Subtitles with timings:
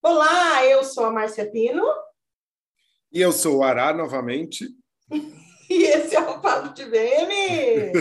[0.00, 1.82] Olá, eu sou a Márcia Pino.
[3.12, 4.68] E eu sou o Ará novamente.
[5.68, 7.92] e esse é o Papo de VM.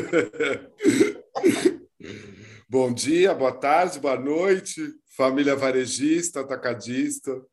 [2.69, 7.43] Bom dia, boa tarde, boa noite, família varejista, atacadista,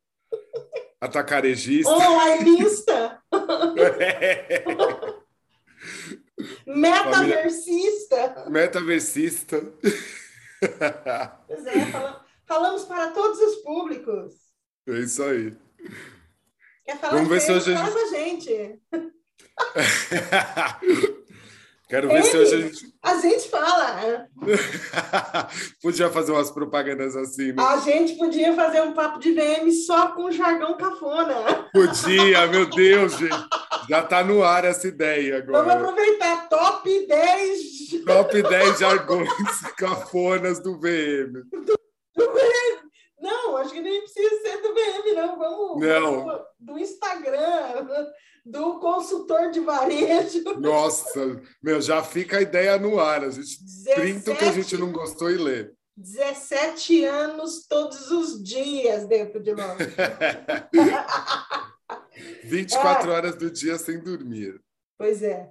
[1.01, 1.89] atacarejista.
[1.89, 3.23] Onlineista.
[6.67, 8.15] Metaversista.
[8.15, 8.49] Família...
[8.51, 9.73] Metaversista.
[11.47, 11.73] Pois é,
[12.45, 14.44] falamos para todos os públicos.
[14.87, 15.53] É isso aí.
[16.85, 18.79] Quer falar Vamos ver se hoje fala a gente.
[21.87, 22.93] Quero ver Ele, se hoje a gente.
[23.01, 24.27] A gente fala.
[25.81, 27.63] podia fazer umas propagandas assim, né?
[27.63, 31.69] A gente podia fazer um papo de VM só com jargão cafona.
[31.71, 33.49] Podia, meu Deus, gente.
[33.89, 35.63] Já está no ar essa ideia agora.
[35.63, 36.49] Vamos aproveitar.
[36.49, 38.03] Top 10.
[38.05, 39.29] Top 10 jargões
[39.77, 41.43] cafonas do VM.
[41.51, 41.79] Do,
[42.15, 42.84] do VM.
[43.19, 45.37] Não, acho que nem precisa ser do VM, não.
[45.37, 46.25] Vamos, não.
[46.25, 48.07] vamos do Instagram
[48.45, 50.43] do consultor de varejo.
[50.59, 53.23] Nossa, meu, já fica a ideia no ar.
[53.23, 55.71] A gente 17, printa o que a gente não gostou e lê.
[55.97, 59.77] 17 anos todos os dias dentro de nós.
[62.43, 63.13] 24 é.
[63.13, 64.61] horas do dia sem dormir.
[64.97, 65.49] Pois é.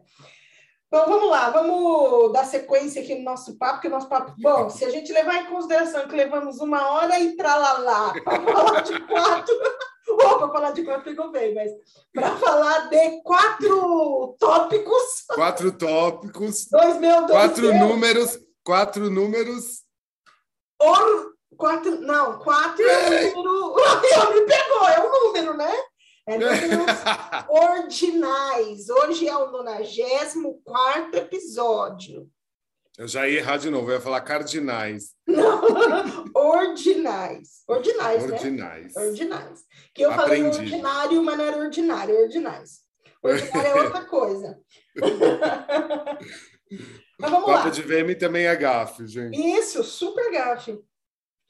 [0.90, 4.32] Bom, vamos lá, vamos dar sequência aqui no nosso papo, que o nosso papo.
[4.38, 8.80] Bom, se a gente levar em consideração que levamos uma hora e tralalá para falar
[8.82, 9.54] de quatro.
[10.06, 11.70] Ou para falar de quatro ficou bem, mas
[12.12, 15.24] para falar de quatro tópicos.
[15.34, 16.66] Quatro tópicos.
[16.70, 17.88] Dois mil, dois Quatro mil.
[17.88, 18.38] números.
[18.62, 19.82] Quatro números.
[20.80, 24.34] Or, quatro, não, quatro é um número.
[24.34, 25.72] Me pegou, é um número, né?
[26.26, 26.58] É números
[27.48, 28.88] ordinais.
[28.88, 32.30] Hoje é o 94 episódio.
[32.96, 35.14] Eu já ia errar de novo, eu ia falar cardinais.
[35.26, 37.62] Não, ordinais.
[37.68, 38.94] Ordinais, ordinais.
[38.94, 39.02] né?
[39.06, 39.64] Ordinais.
[39.92, 40.56] Que eu Aprendi.
[40.56, 42.80] falei ordinário, mas não era ordinário, ordinais.
[43.22, 44.58] Ordinário é outra coisa.
[47.18, 47.70] mas vamos Papo lá.
[47.70, 49.36] de VM também é gafe, gente.
[49.36, 50.78] Isso, super gafe.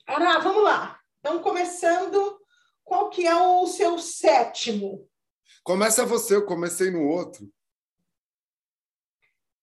[0.07, 0.99] Ará, vamos lá.
[1.21, 2.39] Então, começando,
[2.85, 5.09] qual que é o seu sétimo?
[5.63, 7.51] Começa você, eu comecei no outro.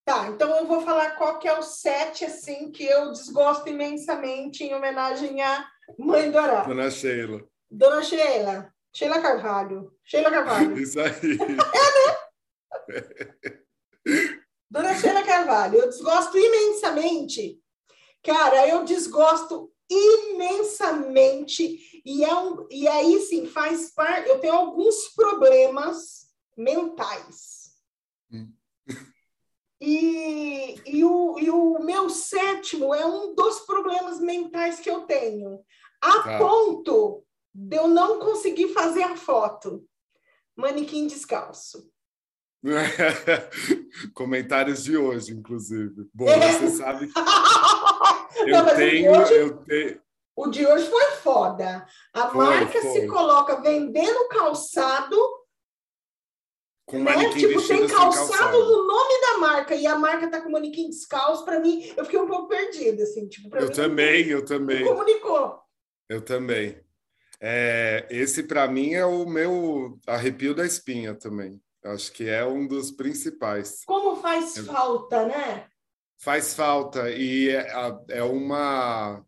[0.03, 4.63] Tá, então eu vou falar qual que é o set, assim, que eu desgosto imensamente
[4.63, 6.63] em homenagem à mãe do Ará.
[6.63, 7.47] Dona Sheila.
[7.69, 8.73] Dona Sheila.
[8.93, 9.95] Sheila Carvalho.
[10.03, 10.77] Sheila Carvalho.
[10.81, 11.37] Isso aí.
[11.37, 11.57] é, né?
[14.69, 17.57] Dona Sheila Carvalho, eu desgosto imensamente.
[18.23, 21.90] Cara, eu desgosto imensamente.
[22.05, 24.29] E, é um, e aí, sim, faz parte.
[24.29, 27.71] Eu tenho alguns problemas mentais.
[28.31, 28.51] Hum.
[29.83, 35.59] E, e, o, e o meu sétimo é um dos problemas mentais que eu tenho,
[35.99, 36.37] a tá.
[36.37, 39.83] ponto de eu não conseguir fazer a foto.
[40.55, 41.91] Manequim descalço.
[44.13, 46.07] Comentários de hoje, inclusive.
[46.13, 46.51] Bom, é.
[46.51, 47.19] você sabe que
[48.47, 50.01] eu não, tenho, hoje, eu tenho.
[50.35, 51.85] O de hoje foi foda.
[52.13, 52.91] A foi, marca foi.
[52.91, 55.17] se coloca vendendo calçado
[56.91, 57.29] com né?
[57.29, 61.45] tipo, tem calçado, calçado, no nome da marca e a marca tá com manequim descalço,
[61.45, 64.83] para mim, eu fiquei um pouco perdida, assim, tipo, Eu mim, também, eu também.
[64.83, 65.59] Comunicou.
[66.09, 66.83] Eu também.
[67.39, 71.61] É, esse para mim é o meu arrepio da espinha também.
[71.83, 73.83] Acho que é um dos principais.
[73.85, 75.67] Como faz é, falta, né?
[76.19, 77.73] Faz falta e é,
[78.09, 79.25] é uma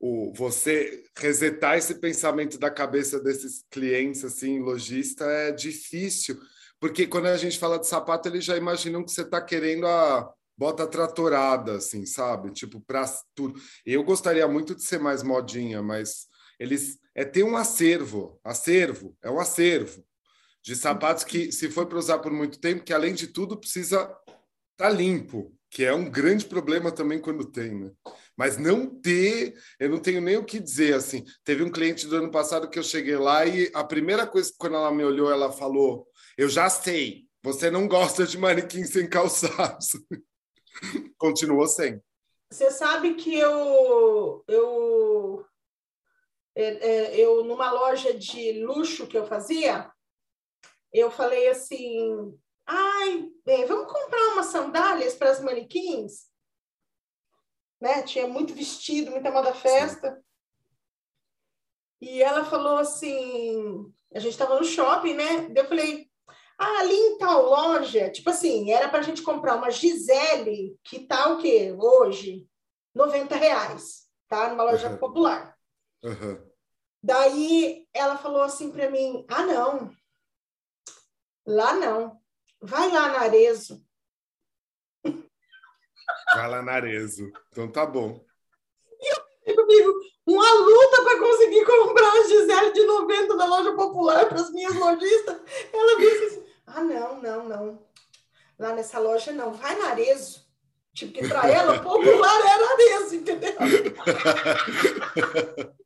[0.00, 6.38] o, você resetar esse pensamento da cabeça desses clientes assim, lojista é difícil
[6.80, 10.32] porque quando a gente fala de sapato, eles já imaginam que você está querendo a
[10.56, 12.50] bota tratorada, assim, sabe?
[12.50, 13.04] Tipo, para
[13.34, 13.60] tudo.
[13.84, 16.26] Eu gostaria muito de ser mais modinha, mas
[16.58, 20.04] eles é ter um acervo, acervo, é um acervo
[20.62, 24.02] de sapatos que, se for para usar por muito tempo, que além de tudo precisa
[24.02, 24.18] estar
[24.76, 27.90] tá limpo, que é um grande problema também quando tem, né?
[28.38, 31.24] Mas não ter, eu não tenho nem o que dizer assim.
[31.42, 34.76] Teve um cliente do ano passado que eu cheguei lá e a primeira coisa quando
[34.76, 36.06] ela me olhou, ela falou:
[36.36, 39.88] eu já sei, você não gosta de manequim sem calçados.
[41.18, 42.00] Continuou sem.
[42.48, 45.44] Você sabe que eu, eu,
[46.54, 49.90] é, é, eu, numa loja de luxo que eu fazia,
[50.92, 52.32] eu falei assim:
[52.64, 56.27] ai, é, vamos comprar umas sandálias para as manequins?
[57.80, 58.02] Né?
[58.02, 60.22] Tinha muito vestido, muita moda festa.
[62.00, 65.52] E ela falou assim: a gente estava no shopping, né?
[65.54, 66.08] Eu falei:
[66.58, 71.06] ah, ali em tal loja, tipo assim, era para a gente comprar uma Gisele, que
[71.06, 71.74] tá o quê?
[71.78, 72.48] Hoje,
[72.94, 74.48] 90 reais, tá?
[74.48, 74.98] Numa loja uhum.
[74.98, 75.56] popular.
[76.02, 76.48] Uhum.
[77.02, 79.90] Daí ela falou assim para mim: ah, não,
[81.46, 82.20] lá não,
[82.60, 83.84] vai lá na Arezo.
[86.34, 87.30] Vai lá na Arezo.
[87.50, 88.24] Então tá bom.
[89.00, 89.92] E eu comigo,
[90.26, 94.74] uma luta para conseguir comprar a Gisele de 90 da loja popular para as minhas
[94.74, 95.36] lojistas.
[95.72, 97.86] Ela disse assim: ah, não, não, não.
[98.58, 100.46] Lá nessa loja não, vai na Arezo.
[100.92, 103.54] Tipo, que para ela, popular era Arezo, entendeu?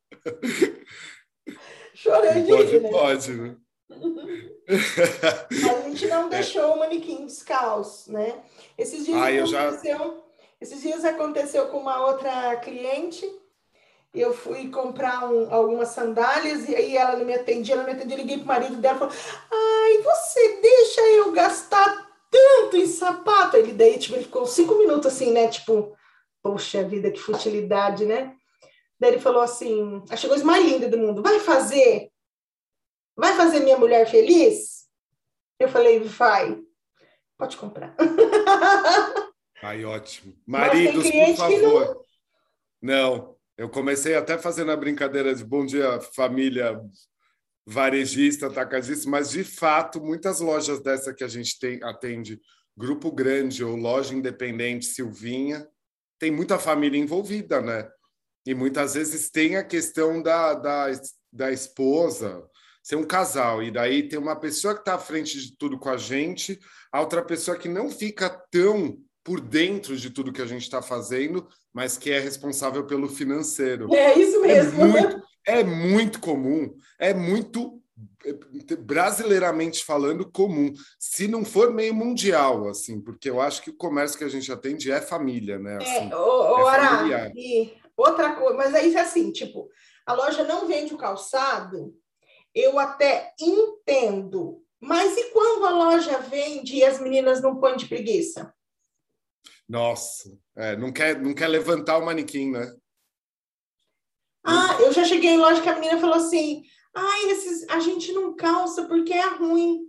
[1.94, 2.90] Chorei de pode, rir, né?
[2.90, 3.56] Pode, né?
[4.69, 8.43] a gente não deixou o manequim descalço, né?
[8.79, 10.14] Esses dias, Ah, eu aconteceu, já-
[10.61, 13.29] esses dias aconteceu com uma outra cliente.
[14.14, 17.97] Eu fui comprar um- algumas sandálias e aí ela não me atendia, ela não me
[17.97, 18.17] atendia.
[18.17, 19.17] Eu liguei pro marido dela e falei:
[19.50, 23.56] Ai, você deixa eu gastar tanto em sapato?
[23.56, 25.49] Ele daí, tipo, ele ficou cinco minutos assim, né?
[25.49, 25.97] Tipo,
[26.43, 28.35] poxa vida, que futilidade, né?
[29.00, 32.12] Daí ele falou assim: achei a coisa mais linda do mundo, vai fazer?
[33.17, 34.87] Vai fazer minha mulher feliz?
[35.59, 36.61] Eu falei: vai,
[37.38, 37.94] pode comprar.
[39.62, 40.35] Ai, ótimo.
[40.47, 42.05] Maridos, por favor.
[42.81, 46.81] Não, eu comecei até fazendo a brincadeira de bom dia, família
[47.64, 52.41] varejista, atacadista, mas de fato, muitas lojas dessa que a gente tem, atende,
[52.76, 55.64] grupo grande ou loja independente, Silvinha,
[56.19, 57.88] tem muita família envolvida, né?
[58.44, 60.87] E muitas vezes tem a questão da, da,
[61.32, 62.44] da esposa
[62.82, 65.88] ser um casal, e daí tem uma pessoa que está à frente de tudo com
[65.88, 66.58] a gente,
[66.90, 70.82] a outra pessoa que não fica tão por dentro de tudo que a gente está
[70.82, 73.94] fazendo, mas que é responsável pelo financeiro.
[73.94, 74.84] É isso É mesmo.
[74.87, 77.81] muito, é muito comum, é muito
[78.25, 83.76] é, brasileiramente falando comum, se não for meio mundial, assim, porque eu acho que o
[83.76, 85.76] comércio que a gente atende é família, né?
[85.76, 87.32] Assim, É, ô, é Ará, familiar.
[87.37, 89.69] e outra coisa, mas aí é assim, tipo,
[90.06, 91.94] a loja não vende o calçado,
[92.54, 97.87] eu até entendo, mas e quando a loja vende e as meninas não põem de
[97.87, 98.52] preguiça?
[99.69, 102.75] Nossa, é, não quer, não quer levantar o manequim, né?
[104.44, 106.64] Ah, eu já cheguei em loja que a menina falou assim,
[106.94, 109.88] ai, esses, a gente não calça porque é ruim.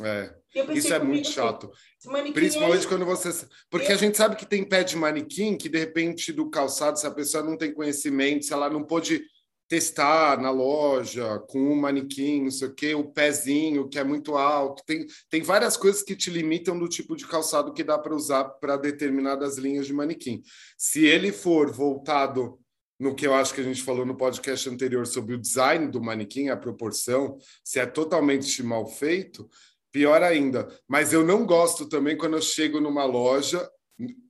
[0.00, 0.34] É,
[0.72, 1.70] isso é muito assim, chato.
[2.06, 3.46] manequim Principalmente é- quando você.
[3.70, 7.06] Porque a gente sabe que tem pé de manequim que, de repente, do calçado, se
[7.06, 9.24] a pessoa não tem conhecimento, se ela não pôde
[9.68, 14.36] testar na loja com um manequim, não sei o quê, o pezinho que é muito
[14.36, 14.82] alto.
[14.86, 18.44] Tem, tem várias coisas que te limitam do tipo de calçado que dá para usar
[18.44, 20.42] para determinadas linhas de manequim.
[20.76, 22.58] Se ele for voltado
[22.98, 26.00] no que eu acho que a gente falou no podcast anterior sobre o design do
[26.00, 29.48] manequim, a proporção, se é totalmente mal feito,
[29.90, 30.68] pior ainda.
[30.88, 33.68] Mas eu não gosto também quando eu chego numa loja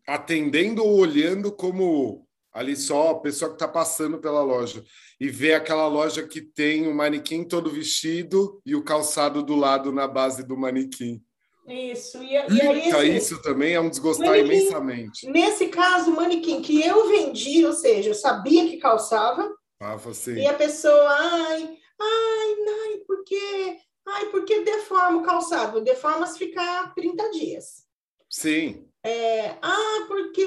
[0.07, 4.85] atendendo ou olhando como ali só a pessoa que está passando pela loja
[5.21, 9.91] e ver aquela loja que tem o manequim todo vestido e o calçado do lado
[9.93, 11.21] na base do manequim.
[11.67, 14.51] Isso, e, e aí Então, assim, isso também é um desgostar Manequim.
[14.51, 15.27] imensamente.
[15.31, 20.35] nesse caso, o manequim que eu vendi, ou seja, eu sabia que calçava, Ah, você...
[20.35, 21.63] E a pessoa, ai,
[22.01, 25.81] ai, ai, porque, ai, porque deforma o calçado?
[25.81, 27.85] Deforma se ficar 30 dias.
[28.31, 30.47] Sim, É, ah, porque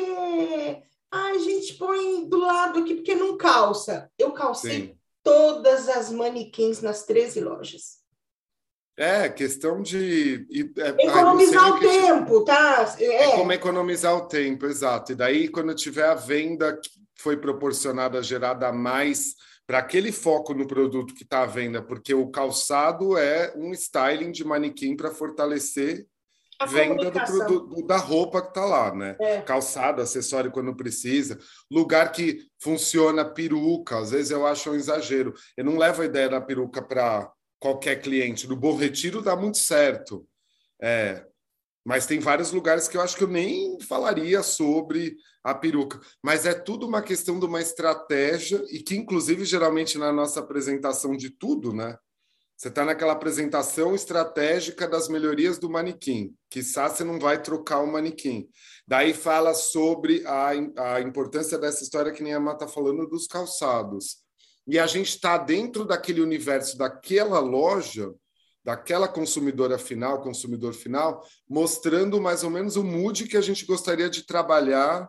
[1.12, 4.10] ai, a gente põe do lado aqui porque não calça.
[4.18, 4.98] Eu calcei sim.
[5.24, 7.98] todas as manequins nas 13 lojas.
[9.00, 10.48] É, questão de...
[10.78, 12.96] é- Economizar o que te- tempo, tá?
[13.00, 15.12] É É, como economizar o tempo, exato.
[15.12, 19.36] E daí, quando tiver a venda que foi proporcionada, gerada a mais
[19.68, 24.32] para aquele foco no produto que está à venda, porque o calçado é um styling
[24.32, 26.08] de manequim para fortalecer
[26.60, 29.16] a venda do produto, da roupa que está lá, né?
[29.20, 29.42] É.
[29.42, 31.38] Calçado, acessório quando precisa,
[31.70, 35.34] lugar que funciona peruca, às vezes eu acho um exagero.
[35.56, 38.48] Eu não levo a ideia da peruca para qualquer cliente.
[38.48, 40.28] No Bom Retiro dá muito certo.
[40.82, 41.26] É,
[41.86, 46.02] mas tem vários lugares que eu acho que eu nem falaria sobre a peruca.
[46.22, 51.16] Mas é tudo uma questão de uma estratégia e que, inclusive, geralmente na nossa apresentação
[51.16, 51.98] de tudo, né?
[52.58, 56.34] Você está naquela apresentação estratégica das melhorias do manequim.
[56.50, 58.50] Quizá você não vai trocar o manequim.
[58.88, 60.50] Daí fala sobre a,
[60.96, 64.24] a importância dessa história que nem a Má está falando dos calçados.
[64.66, 68.12] E a gente está dentro daquele universo daquela loja,
[68.66, 74.10] daquela consumidora final, consumidor final, mostrando mais ou menos o mood que a gente gostaria
[74.10, 75.08] de trabalhar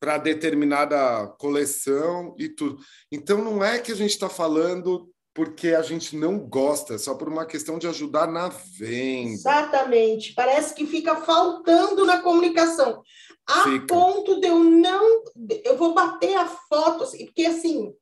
[0.00, 2.82] para determinada coleção e tudo.
[3.12, 5.08] Então não é que a gente está falando
[5.38, 9.34] porque a gente não gosta, só por uma questão de ajudar na venda.
[9.34, 10.34] Exatamente.
[10.34, 13.04] Parece que fica faltando na comunicação.
[13.46, 13.86] A Fica.
[13.86, 15.22] ponto de eu não.
[15.62, 17.94] Eu vou bater a foto, assim, porque assim.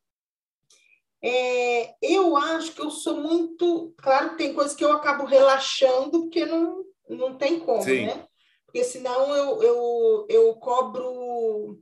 [1.23, 3.93] É, eu acho que eu sou muito.
[3.99, 8.07] Claro que tem coisas que eu acabo relaxando, porque não, não tem como, Sim.
[8.07, 8.25] né?
[8.65, 11.79] Porque senão eu, eu, eu cobro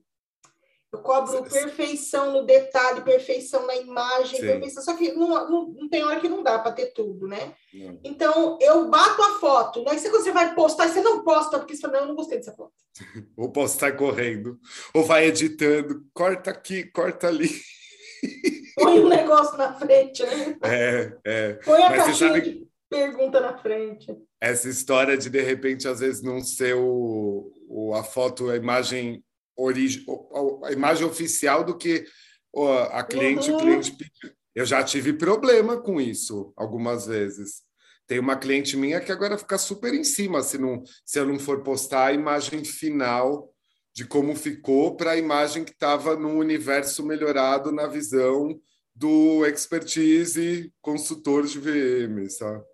[0.95, 4.47] eu cobro perfeição no detalhe, perfeição na imagem, Sim.
[4.47, 4.83] perfeição.
[4.83, 7.53] Só que não, não, não, tem hora que não dá para ter tudo, né?
[7.73, 7.99] Não.
[8.05, 9.99] Então, eu bato a foto, né?
[9.99, 12.55] Se você vai postar, você não posta, porque você fala, não, eu não gostei dessa
[12.55, 12.73] foto.
[13.37, 14.59] Ou postar correndo,
[14.95, 17.51] ou vai editando, corta aqui, corta ali.
[18.77, 20.57] Põe um negócio na frente, né?
[20.63, 21.53] É, é.
[21.55, 24.17] Põe a Mas caixinha de pergunta na frente.
[24.41, 29.25] Essa história de, de repente, às vezes não ser o, o a foto, a imagem
[30.63, 32.05] a imagem oficial do que
[32.91, 33.57] a cliente, uhum.
[33.57, 34.37] o cliente pediu.
[34.55, 37.63] Eu já tive problema com isso algumas vezes.
[38.07, 41.39] Tem uma cliente minha que agora fica super em cima se, não, se eu não
[41.39, 43.51] for postar a imagem final
[43.95, 48.61] de como ficou para a imagem que estava no universo melhorado na visão
[48.95, 52.65] do expertise consultor de VM, sabe?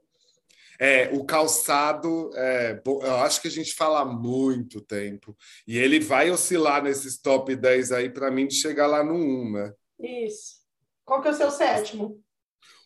[0.83, 5.37] É, o calçado, é, eu acho que a gente fala há muito tempo.
[5.67, 9.53] E ele vai oscilar nesses top 10 aí para mim de chegar lá no 1,
[9.53, 9.75] né?
[10.01, 10.61] Isso.
[11.05, 12.23] Qual que é o seu sétimo?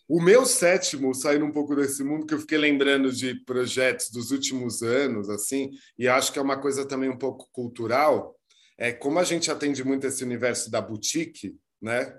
[0.09, 4.33] O meu sétimo, saindo um pouco desse mundo, que eu fiquei lembrando de projetos dos
[4.33, 8.37] últimos anos, assim, e acho que é uma coisa também um pouco cultural,
[8.77, 12.13] é como a gente atende muito esse universo da boutique, né?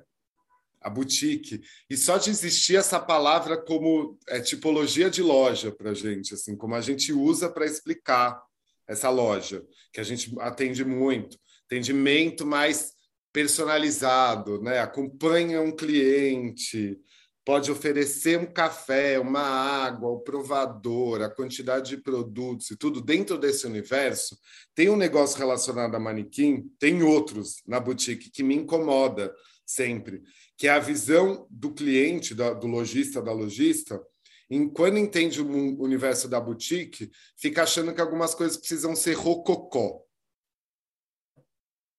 [0.85, 1.63] A boutique.
[1.89, 6.75] E só de existir essa palavra como é, tipologia de loja para gente, assim, como
[6.75, 8.39] a gente usa para explicar
[8.87, 11.39] essa loja, que a gente atende muito.
[11.65, 12.93] Atendimento mais
[13.33, 14.77] personalizado, né?
[14.79, 16.99] acompanha um cliente,
[17.43, 23.39] pode oferecer um café, uma água, o provador, a quantidade de produtos e tudo dentro
[23.39, 24.37] desse universo.
[24.75, 29.33] Tem um negócio relacionado a manequim, tem outros na boutique que me incomoda
[29.65, 30.21] sempre,
[30.57, 34.01] que é a visão do cliente, do lojista, da lojista,
[34.50, 40.01] em quando entende o universo da boutique, fica achando que algumas coisas precisam ser rococó.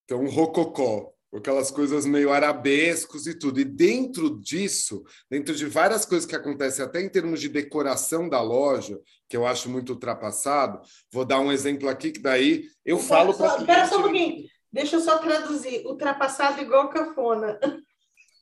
[0.04, 3.60] Então, rococó, aquelas coisas meio arabescos e tudo.
[3.60, 8.40] E dentro disso, dentro de várias coisas que acontecem até em termos de decoração da
[8.40, 8.98] loja,
[9.28, 10.80] que eu acho muito ultrapassado,
[11.12, 14.46] vou dar um exemplo aqui que daí eu falo para Espera só um pouquinho.
[14.72, 15.86] Deixa eu só traduzir.
[15.86, 17.58] Ultrapassado igual cafona.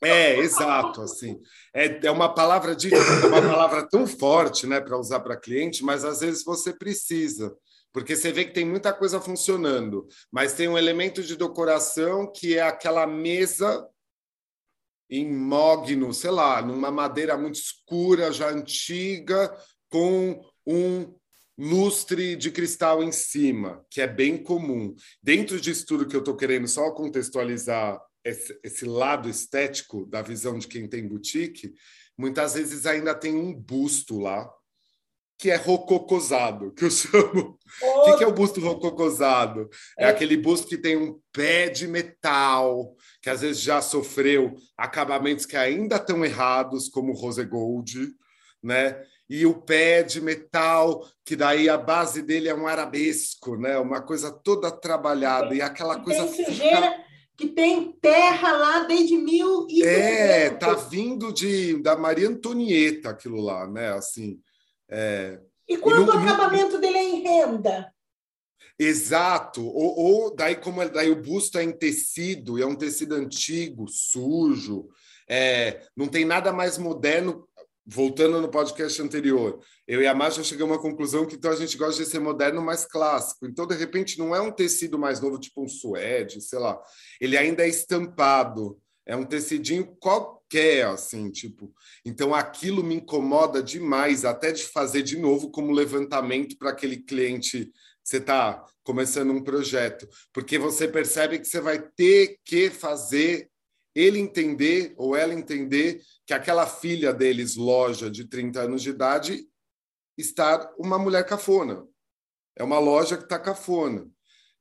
[0.04, 1.40] É, exato, assim.
[1.73, 5.84] É, é uma palavra de, é uma palavra tão forte, né, para usar para cliente,
[5.84, 7.54] mas às vezes você precisa,
[7.92, 12.56] porque você vê que tem muita coisa funcionando, mas tem um elemento de decoração que
[12.56, 13.87] é aquela mesa
[15.11, 19.54] em mogno, sei lá, numa madeira muito escura, já antiga,
[19.88, 21.14] com um
[21.56, 24.94] lustre de cristal em cima, que é bem comum.
[25.23, 30.59] Dentro disso tudo que eu estou querendo só contextualizar esse, esse, lado estético da visão
[30.59, 31.75] de quem tem boutique,
[32.16, 34.50] muitas vezes ainda tem um busto lá
[35.37, 37.59] que é rococosado, que eu chamo.
[37.83, 39.69] O que, que, é o busto rococosado?
[39.99, 44.54] É, é aquele busto que tem um pé de metal, que às vezes já sofreu
[44.76, 48.11] acabamentos que ainda estão errados, como o rose gold,
[48.62, 49.02] né?
[49.28, 53.78] E o pé de metal, que daí a base dele é um arabesco, né?
[53.78, 57.04] Uma coisa toda trabalhada e aquela coisa tem sujeira,
[57.37, 63.41] que tem terra lá desde mil e É, tá vindo de da Maria Antonieta aquilo
[63.41, 63.93] lá, né?
[63.93, 64.41] Assim.
[64.88, 65.41] É...
[65.69, 67.93] E quando e o acabamento dele é em renda?
[68.79, 69.64] Exato.
[69.64, 73.14] Ou, ou, daí como é, daí o busto é em tecido, e é um tecido
[73.14, 74.88] antigo, sujo,
[75.29, 77.49] é, não tem nada mais moderno
[77.87, 81.76] voltando no podcast anterior, eu e a Márcia chegamos à conclusão que então a gente
[81.76, 83.47] gosta de ser moderno mais clássico.
[83.47, 86.81] Então, de repente, não é um tecido mais novo, tipo um suede, sei lá.
[87.21, 88.79] Ele ainda é estampado.
[89.07, 91.71] É um tecidinho qualquer, assim, tipo.
[92.07, 97.71] Então, aquilo me incomoda demais, até de fazer de novo como levantamento para aquele cliente
[98.05, 103.49] você está começando um projeto, porque você percebe que você vai ter que fazer
[103.94, 109.46] ele entender ou ela entender que aquela filha deles, loja de 30 anos de idade,
[110.16, 111.86] está uma mulher cafona.
[112.56, 114.08] É uma loja que está cafona.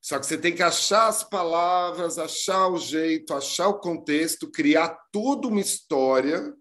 [0.01, 4.89] Só que você tem que achar as palavras, achar o jeito, achar o contexto, criar
[5.11, 6.53] toda uma história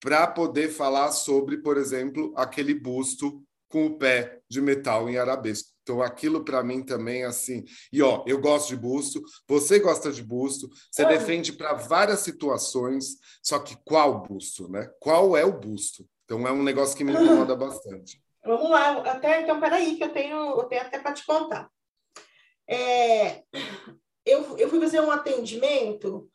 [0.00, 5.68] para poder falar sobre, por exemplo, aquele busto com o pé de metal em arabesco.
[5.90, 7.64] Então, aquilo para mim também, assim.
[7.92, 13.16] E ó, eu gosto de busto, você gosta de busto, você defende para várias situações,
[13.42, 14.88] só que qual busto, né?
[15.00, 16.06] Qual é o busto?
[16.24, 18.22] Então, é um negócio que me incomoda bastante.
[18.44, 21.68] Vamos lá, até então, peraí, que eu tenho, eu tenho até para te contar.
[22.68, 23.42] É,
[24.24, 26.30] eu, eu fui fazer um atendimento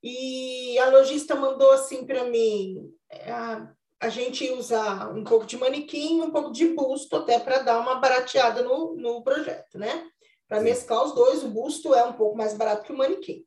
[0.00, 2.88] E a lojista mandou assim para mim:
[3.26, 7.78] a, a gente usar um pouco de manequim, um pouco de busto, até para dar
[7.80, 10.10] uma barateada no, no projeto, né?
[10.48, 13.44] Para mesclar os dois, o busto é um pouco mais barato que o manequim.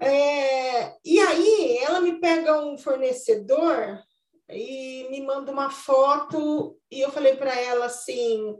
[0.00, 3.98] É, e aí ela me pega um fornecedor
[4.48, 8.56] e me manda uma foto e eu falei para ela assim,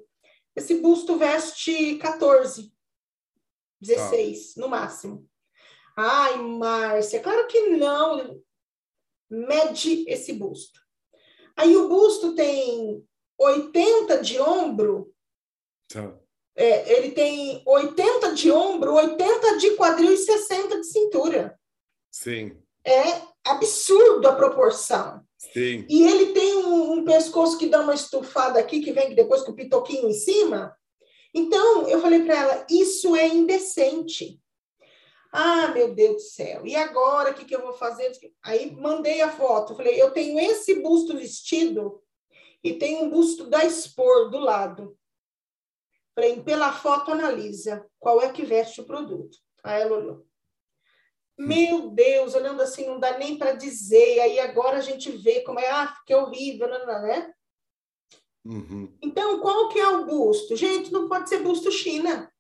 [0.55, 2.73] esse busto veste 14,
[3.81, 4.61] 16 tá.
[4.61, 5.29] no máximo.
[5.97, 8.41] Ai, Márcia, claro que não.
[9.31, 10.81] Mede esse busto.
[11.57, 13.05] Aí o busto tem
[13.39, 15.13] 80 de ombro.
[15.89, 16.19] Tá.
[16.55, 21.59] É, ele tem 80 de ombro, 80 de quadril e 60 de cintura.
[22.11, 22.57] Sim.
[22.85, 25.23] É absurdo a proporção.
[25.39, 25.85] Sim.
[25.89, 29.53] E ele tem um, um, pescoço que dá uma estufada aqui, que vem depois com
[29.53, 30.75] o pitoquinho em cima.
[31.35, 34.41] Então, eu falei para ela: isso é indecente.
[35.33, 38.11] Ah, meu Deus do céu, e agora o que, que eu vou fazer?
[38.43, 42.03] Aí mandei a foto, falei: eu tenho esse busto vestido
[42.63, 44.97] e tem um busto da Expor do lado.
[46.15, 49.37] Falei, pela foto analisa qual é que veste o produto.
[49.63, 50.27] Aí ela olhou.
[51.39, 54.21] Meu Deus, olhando assim, não dá nem para dizer.
[54.21, 57.35] Aí agora a gente vê como é, ah, que horrível, não, não, né?
[58.47, 58.97] Uhum.
[59.03, 60.57] Então, qual que é o busto?
[60.57, 62.33] Gente, não pode ser busto China.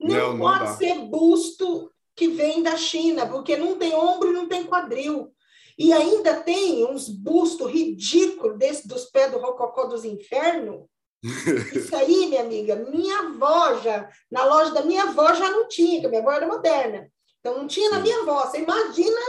[0.00, 4.34] Não, não pode não ser busto que vem da China, porque não tem ombro e
[4.34, 5.32] não tem quadril.
[5.78, 10.86] E ainda tem uns bustos ridículos desse dos pés do rococó dos infernos,
[11.74, 16.00] isso aí, minha amiga, minha avó já, na loja da minha avó já não tinha,
[16.00, 17.10] porque minha avó era moderna.
[17.40, 18.46] Então não tinha na minha avó.
[18.46, 19.20] Você imagina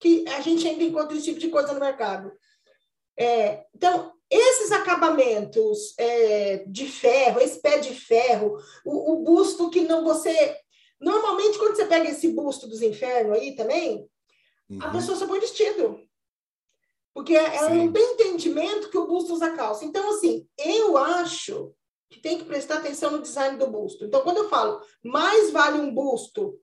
[0.00, 2.32] que a gente ainda encontra esse tipo de coisa no mercado.
[3.16, 9.80] É, então, esses acabamentos é, de ferro, esse pé de ferro, o, o, busto que
[9.80, 10.56] não você.
[11.00, 14.06] Normalmente, quando você pega esse busto dos infernos aí também,
[14.68, 14.78] uhum.
[14.82, 16.00] a pessoa só põe vestido.
[17.14, 17.86] Porque ela Sim.
[17.86, 19.84] não tem entendimento que o busto usa calça.
[19.84, 21.74] Então, assim, eu acho
[22.10, 24.04] que tem que prestar atenção no design do busto.
[24.04, 26.58] Então, quando eu falo mais vale um busto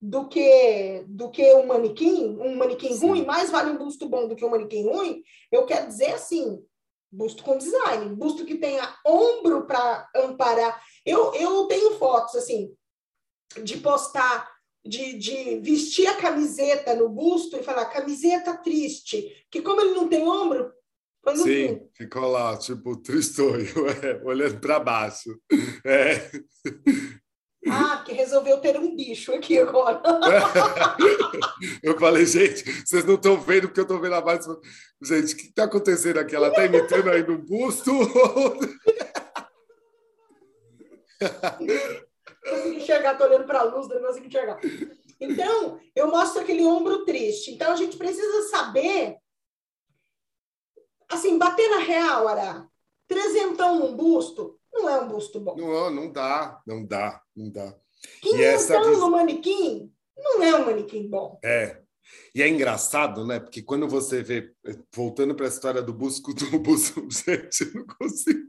[0.00, 3.08] do que do que um manequim, um manequim Sim.
[3.08, 6.64] ruim, mais vale um busto bom do que um manequim ruim, eu quero dizer assim,
[7.10, 10.82] busto com design, busto que tenha ombro para amparar.
[11.04, 12.74] Eu, eu tenho fotos assim
[13.62, 14.50] de postar
[14.84, 20.08] de, de vestir a camiseta no busto e falar camiseta triste, que como ele não
[20.08, 20.72] tem ombro,
[21.36, 23.66] Sim, ficou lá, tipo, tristonho,
[24.02, 25.38] é, olhando para baixo.
[25.84, 26.30] É.
[27.66, 30.00] Ah, que resolveu ter um bicho aqui agora.
[31.82, 34.60] eu falei, gente, vocês não estão vendo o que eu estou vendo abaixo.
[35.02, 36.36] Gente, o que está acontecendo aqui?
[36.36, 37.90] Ela está imitando aí no busto?
[42.48, 44.58] consigo enxergar, estou olhando para a luz, não consigo enxergar.
[45.20, 47.50] Então, eu mostro aquele ombro triste.
[47.50, 49.16] Então, a gente precisa saber,
[51.10, 52.66] assim, bater na real, Ará.
[53.08, 55.56] Trezentão num busto, não é um busto bom.
[55.56, 57.74] Não, não dá, não dá, não dá.
[58.20, 58.80] Quinhentão essa...
[58.80, 61.40] no manequim, não é um manequim bom.
[61.42, 61.80] É,
[62.34, 63.40] e é engraçado, né?
[63.40, 64.52] Porque quando você vê,
[64.94, 68.48] voltando para a história do busco do busto, gente, eu não consigo.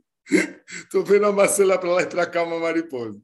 [0.69, 3.19] Estou vendo a Marcela para lá e para cá uma mariposa.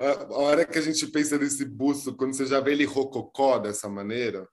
[0.00, 3.58] A, a, hora que a gente pensa nesse busto, quando você já vê ele rococó
[3.58, 4.48] dessa maneira,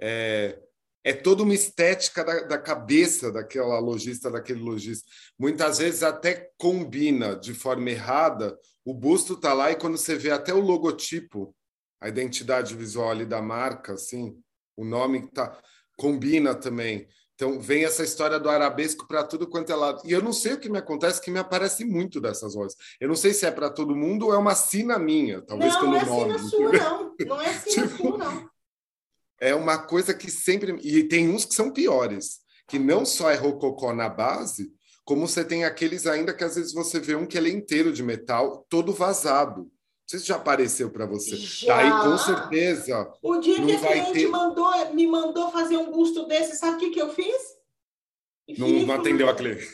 [0.00, 0.60] é,
[1.04, 5.06] é toda uma estética da, da, cabeça daquela lojista, daquele lojista.
[5.38, 10.30] Muitas vezes até combina de forma errada, o busto tá lá e quando você vê
[10.30, 11.54] até o logotipo,
[12.00, 14.34] a identidade visual ali da marca, assim,
[14.76, 15.56] o nome tá
[15.96, 17.06] combina também.
[17.34, 20.02] Então, vem essa história do arabesco para tudo quanto é lado.
[20.04, 22.76] E eu não sei o que me acontece, que me aparece muito dessas vozes.
[23.00, 25.80] Eu não sei se é para todo mundo ou é uma sina minha, talvez não,
[25.80, 26.38] pelo não é nome.
[26.38, 27.14] Sina sua, não.
[27.26, 28.53] Não é sina tipo, sua, não.
[29.44, 30.78] É uma coisa que sempre.
[30.82, 34.72] E tem uns que são piores, que não só é rococó na base,
[35.04, 37.92] como você tem aqueles ainda que às vezes você vê um que ele é inteiro
[37.92, 39.60] de metal, todo vazado.
[39.60, 41.36] Não sei se já apareceu para você.
[41.36, 41.76] Já.
[41.76, 43.12] Daí, com certeza.
[43.22, 44.28] O dia que a cliente ter...
[44.28, 47.42] mandou, me mandou fazer um busto desse, sabe o que, que eu fiz?
[48.58, 49.68] Não, não atendeu a cliente.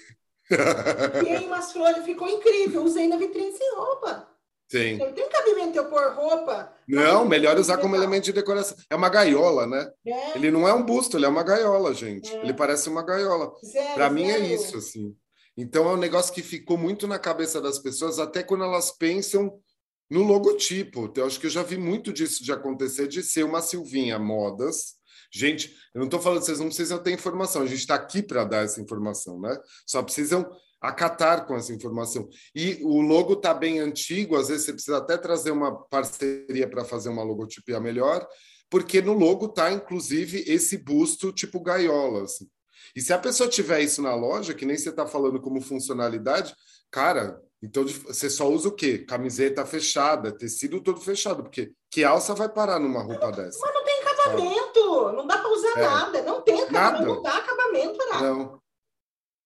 [1.23, 2.83] Tem umas flores, ficou incrível.
[2.83, 4.30] Usei na vitrine sem roupa.
[4.71, 4.99] Sim.
[4.99, 6.73] Não tem cabimento eu pôr roupa.
[6.87, 8.77] Não, melhor usar como elemento de decoração.
[8.89, 9.91] É uma gaiola, né?
[10.07, 10.37] É.
[10.37, 12.31] Ele não é um busto, ele é uma gaiola, gente.
[12.33, 12.43] É.
[12.43, 13.53] Ele parece uma gaiola.
[13.95, 15.17] Para mim é isso, assim.
[15.57, 19.61] Então é um negócio que ficou muito na cabeça das pessoas, até quando elas pensam
[20.09, 21.13] no logotipo.
[21.17, 25.01] Eu acho que eu já vi muito disso de acontecer, de ser uma Silvinha Modas.
[25.33, 28.45] Gente, eu não estou falando, vocês não precisam ter informação, a gente está aqui para
[28.45, 29.57] dar essa informação, né?
[29.87, 30.49] Só precisam
[30.81, 32.29] acatar com essa informação.
[32.55, 36.85] E o logo está bem antigo, às vezes você precisa até trazer uma parceria para
[36.85, 38.27] fazer uma logotipia melhor,
[38.71, 42.25] porque no logo tá, inclusive, esse busto tipo gaiola.
[42.25, 42.49] Assim.
[42.95, 46.55] E se a pessoa tiver isso na loja, que nem você está falando como funcionalidade,
[46.91, 48.99] cara, então você só usa o quê?
[48.99, 53.59] Camiseta fechada, tecido todo fechado, porque que alça vai parar numa roupa dessa?
[53.61, 55.83] Mas não tem acabamento, não dá para usar é.
[55.83, 57.07] nada, não tem acabamento, nada.
[57.07, 58.61] não dá acabamento para Não.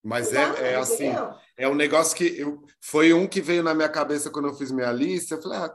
[0.04, 1.10] Mas não é, é assim,
[1.56, 4.70] é um negócio que eu, foi um que veio na minha cabeça quando eu fiz
[4.70, 5.74] minha lista, eu falei, ah,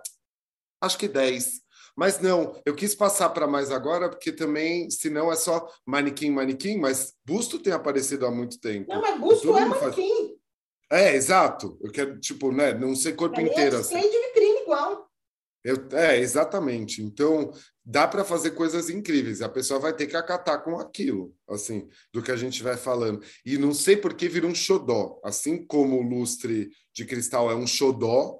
[0.82, 1.62] acho que 10.
[1.98, 6.30] Mas não, eu quis passar para mais agora, porque também, se não é só manequim,
[6.30, 8.94] manequim, mas busto tem aparecido há muito tempo.
[8.94, 10.38] Não, mas busto é manequim.
[10.90, 11.02] Faz...
[11.02, 11.78] É, exato.
[11.82, 13.78] Eu quero, tipo, né, não ser corpo pra inteiro.
[13.78, 14.12] É display assim.
[14.12, 15.09] de vitrine igual.
[15.64, 17.02] Eu, é, exatamente.
[17.02, 17.52] Então,
[17.84, 19.42] dá para fazer coisas incríveis.
[19.42, 23.22] A pessoa vai ter que acatar com aquilo, assim, do que a gente vai falando.
[23.46, 25.20] E não sei por que vira um xodó.
[25.24, 28.40] Assim como o lustre de cristal é um xodó,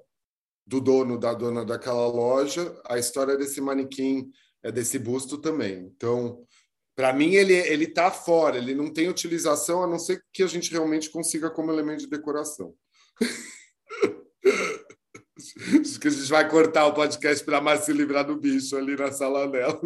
[0.70, 5.92] do dono, da dona daquela loja, a história desse manequim, é desse busto também.
[5.96, 6.46] Então,
[6.96, 10.48] para mim, ele ele está fora, ele não tem utilização, a não ser que a
[10.48, 12.76] gente realmente consiga como elemento de decoração.
[15.60, 18.96] Acho que a gente vai cortar o podcast para mais se livrar do bicho ali
[18.96, 19.80] na sala dela.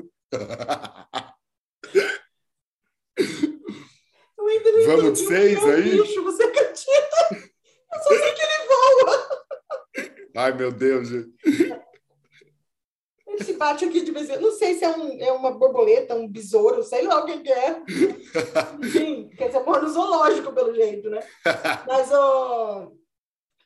[4.86, 6.02] Vamos de seis aí?
[6.02, 7.52] Bicho, você acredita?
[7.94, 9.44] Eu só sei que ele voa.
[10.36, 11.34] Ai, meu Deus, gente.
[13.28, 16.14] Ele se bate aqui de vez em Não sei se é, um, é uma borboleta,
[16.14, 17.82] um besouro, sei lá o que, que é.
[18.80, 21.20] Enfim, quer dizer, mora no zoológico, pelo jeito, né?
[21.88, 22.92] Mas, o oh,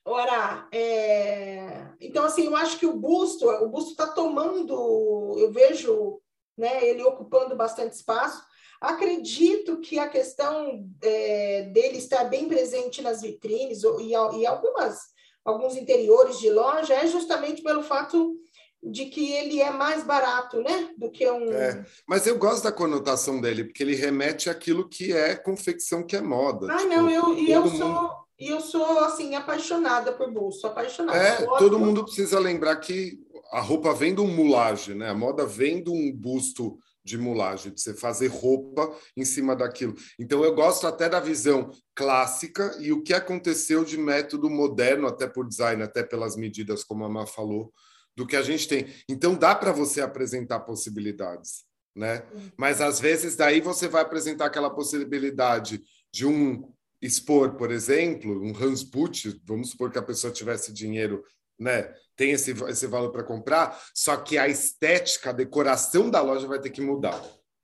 [0.10, 1.87] Ora, é...
[2.00, 6.20] então, assim, eu acho que o busto, o busto está tomando, eu vejo
[6.58, 8.44] né, ele ocupando bastante espaço.
[8.82, 15.78] Acredito que a questão é, dele estar bem presente nas vitrines e, e algumas alguns
[15.78, 18.36] interiores de loja é justamente pelo fato
[18.84, 21.52] de que ele é mais barato, né, do que um.
[21.52, 26.16] É, mas eu gosto da conotação dele porque ele remete àquilo que é confecção, que
[26.16, 26.68] é moda.
[26.72, 27.78] Ah, tipo, não, eu e eu mundo...
[27.78, 31.18] sou e eu sou assim apaixonada por bolso, apaixonada.
[31.18, 33.20] É, todo mundo precisa lembrar que
[33.52, 35.10] a roupa vem de um mulagem, né?
[35.10, 39.96] A moda vem de um busto de mulagem, de você fazer roupa em cima daquilo.
[40.20, 45.26] Então, eu gosto até da visão clássica e o que aconteceu de método moderno, até
[45.26, 47.74] por design, até pelas medidas, como a Má falou,
[48.16, 48.88] do que a gente tem.
[49.10, 51.64] Então, dá para você apresentar possibilidades,
[51.96, 52.24] né?
[52.58, 56.70] Mas, às vezes, daí você vai apresentar aquela possibilidade de um
[57.02, 61.24] expor, por exemplo, um Hans Put, vamos supor que a pessoa tivesse dinheiro
[61.60, 61.92] né?
[62.16, 66.60] Tem esse, esse valor para comprar, só que a estética, a decoração da loja vai
[66.60, 67.22] ter que mudar,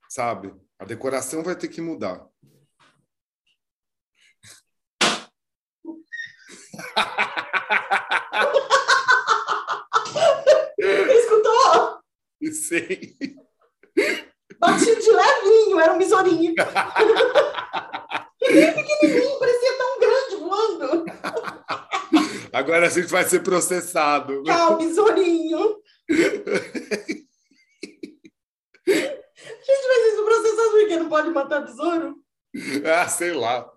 [0.08, 0.54] sabe?
[0.78, 2.26] A decoração vai ter que mudar.
[10.78, 12.00] Escutou?
[12.52, 13.16] Sei.
[14.64, 16.54] Batido de levinho, era um besourinho.
[18.40, 21.04] pequenininho, parecia tão grande voando.
[22.50, 24.42] Agora a gente vai ser processado.
[24.42, 25.76] Tchau, besourinho.
[26.08, 26.14] a
[28.94, 32.16] gente vai ser processado porque não pode matar besouro?
[32.86, 33.70] Ah, sei lá.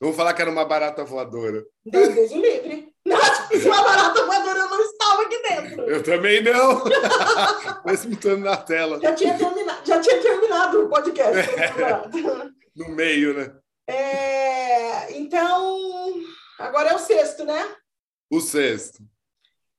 [0.00, 1.62] Vamos falar que era uma barata voadora.
[1.84, 2.94] Deus, Deus livre.
[3.04, 4.89] Não, uma barata voadora, eu não
[5.36, 5.82] aqui dentro.
[5.84, 6.84] Eu também não.
[7.84, 9.00] Mesmo estando na tela.
[9.00, 11.50] Já tinha terminado, já tinha terminado o podcast.
[11.50, 12.50] É.
[12.72, 13.52] No meio, né?
[13.86, 16.22] É, então,
[16.60, 17.76] Agora é o sexto, né?
[18.30, 19.02] O sexto.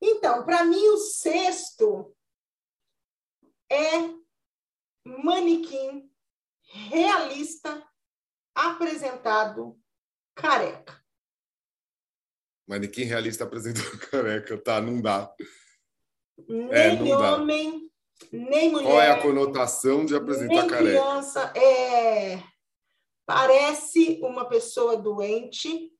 [0.02, 2.12] Então, para mim, o sexto
[3.72, 4.10] é
[5.06, 6.12] manequim
[6.64, 7.88] realista
[8.56, 9.80] apresentado
[10.34, 11.01] careca.
[12.72, 14.80] Manequim realista apresentado careca, tá?
[14.80, 15.30] Não dá.
[16.48, 17.92] Nem é, não homem,
[18.32, 18.38] dá.
[18.38, 18.88] nem mulher.
[18.88, 21.02] Qual é a conotação de apresentar nem careca?
[21.02, 22.42] Criança, é...
[23.26, 25.92] Parece uma pessoa doente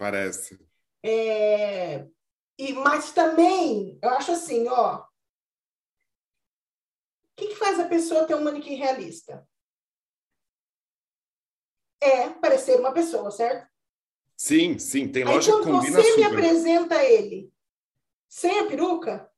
[0.00, 0.58] Parece.
[1.04, 2.06] É,
[2.58, 5.02] e, mas também, eu acho assim, ó.
[5.02, 5.06] O
[7.36, 9.46] que, que faz a pessoa ter um manequim realista?
[12.02, 13.69] É parecer uma pessoa, certo?
[14.40, 16.16] Sim, sim, tem loja Aí, que combina você super.
[16.16, 17.52] me apresenta ele
[18.26, 19.30] sem a peruca,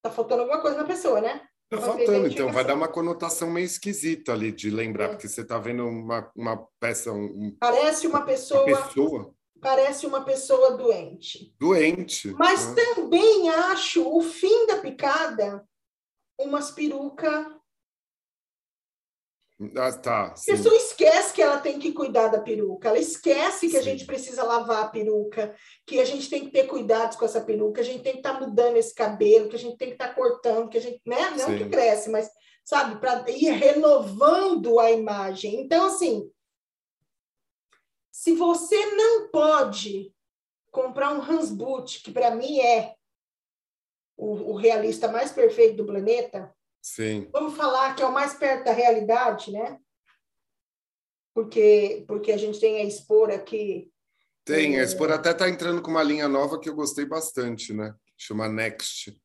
[0.00, 1.44] tá faltando alguma coisa na pessoa, né?
[1.68, 5.08] Tá faltando, então vai dar uma conotação meio esquisita ali de lembrar, é.
[5.08, 7.12] porque você está vendo uma, uma peça.
[7.12, 9.34] Um, parece uma pessoa, uma pessoa.
[9.60, 11.52] Parece uma pessoa doente.
[11.58, 12.32] Doente.
[12.34, 12.76] Mas né?
[12.76, 15.66] também acho o fim da picada
[16.38, 17.60] umas peruca
[19.76, 20.26] Ah, tá.
[20.26, 23.78] A pessoa esquece que ela tem que cuidar da peruca, ela esquece que sim.
[23.78, 25.54] a gente precisa lavar a peruca,
[25.86, 28.34] que a gente tem que ter cuidados com essa peruca, a gente tem que estar
[28.34, 31.00] tá mudando esse cabelo, que a gente tem que estar tá cortando, que a gente,
[31.06, 31.30] né?
[31.30, 31.58] Não sim.
[31.58, 32.28] que cresce, mas,
[32.64, 35.60] sabe, para ir renovando a imagem.
[35.60, 36.28] Então, assim,
[38.10, 40.12] se você não pode
[40.70, 42.94] comprar um Hans Boot, que para mim é
[44.16, 47.28] o, o realista mais perfeito do planeta, Sim.
[47.32, 49.78] Vamos falar que é o mais perto da realidade, né?
[51.32, 53.88] Porque, porque a gente tem a Expor aqui.
[54.44, 57.94] Tem, a Expor até está entrando com uma linha nova que eu gostei bastante, né?
[58.18, 59.16] Chama Next.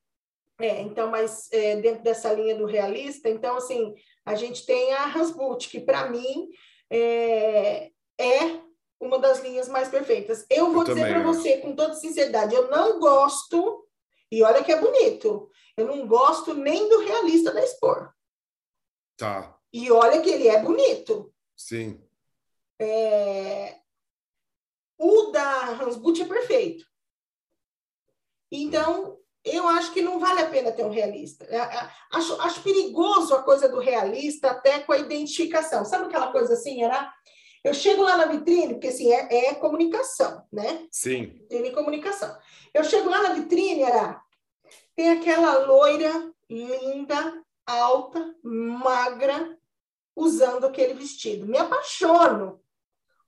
[0.60, 3.94] É, então, mas é, dentro dessa linha do realista, então, assim,
[4.26, 6.50] a gente tem a Hansboot, que para mim
[6.90, 8.60] é, é
[9.00, 10.46] uma das linhas mais perfeitas.
[10.50, 13.87] Eu vou eu dizer para você, com toda sinceridade, eu não gosto
[14.32, 15.50] e olha que é bonito.
[15.76, 18.12] Eu não gosto nem do realista da Expor.
[19.16, 19.58] Tá.
[19.72, 21.34] E olha que ele é bonito.
[21.56, 22.02] Sim.
[22.80, 23.80] É...
[24.98, 26.86] O da Hansbut é perfeito.
[28.52, 31.46] Então, eu acho que não vale a pena ter um realista.
[31.46, 35.86] É, é, acho, acho perigoso a coisa do realista até com a identificação.
[35.86, 37.14] Sabe aquela coisa assim, era...
[37.68, 40.88] Eu chego lá na vitrine, porque assim, é, é comunicação, né?
[40.92, 41.26] Sim.
[41.26, 42.36] Vitrine comunicação.
[42.74, 44.22] Eu chego lá na vitrine, era
[44.96, 49.58] tem aquela loira linda, alta, magra,
[50.16, 51.46] usando aquele vestido.
[51.46, 52.60] Me apaixono.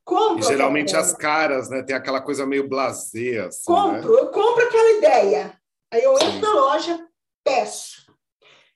[0.04, 0.40] Compro.
[0.40, 1.84] E geralmente as caras, né?
[1.84, 3.42] Tem aquela coisa meio blasé.
[3.42, 3.78] Assim, né?
[3.78, 4.22] compro, né?
[4.22, 5.62] eu compro aquela ideia.
[5.92, 6.42] Aí eu entro Sim.
[6.42, 7.08] na loja,
[7.44, 8.12] peço.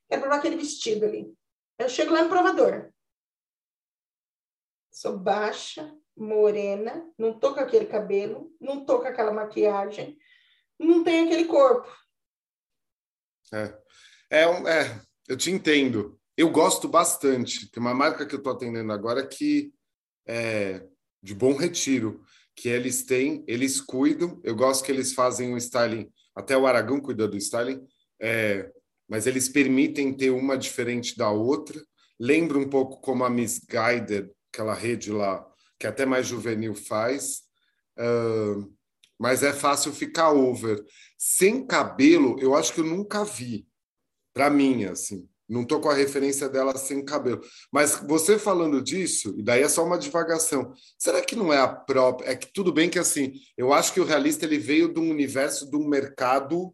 [0.07, 1.33] Quero provar aquele vestido ali.
[1.79, 2.92] Eu chego lá no provador.
[5.03, 10.17] Sou baixa, morena, não tô com aquele cabelo, não tô com aquela maquiagem,
[10.79, 11.93] não tenho aquele corpo.
[13.53, 13.77] É,
[14.29, 16.17] é, é, eu te entendo.
[16.37, 17.69] Eu gosto bastante.
[17.69, 19.73] Tem uma marca que eu estou atendendo agora que
[20.25, 20.87] é
[21.21, 22.23] de bom retiro,
[22.55, 24.39] que eles têm, eles cuidam.
[24.41, 26.09] Eu gosto que eles fazem o styling.
[26.33, 27.85] Até o Aragão cuida do styling,
[28.21, 28.71] é,
[29.05, 31.83] mas eles permitem ter uma diferente da outra.
[32.17, 35.43] Lembra um pouco como a Miss Guided, aquela rede lá,
[35.79, 37.41] que até mais juvenil faz.
[37.97, 38.71] Uh,
[39.19, 40.83] mas é fácil ficar over.
[41.17, 43.67] Sem cabelo, eu acho que eu nunca vi.
[44.31, 45.27] Para mim, assim.
[45.49, 47.41] Não tô com a referência dela sem cabelo.
[47.71, 50.73] Mas você falando disso, e daí é só uma divagação.
[50.97, 52.29] Será que não é a própria.
[52.29, 55.09] É que tudo bem que assim, eu acho que o realista ele veio de um
[55.09, 56.73] universo de um mercado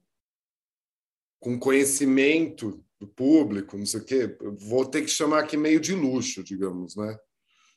[1.40, 4.38] com conhecimento do público, não sei o quê.
[4.60, 7.18] Vou ter que chamar aqui meio de luxo, digamos, né?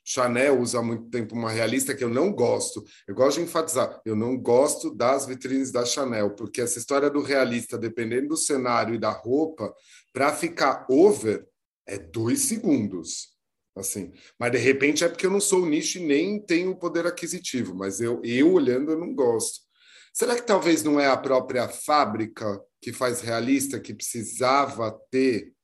[0.05, 2.85] Chanel usa há muito tempo uma realista que eu não gosto.
[3.07, 7.23] Eu gosto de enfatizar, eu não gosto das vitrines da Chanel, porque essa história do
[7.23, 9.73] realista, dependendo do cenário e da roupa,
[10.13, 11.47] para ficar over
[11.87, 13.33] é dois segundos.
[13.75, 16.79] Assim, mas de repente é porque eu não sou o nicho e nem tenho o
[16.79, 19.61] poder aquisitivo, mas eu, eu olhando eu não gosto.
[20.13, 25.55] Será que talvez não é a própria fábrica que faz realista que precisava ter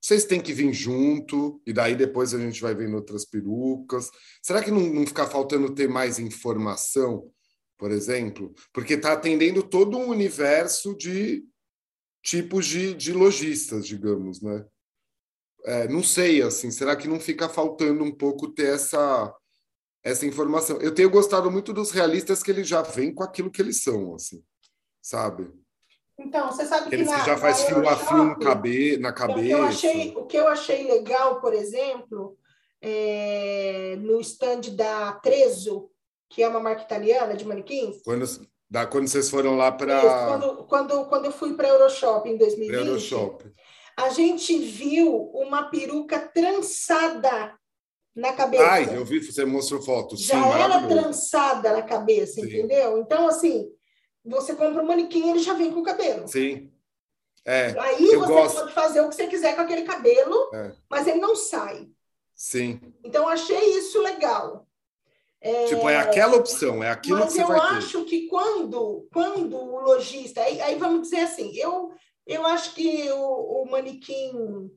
[0.00, 4.10] vocês têm que vir junto, e daí depois a gente vai vendo outras perucas.
[4.42, 7.30] Será que não, não fica faltando ter mais informação,
[7.76, 8.54] por exemplo?
[8.72, 11.44] Porque está atendendo todo um universo de
[12.22, 14.64] tipos de, de lojistas, digamos, né?
[15.64, 19.34] É, não sei, assim, será que não fica faltando um pouco ter essa,
[20.02, 20.78] essa informação?
[20.80, 24.14] Eu tenho gostado muito dos realistas que eles já vêm com aquilo que eles são,
[24.14, 24.42] assim,
[25.02, 25.50] sabe?
[26.20, 29.40] Então, você sabe que, na, já faz fio a fio cabe, na cabeça.
[29.40, 32.36] Então, o, que eu achei, o que eu achei legal, por exemplo,
[32.80, 35.90] é, no stand da Trezo,
[36.28, 38.02] que é uma marca italiana de manequins.
[38.04, 38.26] Quando,
[38.68, 40.00] da, quando vocês foram lá para.
[40.28, 43.52] Quando, quando, quando eu fui para a Euroshop em 2020, Euroshop.
[43.96, 47.54] a gente viu uma peruca trançada
[48.14, 48.64] na cabeça.
[48.64, 50.20] Ai, eu vi, você mostrou fotos.
[50.20, 52.46] Já era trançada na cabeça, Sim.
[52.46, 52.98] entendeu?
[52.98, 53.70] Então, assim,
[54.24, 56.28] você compra um manequim, ele já vem com o cabelo.
[56.28, 56.70] Sim.
[57.44, 58.60] É, Aí você gosto.
[58.60, 60.72] pode fazer o que você quiser com aquele cabelo, é.
[60.88, 61.88] mas ele não sai.
[62.34, 62.80] Sim.
[63.02, 64.66] Então, achei isso legal.
[65.40, 65.66] É...
[65.66, 67.66] Tipo, é aquela opção, é aquilo mas que você vai ter.
[67.66, 70.42] Mas eu acho que quando, quando o lojista...
[70.42, 71.92] Aí, aí, vamos dizer assim, eu,
[72.26, 74.70] eu acho que o, o manequim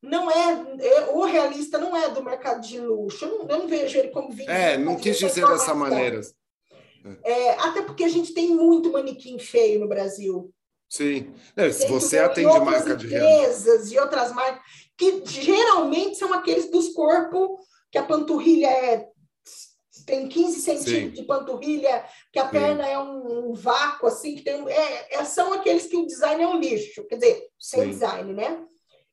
[0.00, 3.24] não é, é, o realista não é do mercado de luxo.
[3.24, 4.50] Eu não, eu não vejo ele como vídeo.
[4.50, 6.20] É, não quis dizer dessa maneira.
[7.24, 10.52] É, até porque a gente tem muito manequim feio no Brasil.
[10.88, 11.32] Sim.
[11.56, 14.62] É, se você atende marca de empresas e outras marcas,
[14.96, 19.08] que geralmente são aqueles dos corpos que a panturrilha é
[20.04, 21.22] tem 15 centímetros Sim.
[21.22, 22.50] de panturrilha, que a Sim.
[22.50, 26.42] perna é um, um, vácuo, assim, que tem, é, é, são aqueles que o design
[26.42, 28.64] é um lixo, quer dizer, sem design, né?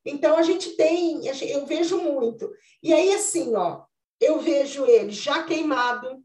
[0.05, 2.51] Então, a gente tem, eu vejo muito.
[2.81, 3.83] E aí, assim, ó,
[4.19, 6.21] eu vejo ele já queimado,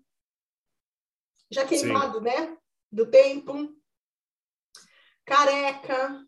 [1.51, 2.25] já queimado, Sim.
[2.25, 2.57] né?
[2.91, 3.75] Do tempo,
[5.25, 6.25] careca,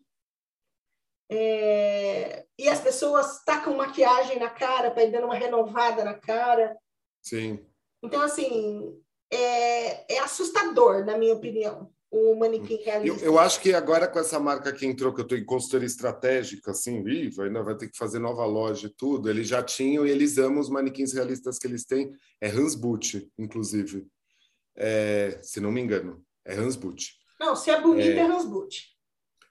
[1.29, 2.45] é...
[2.57, 6.77] e as pessoas tacam maquiagem na cara para ir dando uma renovada na cara.
[7.21, 7.65] Sim.
[8.03, 13.23] Então, assim, é, é assustador, na minha opinião o manequim realista.
[13.23, 15.87] Eu, eu, acho que agora com essa marca que entrou, que eu estou em consultoria
[15.87, 20.05] estratégica, assim, viva, ainda vai ter que fazer nova loja e tudo, eles já tinham
[20.05, 22.11] e eles amam os manequins realistas que eles têm.
[22.41, 24.05] É Hans Boot, inclusive.
[24.75, 26.23] É, se não me engano.
[26.45, 27.13] É Hans Boot.
[27.39, 28.87] Não, se é bonito, é, é Hans Boot.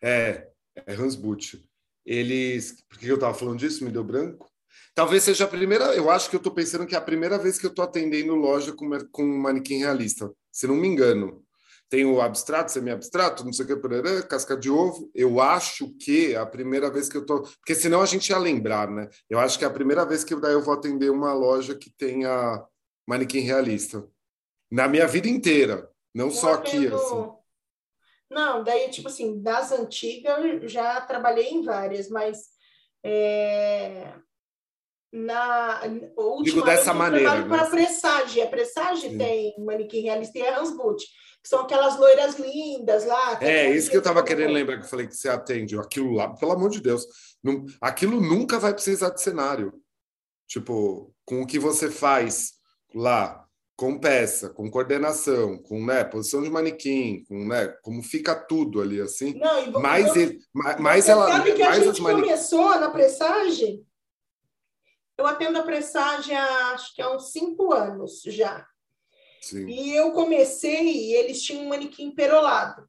[0.02, 0.48] É,
[0.86, 1.62] é Hans Boot.
[2.04, 2.82] Eles.
[2.88, 3.84] Por que eu estava falando disso?
[3.84, 4.50] Me deu branco?
[4.94, 5.94] Talvez seja a primeira.
[5.94, 8.34] Eu acho que eu estou pensando que é a primeira vez que eu estou atendendo
[8.34, 11.44] loja com, com um manequim realista, se não me engano
[11.90, 15.10] tem o abstrato, semi-abstrato, não sei o que, parará, casca de ovo.
[15.12, 17.42] Eu acho que é a primeira vez que eu tô.
[17.42, 19.08] Porque senão a gente ia lembrar, né?
[19.28, 21.90] Eu acho que é a primeira vez que daí eu vou atender uma loja que
[21.90, 22.64] tenha
[23.04, 24.06] manequim realista.
[24.70, 26.86] Na minha vida inteira, não eu só aqui.
[26.86, 27.32] Assim.
[28.30, 32.48] Não, daí, tipo assim, das antigas, já trabalhei em várias, mas.
[33.02, 34.12] É
[35.12, 35.80] na
[36.44, 37.40] Digo dessa maneira.
[37.40, 37.48] Né?
[37.48, 38.40] para a Pressage.
[38.40, 39.18] A Pressage Sim.
[39.18, 41.04] tem manequim realista e a Hansboot
[41.42, 43.42] que são aquelas loiras lindas lá.
[43.42, 45.78] É, isso que eu estava querendo lembrar, que eu falei que você atende.
[45.78, 47.06] Aquilo lá, pelo amor de Deus,
[47.42, 49.72] não, aquilo nunca vai precisar de cenário.
[50.46, 52.52] Tipo, com o que você faz
[52.94, 53.46] lá,
[53.80, 59.00] com peça, com coordenação, com né, posição de manequim, com né, como fica tudo ali
[59.00, 59.32] assim.
[59.38, 63.82] Não, e mais, ele, mais ela, sabe que mais a gente começou na pressagem.
[65.16, 68.68] Eu atendo a pressagem há, acho que há uns cinco anos já.
[69.40, 69.66] Sim.
[69.66, 72.86] E eu comecei e eles tinham um manequim perolado.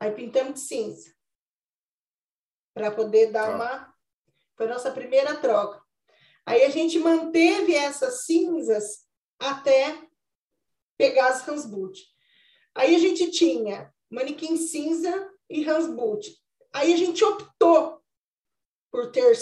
[0.00, 1.14] Aí pintamos de cinza.
[2.74, 3.54] Para poder dar tá.
[3.54, 3.94] uma.
[4.56, 5.80] Foi a nossa primeira troca.
[6.44, 9.01] Aí a gente manteve essas cinzas
[9.50, 10.08] até
[10.96, 12.00] pegar as Hansboot.
[12.74, 16.34] Aí a gente tinha manequim cinza e Hansboot.
[16.72, 18.00] Aí a gente optou
[18.90, 19.36] por ter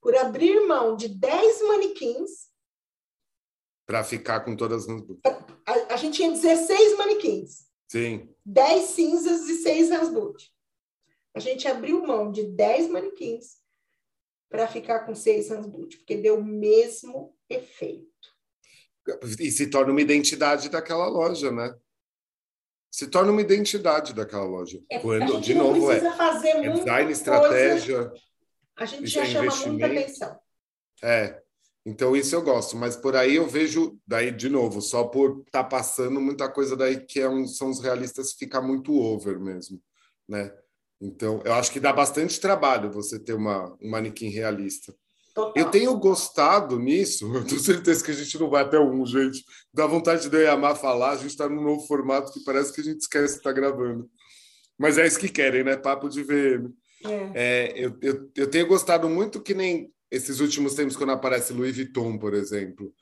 [0.00, 2.52] por abrir mão de 10 manequins
[3.86, 5.02] para ficar com todas as.
[5.66, 7.66] A, a, gente tinha 16 manequins.
[7.88, 8.28] Sim.
[8.44, 10.52] 10 cinzas e 6 Hansboot.
[11.34, 13.58] A gente abriu mão de 10 manequins
[14.48, 18.13] para ficar com 6 Hansboot, porque deu o mesmo efeito.
[19.38, 21.74] E se torna uma identidade daquela loja, né?
[22.90, 24.80] Se torna uma identidade daquela loja.
[24.90, 28.12] É, Quando, de novo, é, é design, estratégia.
[28.76, 30.38] A gente já é chama muita atenção.
[31.02, 31.42] É,
[31.86, 35.64] então, isso eu gosto, mas por aí eu vejo, daí, de novo, só por estar
[35.64, 39.82] tá passando muita coisa daí que é um, são os realistas fica muito over mesmo,
[40.26, 40.50] né?
[40.98, 44.94] Então, eu acho que dá bastante trabalho você ter uma, um manequim realista.
[45.34, 45.52] Total.
[45.56, 49.44] Eu tenho gostado nisso, eu tenho certeza que a gente não vai até um, gente.
[49.72, 52.72] Dá vontade de eu e a falar, a gente está num novo formato que parece
[52.72, 54.08] que a gente esquece de estar tá gravando.
[54.78, 55.76] Mas é isso que querem, né?
[55.76, 56.72] Papo de VM.
[57.04, 57.30] É.
[57.34, 61.74] É, eu, eu, eu tenho gostado muito que nem esses últimos tempos, quando aparece Louis
[61.74, 62.92] Vuitton, por exemplo,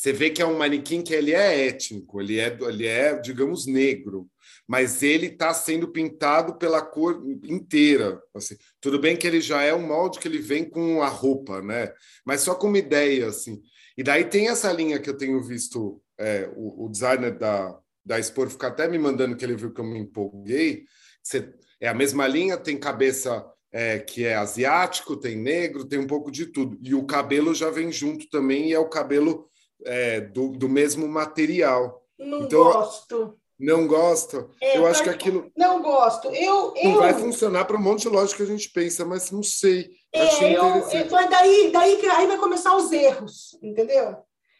[0.00, 3.66] você vê que é um manequim que ele é étnico, ele é, ele é digamos,
[3.66, 4.30] negro,
[4.66, 8.18] mas ele está sendo pintado pela cor inteira.
[8.34, 8.56] Assim.
[8.80, 11.92] Tudo bem que ele já é um molde que ele vem com a roupa, né?
[12.24, 13.60] Mas só como ideia, assim.
[13.94, 18.18] E daí tem essa linha que eu tenho visto, é, o, o, designer da, da
[18.18, 20.84] Expor fica até me mandando que ele viu que eu me empolguei.
[21.22, 26.06] Você, é a mesma linha, tem cabeça é, que é asiático, tem negro, tem um
[26.06, 26.78] pouco de tudo.
[26.80, 29.50] E o cabelo já vem junto também, e é o cabelo
[29.84, 32.04] é, do, do mesmo material.
[32.18, 33.36] Não então, gosto.
[33.58, 34.48] Não gosta?
[34.60, 35.52] É, eu acho que aquilo.
[35.56, 36.28] Não gosto.
[36.28, 36.98] Eu, não eu...
[36.98, 39.90] vai funcionar para um monte de loja que a gente pensa, mas não sei.
[40.12, 40.62] É, eu,
[41.10, 44.16] mas daí, daí aí vai começar os erros, entendeu?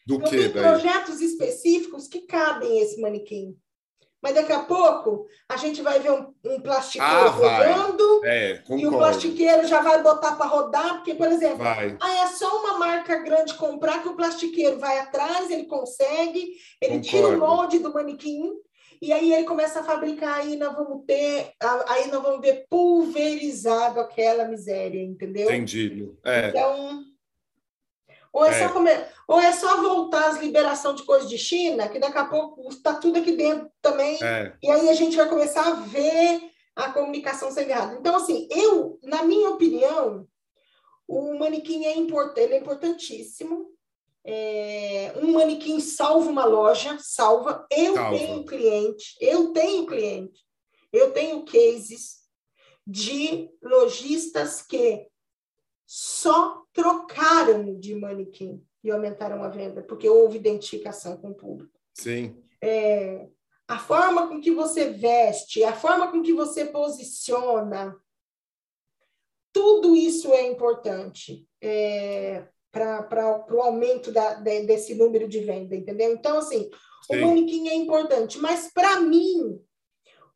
[0.06, 0.36] Do que?
[0.36, 3.56] Tem projetos específicos que cabem esse manequim
[4.22, 8.86] mas daqui a pouco a gente vai ver um, um plastiqueiro ah, rodando é, e
[8.86, 11.96] o plastiqueiro já vai botar para rodar, porque, por exemplo, vai.
[12.00, 16.98] ah, é só uma marca grande comprar que o plastiqueiro vai atrás, ele consegue, ele
[16.98, 17.06] concordo.
[17.08, 18.52] tira o molde do manequim
[19.02, 21.52] e aí ele começa a fabricar, aí nós vamos ter,
[21.88, 25.44] aí nós vamos ver pulverizado aquela miséria, entendeu?
[25.44, 26.18] Entendido.
[26.22, 26.48] É.
[26.48, 27.02] Então,
[28.32, 28.58] ou é, é.
[28.66, 32.24] Só comer, ou é só voltar às liberação de coisas de China, que daqui a
[32.24, 34.56] pouco está tudo aqui dentro também, é.
[34.62, 37.96] e aí a gente vai começar a ver a comunicação sendo errada.
[37.98, 40.26] Então, assim, eu, na minha opinião,
[41.06, 43.68] o manequim é, import, ele é importantíssimo.
[44.24, 47.66] É, um manequim salva uma loja, salva.
[47.70, 48.16] Eu salva.
[48.16, 50.40] tenho cliente, eu tenho cliente,
[50.92, 52.20] eu tenho cases
[52.86, 55.06] de lojistas que
[55.86, 61.78] só trocaram de manequim e aumentaram a venda, porque houve identificação com o público.
[61.94, 62.42] Sim.
[62.62, 63.28] É,
[63.68, 67.96] a forma com que você veste, a forma com que você posiciona,
[69.52, 76.12] tudo isso é importante é, para o aumento da, de, desse número de venda, entendeu?
[76.12, 76.70] Então, assim,
[77.06, 77.16] Sim.
[77.16, 79.60] o manequim é importante, mas para mim,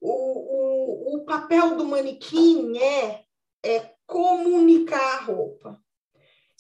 [0.01, 3.25] o, o, o papel do manequim é,
[3.65, 5.84] é comunicar a roupa.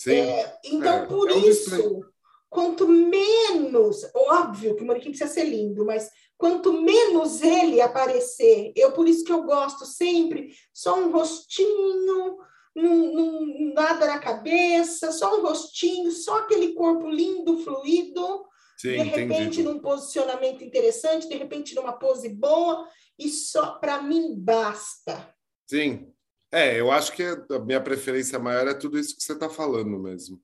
[0.06, 2.04] É, então, é, por é isso,
[2.50, 8.92] quanto menos, óbvio que o manequim precisa ser lindo, mas quanto menos ele aparecer, eu
[8.92, 12.38] por isso que eu gosto sempre só um rostinho,
[12.74, 18.44] num, num, nada na cabeça, só um rostinho, só aquele corpo lindo, fluido,
[18.76, 22.88] Sim, de repente num posicionamento interessante, de repente numa pose boa,
[23.18, 25.34] e só para mim basta.
[25.66, 26.13] Sim.
[26.54, 29.98] É, eu acho que a minha preferência maior é tudo isso que você está falando
[29.98, 30.40] mesmo.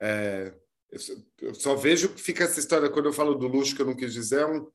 [0.00, 0.54] É,
[1.42, 3.94] eu só vejo que fica essa história, quando eu falo do luxo, que eu não
[3.94, 4.66] quis dizer, é um,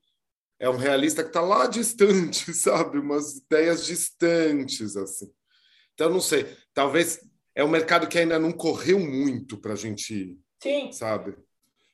[0.60, 3.00] é um realista que está lá distante, sabe?
[3.00, 5.34] Umas ideias distantes, assim.
[5.96, 7.20] Então, não sei, talvez
[7.56, 10.92] é um mercado que ainda não correu muito para a gente ir, Sim.
[10.92, 11.36] sabe?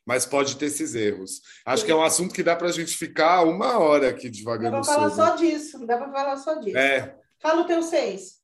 [0.05, 1.41] Mas pode ter esses erros.
[1.65, 1.85] Acho Sim.
[1.85, 4.81] que é um assunto que dá para a gente ficar uma hora aqui devagando Dá
[4.81, 6.77] para falar só disso, dá para falar só disso.
[6.77, 7.17] É.
[7.39, 8.37] Fala o teu seis.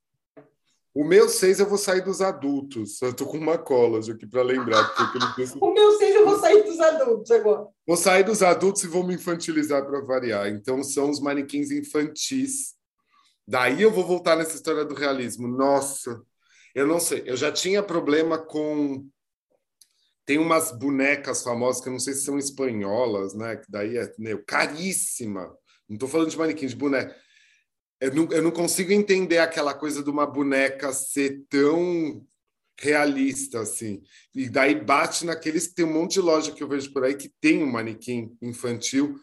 [0.93, 3.01] O meu seis eu vou sair dos adultos.
[3.01, 4.93] Eu tô com uma cola aqui para lembrar.
[5.59, 7.67] o meu seis eu vou sair dos adultos agora.
[7.87, 10.47] Vou sair dos adultos e vou me infantilizar para variar.
[10.49, 12.75] Então são os manequins infantis
[13.47, 15.47] Daí eu vou voltar nessa história do realismo.
[15.47, 16.21] Nossa,
[16.73, 17.23] eu não sei.
[17.25, 19.07] Eu já tinha problema com.
[20.25, 23.57] Tem umas bonecas famosas que eu não sei se são espanholas, né?
[23.57, 25.53] Que daí é meu, caríssima.
[25.89, 27.13] Não estou falando de manequim, de boneca.
[28.03, 32.21] Eu não, eu não consigo entender aquela coisa de uma boneca ser tão
[32.77, 34.03] realista assim.
[34.35, 37.15] E daí bate naqueles que tem um monte de loja que eu vejo por aí
[37.15, 39.17] que tem um manequim infantil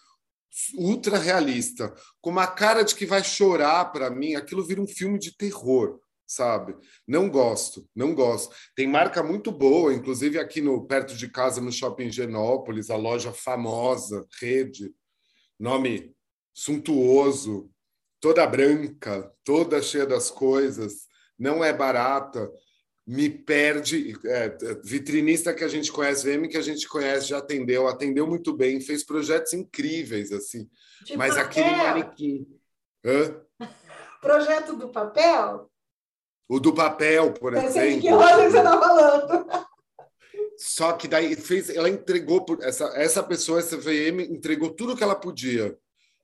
[0.79, 5.19] ultra realista, com uma cara de que vai chorar para mim, aquilo vira um filme
[5.19, 6.75] de terror, sabe?
[7.07, 8.57] Não gosto, não gosto.
[8.75, 13.31] Tem marca muito boa, inclusive aqui no perto de casa no Shopping Genópolis, a loja
[13.31, 14.91] famosa, Rede,
[15.59, 16.15] nome
[16.55, 17.71] suntuoso,
[18.21, 21.09] toda branca, toda cheia das coisas,
[21.39, 22.51] não é barata
[23.11, 24.17] me perde.
[24.25, 28.53] É, vitrinista que a gente conhece, VM que a gente conhece, já atendeu, atendeu muito
[28.57, 30.69] bem, fez projetos incríveis, assim.
[31.05, 31.45] De mas papel.
[31.45, 32.61] aquele manequim.
[33.05, 33.67] Hã?
[34.21, 35.69] Projeto do papel?
[36.49, 37.95] O do papel, por Eu exemplo.
[37.97, 39.67] De que loja você está falando?
[40.57, 45.15] Só que daí fez, ela entregou essa essa pessoa, essa VM entregou tudo que ela
[45.15, 45.77] podia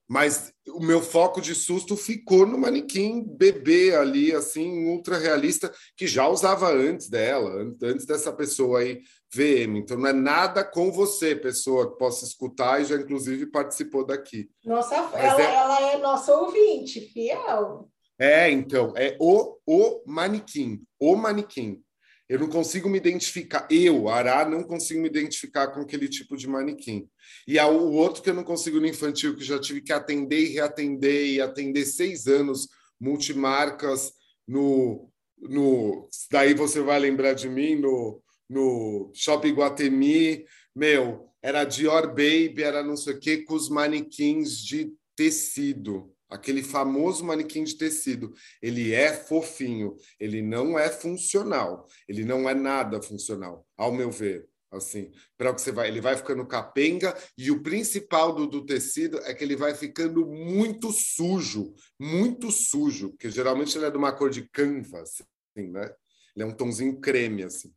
[0.08, 6.06] mas o meu foco de susto ficou no manequim bebê ali, assim, ultra realista, que
[6.06, 9.00] já usava antes dela, antes dessa pessoa aí,
[9.34, 9.78] VM.
[9.78, 14.48] Então não é nada com você, pessoa que possa escutar e já inclusive participou daqui.
[14.64, 15.54] Nossa, ela é...
[15.54, 17.88] ela é nossa ouvinte, fiel.
[18.18, 21.82] É, então, é o, o manequim, o manequim.
[22.28, 26.48] Eu não consigo me identificar, eu, Ará, não consigo me identificar com aquele tipo de
[26.48, 27.08] manequim.
[27.46, 30.40] E há o outro que eu não consigo no infantil, que já tive que atender
[30.40, 32.68] e reatender, e atender seis anos,
[33.00, 34.12] multimarcas,
[34.46, 35.08] no.
[35.38, 38.20] no daí você vai lembrar de mim, no,
[38.50, 40.44] no Shopping Guatemi.
[40.74, 46.62] Meu, era Dior Baby, era não sei o quê, com os manequins de tecido aquele
[46.62, 48.32] famoso manequim de tecido.
[48.60, 54.48] Ele é fofinho, ele não é funcional, ele não é nada funcional, ao meu ver.
[54.70, 59.18] Assim, para que você vai, ele vai ficando capenga e o principal do, do tecido
[59.20, 64.12] é que ele vai ficando muito sujo, muito sujo, porque geralmente ele é de uma
[64.12, 65.22] cor de canvas,
[65.56, 65.94] assim, né?
[66.34, 67.72] Ele é um tonzinho creme assim.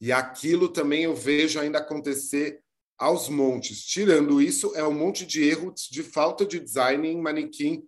[0.00, 2.60] E aquilo também eu vejo ainda acontecer
[2.98, 3.84] aos montes.
[3.84, 7.86] Tirando isso, é um monte de erros de falta de design em manequim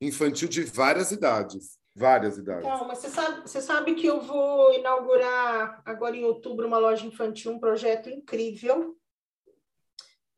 [0.00, 1.78] infantil de várias idades.
[1.94, 2.64] Várias idades.
[2.64, 7.04] Então, mas você sabe, você sabe que eu vou inaugurar agora em outubro uma loja
[7.04, 8.96] infantil, um projeto incrível.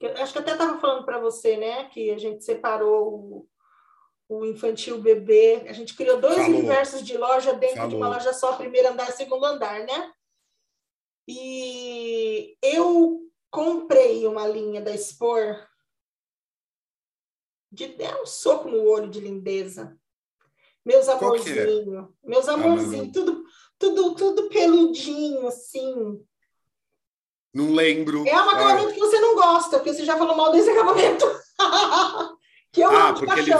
[0.01, 3.47] Eu acho que até estava falando para você, né, que a gente separou
[4.27, 6.51] o, o infantil bebê, a gente criou dois Falou.
[6.51, 7.91] universos de loja dentro Falou.
[7.91, 10.13] de uma loja só, primeiro andar, segundo andar, né?
[11.29, 15.69] E eu comprei uma linha da Spor
[17.73, 19.97] de dar um soco no olho de lindeza.
[20.85, 21.13] Meus é?
[21.13, 22.09] amorzinhos, é?
[22.25, 23.45] meus amorzinhos, ah, tudo,
[23.79, 26.25] tudo, tudo peludinho, assim.
[27.53, 28.27] Não lembro.
[28.27, 31.27] É um acabamento que você não gosta, porque você já falou mal desse acabamento.
[32.73, 33.51] que eu ah, porque ele,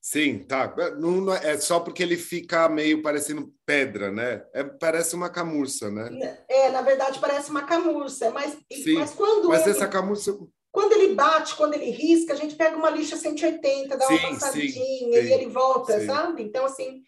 [0.00, 0.74] Sim, tá.
[0.98, 4.44] Não, não, é só porque ele fica meio parecendo pedra, né?
[4.54, 6.38] É, parece uma camurça, né?
[6.48, 10.38] É, na verdade parece uma camurça, mas, Sim, mas quando mas ele, essa camurça
[10.70, 14.28] quando ele bate, quando ele risca, a gente pega uma lixa 180, dá uma sim,
[14.28, 16.42] passadinha sim, e ele volta, sabe?
[16.42, 17.02] Então assim,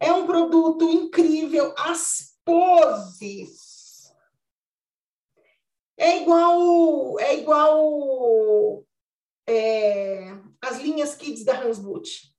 [0.00, 4.12] é um produto incrível, as poses.
[5.96, 8.84] É igual é igual
[9.46, 12.31] é, as linhas kids da Hansboot.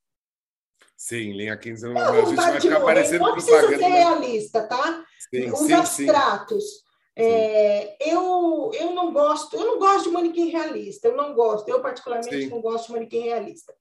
[1.03, 5.05] Sim, linha 15 não, a gente vai ficar parecendo Não precisa ser realista, tá?
[5.29, 6.63] Sim, Os sim, abstratos.
[6.63, 6.81] Sim.
[7.17, 11.81] É, eu, eu não gosto, eu não gosto de manequim realista, eu não gosto, eu
[11.81, 13.75] particularmente não gosto de manequim realista.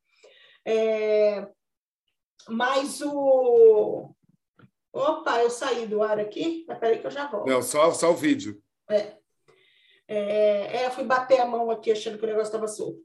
[0.66, 1.46] É,
[2.48, 4.12] mas o.
[4.92, 7.48] Opa, eu saí do ar aqui, mas peraí que eu já volto.
[7.48, 8.60] Não, só, só o vídeo.
[8.90, 9.16] É.
[10.08, 12.98] É, é, fui bater a mão aqui achando que o negócio estava solto.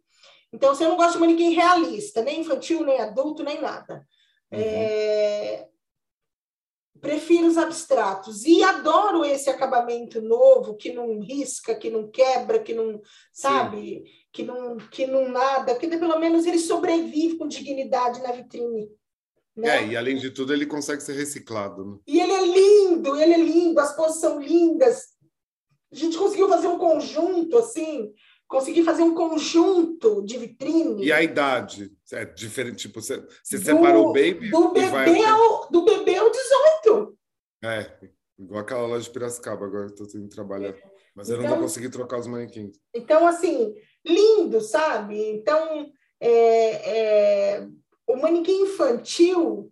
[0.53, 4.05] Então, você não gosta de manequim realista, nem infantil, nem adulto, nem nada.
[4.51, 4.59] Uhum.
[4.59, 5.67] É...
[6.99, 8.43] Prefiro os abstratos.
[8.45, 12.99] E adoro esse acabamento novo, que não risca, que não quebra, que não,
[13.31, 18.89] sabe, que não, que não nada, que pelo menos ele sobrevive com dignidade na vitrine.
[19.55, 19.77] Né?
[19.77, 21.83] É, e além de tudo, ele consegue ser reciclado.
[21.85, 21.97] Né?
[22.07, 25.17] E ele é lindo, ele é lindo, as poses são lindas.
[25.91, 28.13] A gente conseguiu fazer um conjunto assim
[28.47, 31.05] consegui fazer um conjunto de vitrine.
[31.05, 31.91] E a idade?
[32.11, 34.49] É diferente, tipo, você, você do, separou o baby?
[34.49, 35.23] Do bebê, vai...
[35.25, 37.17] ao, do bebê ao 18.
[37.63, 40.75] É, igual aquela loja de Piracicaba, agora estou tendo que trabalhar.
[41.15, 42.77] Mas então, eu não vou conseguir trocar os manequins.
[42.93, 43.73] Então, assim,
[44.05, 45.19] lindo, sabe?
[45.31, 45.91] Então,
[46.21, 46.99] é,
[47.55, 47.67] é,
[48.07, 49.71] o manequim infantil.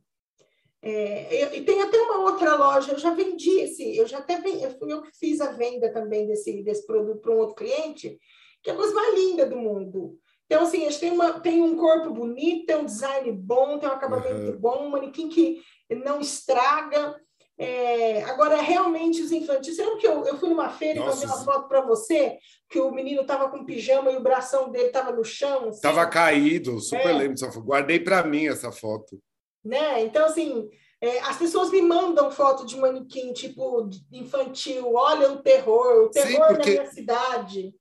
[0.82, 4.78] É, e tem até uma outra loja, eu já vendi esse, eu já até eu
[4.78, 8.20] fui eu que fiz a venda também desse, desse produto para um outro cliente,
[8.66, 10.18] que é a coisa mais linda do mundo.
[10.48, 13.94] Então, assim, a gente tem, uma, um corpo bonito, tem um design bom, tem um
[13.94, 14.58] acabamento uhum.
[14.58, 15.62] bom, um manequim que
[16.04, 17.16] não estraga.
[17.60, 19.76] É, agora, realmente, os infantis.
[19.76, 22.40] Você lembra que eu, eu fui numa feira Nossa, e mandei uma foto para você,
[22.68, 25.70] que o menino estava com pijama e o bração dele estava no chão?
[25.70, 26.12] Estava assim?
[26.12, 27.14] caído, super é.
[27.14, 27.66] lembro dessa foto.
[27.66, 29.22] Guardei para mim essa foto.
[29.64, 30.04] Né?
[30.04, 30.68] Então, assim,
[31.00, 34.92] é, as pessoas me mandam foto de manequim, tipo, infantil.
[34.96, 36.76] Olha o terror, o terror Sim, porque...
[36.76, 37.76] na minha cidade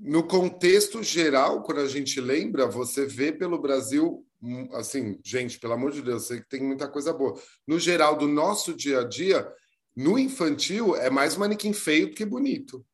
[0.00, 5.74] no contexto geral, quando a gente lembra, você vê pelo Brasil, hum, assim, gente, pelo
[5.74, 7.40] amor de Deus, sei que tem muita coisa boa.
[7.66, 9.50] No geral, do nosso dia a dia,
[9.96, 12.84] no infantil, é mais manequim feio do que bonito.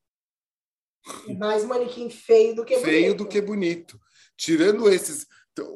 [1.28, 3.03] É mais manequim feio do que feio bonito.
[3.03, 4.01] Feio do que bonito.
[4.36, 5.26] Tirando esses,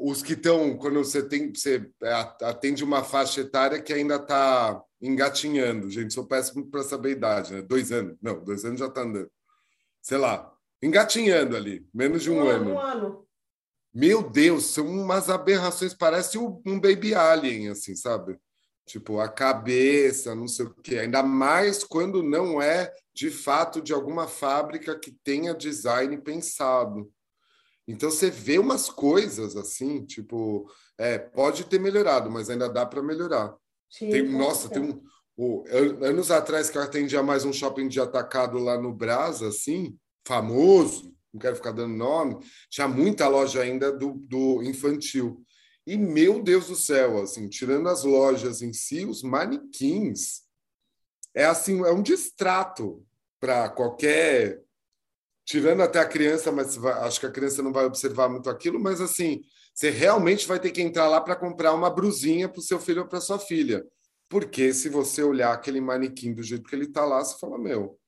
[0.00, 1.90] os que estão, quando você tem, você
[2.42, 5.90] atende uma faixa etária que ainda está engatinhando.
[5.90, 7.62] Gente, sou péssimo para saber a idade, né?
[7.62, 8.16] Dois anos.
[8.20, 9.30] Não, dois anos já está andando.
[10.00, 10.52] Sei lá,
[10.82, 12.70] engatinhando ali, menos de um, um ano.
[12.72, 13.28] Um ano.
[13.92, 18.38] Meu Deus, são umas aberrações, parece um baby alien, assim, sabe?
[18.86, 20.98] Tipo, a cabeça, não sei o quê.
[20.98, 27.10] Ainda mais quando não é, de fato, de alguma fábrica que tenha design pensado.
[27.86, 33.02] Então, você vê umas coisas assim, tipo, é, pode ter melhorado, mas ainda dá para
[33.02, 33.54] melhorar.
[33.90, 35.02] Sim, tem, nossa, tem um,
[35.36, 35.64] oh,
[36.02, 39.98] anos atrás que eu atendia mais um shopping de atacado lá no Brasa, assim,
[40.28, 42.38] famoso, não quero ficar dando nome,
[42.70, 45.42] tinha muita loja ainda do, do infantil.
[45.86, 50.42] E, meu Deus do céu, assim, tirando as lojas em si, os manequins,
[51.34, 53.02] é assim, é um distrato
[53.40, 54.60] para qualquer...
[55.46, 59.00] Tirando até a criança, mas acho que a criança não vai observar muito aquilo, mas
[59.00, 59.40] assim,
[59.74, 63.00] você realmente vai ter que entrar lá para comprar uma brusinha para o seu filho
[63.00, 63.82] ou para sua filha.
[64.28, 67.98] Porque se você olhar aquele manequim do jeito que ele está lá, você fala, meu,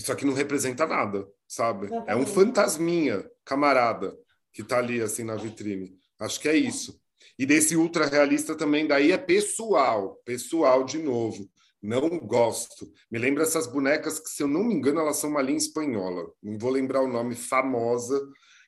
[0.00, 1.88] isso aqui não representa nada, sabe?
[2.06, 4.16] É um fantasminha, camarada,
[4.52, 5.94] que está ali assim na vitrine.
[6.18, 6.98] Acho que é isso.
[7.38, 11.48] E desse ultra realista também daí é pessoal, pessoal de novo.
[11.82, 12.90] Não gosto.
[13.10, 16.30] Me lembra essas bonecas que, se eu não me engano, elas são uma linha espanhola.
[16.42, 18.20] Não vou lembrar o nome, famosa,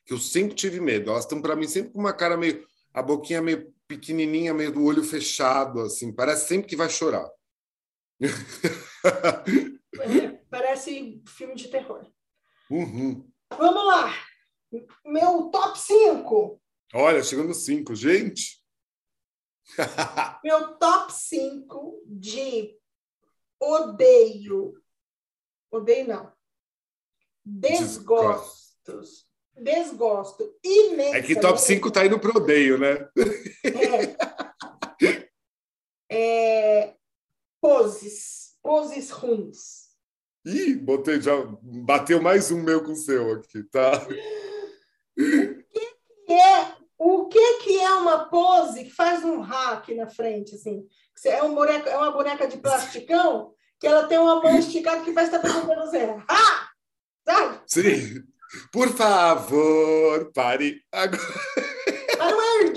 [0.05, 1.09] que eu sempre tive medo.
[1.09, 2.63] Elas estão para mim sempre com uma cara meio,
[2.93, 6.11] a boquinha meio pequenininha, meio do olho fechado, assim.
[6.11, 7.27] Parece sempre que vai chorar.
[10.53, 12.05] Parece filme de terror.
[12.69, 13.27] Uhum.
[13.57, 14.13] Vamos lá.
[15.03, 16.61] Meu top 5.
[16.93, 18.63] Olha, chegando 5, gente.
[20.43, 22.77] Meu top 5 de
[23.59, 24.79] odeio.
[25.71, 26.31] Odeio não.
[27.43, 29.27] Desgostos.
[29.55, 31.15] Desgosto imenso.
[31.15, 33.09] É que top 5 tá indo pro odeio, né?
[36.09, 36.13] É.
[36.15, 36.95] é...
[37.59, 38.55] Poses.
[38.61, 39.82] Poses ruins.
[40.45, 41.31] Ih, botei, já
[41.61, 44.05] bateu mais um meu com o seu aqui, tá?
[45.15, 50.55] O que é, o que, que é uma pose que faz um hack na frente,
[50.55, 50.85] assim?
[51.25, 55.11] É, um boneco, é uma boneca de plasticão que ela tem uma mão esticada que
[55.11, 56.15] vai estar para você.
[56.27, 56.69] Ah!
[57.25, 57.61] Sabe?
[57.67, 58.23] Sim.
[58.71, 61.72] Por favor, pare agora.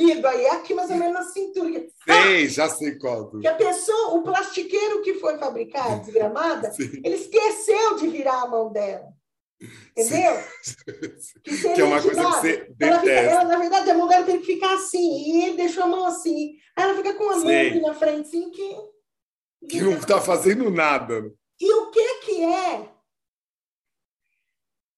[0.03, 1.86] Erguido aí, aqui mais ou menos na cintura.
[2.05, 2.49] Sei, ah!
[2.49, 3.30] já sei qual.
[3.30, 7.01] Que a pessoa, o plastiqueiro que foi fabricado, desgramada, Sim.
[7.05, 9.09] ele esqueceu de virar a mão dela.
[9.97, 10.36] Entendeu?
[11.42, 14.26] Que, que, é uma coisa que você ela, fica, ela, Na verdade, a mão dela
[14.26, 16.57] tem que ficar assim, e ele deixou a mão assim.
[16.76, 18.76] Aí ela fica com a mão aqui na frente, assim, que...
[19.68, 21.32] Que não está fazendo nada.
[21.61, 22.88] E o que que é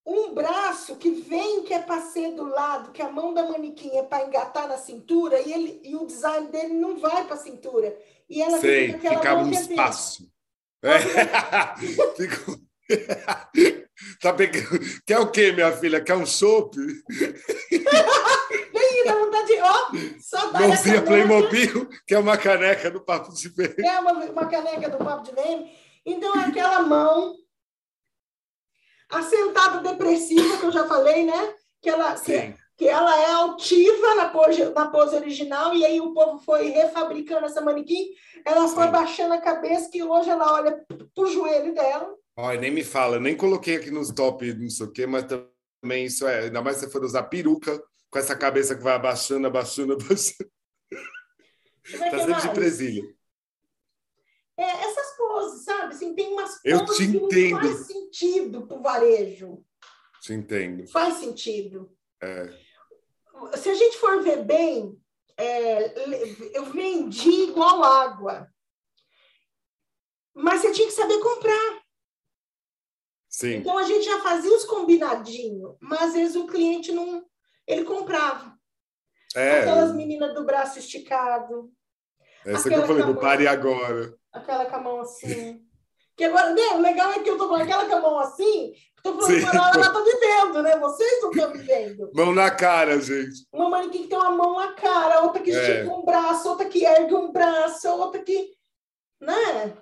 [0.09, 3.95] um braço que vem que é para ser do lado, que a mão da manequim
[3.95, 7.39] é para engatar na cintura e ele e o design dele não vai para a
[7.39, 7.95] cintura.
[8.27, 10.27] E ela Sei, fica, fica um espaço.
[10.83, 10.99] É.
[12.17, 12.59] Fica...
[14.23, 14.81] tá pegando...
[15.07, 16.01] Quer o quê, minha filha?
[16.01, 16.79] Quer um chope?
[16.79, 16.95] Vem,
[19.05, 19.61] dá vontade de.
[19.61, 19.91] Ó,
[20.21, 23.75] só dá Mãozinha Playmobil, que é uma caneca do Papo de Vem.
[23.79, 25.71] É uma, uma caneca do Papo de Vem.
[26.07, 27.37] Então, é aquela mão.
[29.11, 31.55] A sentada depressiva, que eu já falei, né?
[31.81, 36.13] Que ela, que, que, ela é altiva na pose, na pose original, e aí o
[36.13, 38.09] povo foi refabricando essa manequim.
[38.45, 38.75] Ela Sim.
[38.75, 40.85] foi baixando a cabeça, que hoje ela olha
[41.15, 42.15] pro joelho dela.
[42.37, 45.25] Ai, nem me fala, eu nem coloquei aqui nos top, não sei o quê, mas
[45.25, 48.95] também isso é, ainda mais se você for usar peruca, com essa cabeça que vai
[48.95, 50.51] abaixando, abaixando, abaixando.
[52.11, 53.18] Tá sempre de presilha.
[54.59, 55.95] É, essas poses, sabe?
[55.95, 59.65] Assim, tem umas eu te que não faz sentido pro varejo.
[60.21, 60.85] Te entendo.
[60.89, 61.97] Faz sentido.
[62.21, 62.53] É.
[63.57, 65.01] Se a gente for ver bem,
[65.37, 68.53] é, eu vendi igual água.
[70.35, 71.81] Mas você tinha que saber comprar.
[73.29, 73.59] Sim.
[73.59, 77.25] Então a gente já fazia os combinadinhos, mas às vezes o cliente não.
[77.65, 78.59] Ele comprava.
[79.37, 79.61] É.
[79.61, 81.73] Aquelas meninas do braço esticado.
[82.45, 84.15] Essa que eu falei, do pare agora.
[84.33, 85.63] Aquela com a mão assim.
[86.17, 88.73] Que agora, né, o legal é que eu tô com aquela com a mão assim,
[89.03, 90.79] tô falando ela, ela tá vivendo, né?
[90.79, 92.11] Vocês não estão vivendo.
[92.15, 93.47] Mão na cara, gente.
[93.53, 95.89] Uma manequim que tem uma mão na cara, outra que estica é.
[95.89, 98.53] um braço, outra que ergue um braço, outra que.
[99.21, 99.77] Né?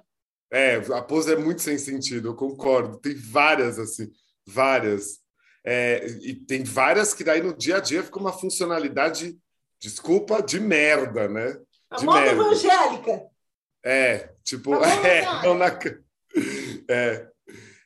[0.51, 2.99] É, a pose é muito sem sentido, eu concordo.
[2.99, 4.11] Tem várias, assim,
[4.47, 5.19] várias.
[5.65, 9.37] É, e tem várias que daí no dia a dia fica uma funcionalidade,
[9.81, 11.59] desculpa, de merda, né?
[11.91, 12.33] A merda.
[12.33, 13.27] evangélica.
[13.85, 15.79] É, tipo, é, na,
[16.89, 17.29] é,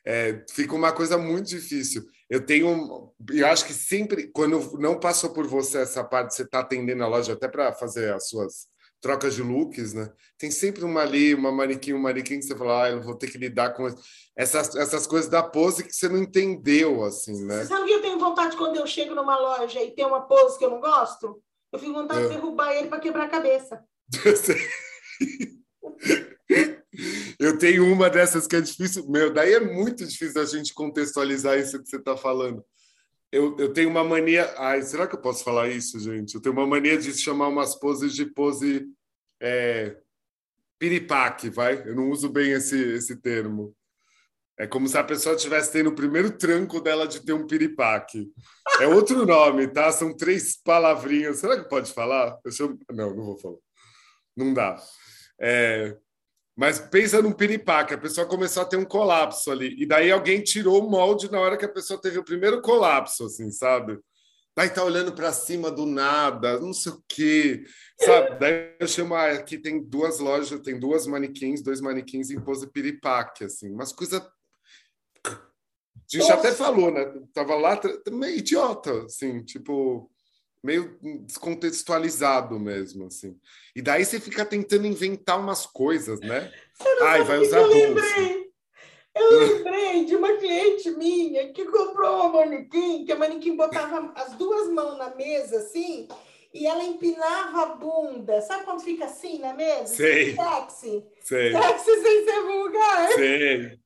[0.05, 2.03] é, fica uma coisa muito difícil.
[2.29, 6.59] Eu tenho, eu acho que sempre, quando não passou por você essa parte, você está
[6.59, 8.71] atendendo a loja até para fazer as suas
[9.01, 10.11] trocas de looks, né?
[10.37, 13.29] Tem sempre uma ali, uma manequim, um manequim que você fala, ah, eu vou ter
[13.29, 13.87] que lidar com
[14.35, 17.59] essas, essas coisas da pose que você não entendeu, assim, né?
[17.59, 20.57] Você sabe que eu tenho vontade quando eu chego numa loja e tem uma pose
[20.57, 21.41] que eu não gosto?
[21.71, 22.27] Eu fico com vontade é.
[22.27, 23.83] de derrubar ele para quebrar a cabeça.
[27.39, 29.09] eu tenho uma dessas que é difícil.
[29.09, 32.63] Meu, daí é muito difícil a gente contextualizar isso que você está falando.
[33.31, 34.53] Eu, eu tenho uma mania.
[34.57, 36.35] Ai, será que eu posso falar isso, gente?
[36.35, 38.87] Eu tenho uma mania de chamar umas poses de pose
[39.41, 39.95] é,
[40.77, 41.81] piripaque, vai?
[41.87, 43.73] Eu não uso bem esse, esse termo.
[44.59, 48.29] É como se a pessoa estivesse tendo o primeiro tranco dela de ter um piripaque.
[48.79, 49.91] É outro nome, tá?
[49.91, 51.37] São três palavrinhas.
[51.37, 52.37] Será que pode falar?
[52.43, 53.57] Eu Não, não vou falar.
[54.35, 54.81] Não dá.
[55.39, 55.97] É...
[56.55, 59.75] Mas pensa num piripaque, a pessoa começou a ter um colapso ali.
[59.81, 63.25] E daí alguém tirou o molde na hora que a pessoa teve o primeiro colapso,
[63.25, 63.99] assim, sabe?
[64.55, 67.63] Daí tá olhando para cima do nada, não sei o quê,
[67.99, 68.37] sabe?
[68.37, 72.69] Daí eu chamo, ah, aqui tem duas lojas, tem duas manequins, dois manequins em pose
[72.69, 74.21] piripaque, assim, umas coisas...
[75.25, 76.33] A gente Nossa.
[76.33, 77.05] até falou, né?
[77.33, 77.79] Tava lá,
[78.11, 80.11] meio idiota, assim, tipo
[80.63, 83.37] meio descontextualizado mesmo, assim.
[83.75, 86.51] E daí você fica tentando inventar umas coisas, né?
[87.01, 88.51] Ai, vai usar eu lembrei.
[89.13, 94.33] Eu lembrei de uma cliente minha que comprou uma manequim, que a manequim botava as
[94.35, 96.07] duas mãos na mesa, assim,
[96.53, 98.41] e ela empinava a bunda.
[98.41, 99.87] Sabe quando fica assim na mesa?
[99.87, 100.35] Sei.
[100.35, 101.05] Sexy.
[101.21, 101.51] Sei.
[101.51, 103.11] Sexy sem ser vulgar.
[103.13, 103.80] Sei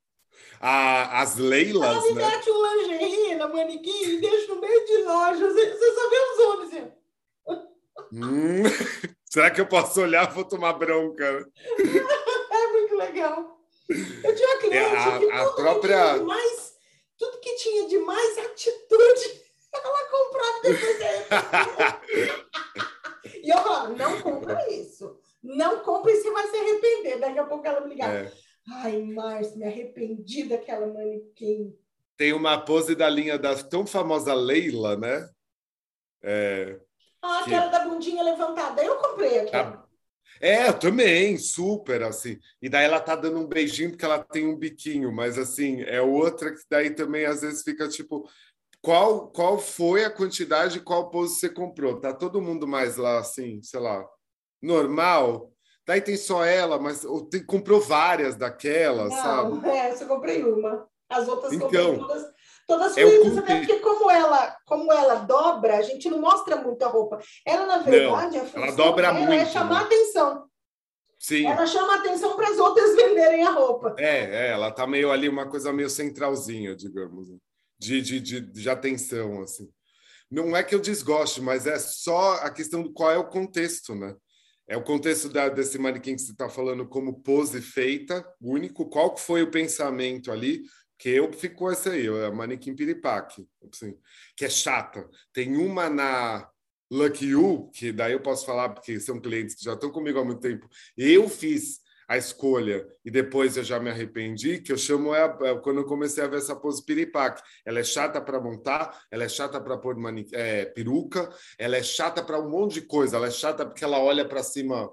[0.66, 1.84] a, as leilas.
[1.84, 2.26] Ela me né?
[2.26, 5.48] mete um lingerie na manequim e deixa no meio de loja.
[5.48, 6.74] Você, só vê os homens.
[6.74, 6.92] Assim.
[8.12, 8.64] Hum,
[9.30, 11.24] será que eu posso olhar e vou tomar bronca?
[12.52, 13.60] é muito legal.
[13.88, 16.18] Eu tinha uma cliente é, a, que a própria...
[16.24, 16.74] mais,
[17.20, 19.42] tudo que tinha de mais atitude,
[19.72, 20.98] ela comprava depois
[23.44, 25.20] E eu falava, não compra isso.
[25.44, 27.20] Não compra e você vai se arrepender.
[27.20, 28.14] Daqui a pouco ela me ligava.
[28.14, 28.45] É.
[28.68, 31.78] Ai, Márcio, me arrependi daquela manequim.
[32.18, 35.30] Tem uma pose da linha da tão famosa Leila, né?
[36.24, 36.80] É...
[37.22, 37.72] Ah, aquela que...
[37.72, 38.84] da bundinha levantada.
[38.84, 39.52] Eu comprei aqui.
[39.52, 39.86] Tá...
[40.42, 42.38] É, também, super, assim.
[42.62, 46.02] E daí ela tá dando um beijinho porque ela tem um biquinho, mas assim, é
[46.02, 48.30] outra que daí também às vezes fica tipo,
[48.82, 52.00] qual qual foi a quantidade, qual pose você comprou?
[52.00, 54.06] Tá todo mundo mais lá assim, sei lá,
[54.62, 55.55] normal?
[55.88, 59.68] Daí tem só ela, mas tem, comprou várias daquelas, Não, sabe?
[59.70, 60.88] É, eu só comprei uma.
[61.08, 62.36] As outras então, comprei todas
[62.68, 66.88] todas fluídas, até porque como ela, como ela dobra, a gente não mostra muito a
[66.88, 67.20] roupa.
[67.46, 69.86] Ela, na verdade, não, ela dobra muito, é chamar né?
[69.86, 70.46] atenção.
[71.20, 71.46] Sim.
[71.46, 73.96] Ela chama atenção para as outras venderem a roupa.
[73.98, 77.28] É, é, ela tá meio ali, uma coisa meio centralzinha, digamos,
[77.80, 79.70] de, de, de, de atenção, assim.
[80.30, 83.94] Não é que eu desgoste, mas é só a questão do qual é o contexto,
[83.94, 84.16] né?
[84.68, 88.90] É o contexto da, desse manequim que você está falando como pose feita, único.
[88.90, 90.64] Qual foi o pensamento ali?
[90.98, 93.96] Que eu fico com essa aí, a manequim piripaque, assim,
[94.36, 95.08] que é chata.
[95.34, 96.50] Tem uma na
[96.90, 100.26] Lucky You, que daí eu posso falar, porque são clientes que já estão comigo há
[100.26, 100.68] muito tempo.
[100.98, 105.56] Eu fiz a escolha e depois eu já me arrependi, que eu chamo é, é
[105.60, 107.42] quando eu comecei a ver essa pose piripaque.
[107.66, 111.84] Ela é chata para montar, ela é chata para pôr mani, é, peruca, ela é
[111.84, 114.92] chata para um monte de coisa, ela é chata porque ela olha para cima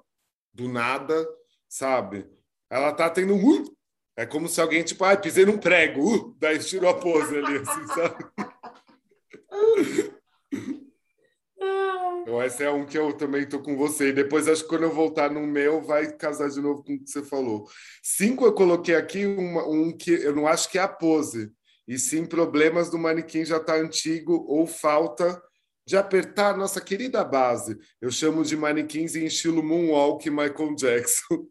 [0.52, 1.26] do nada,
[1.68, 2.26] sabe?
[2.70, 3.64] Ela tá tendo um
[4.16, 7.56] é como se alguém, tipo, ah, pisei num prego, uh, daí tirou a pose ali,
[7.56, 8.24] assim, sabe?
[12.22, 14.08] Então, esse é um que eu também tô com você.
[14.08, 16.98] E depois, acho que quando eu voltar no meu, vai casar de novo com o
[16.98, 17.68] que você falou.
[18.00, 21.52] Cinco, eu coloquei aqui uma, um que eu não acho que é a pose,
[21.86, 25.42] e sim problemas do manequim já tá antigo ou falta
[25.84, 27.76] de apertar nossa querida base.
[28.00, 31.48] Eu chamo de manequins em estilo Moonwalk Michael Jackson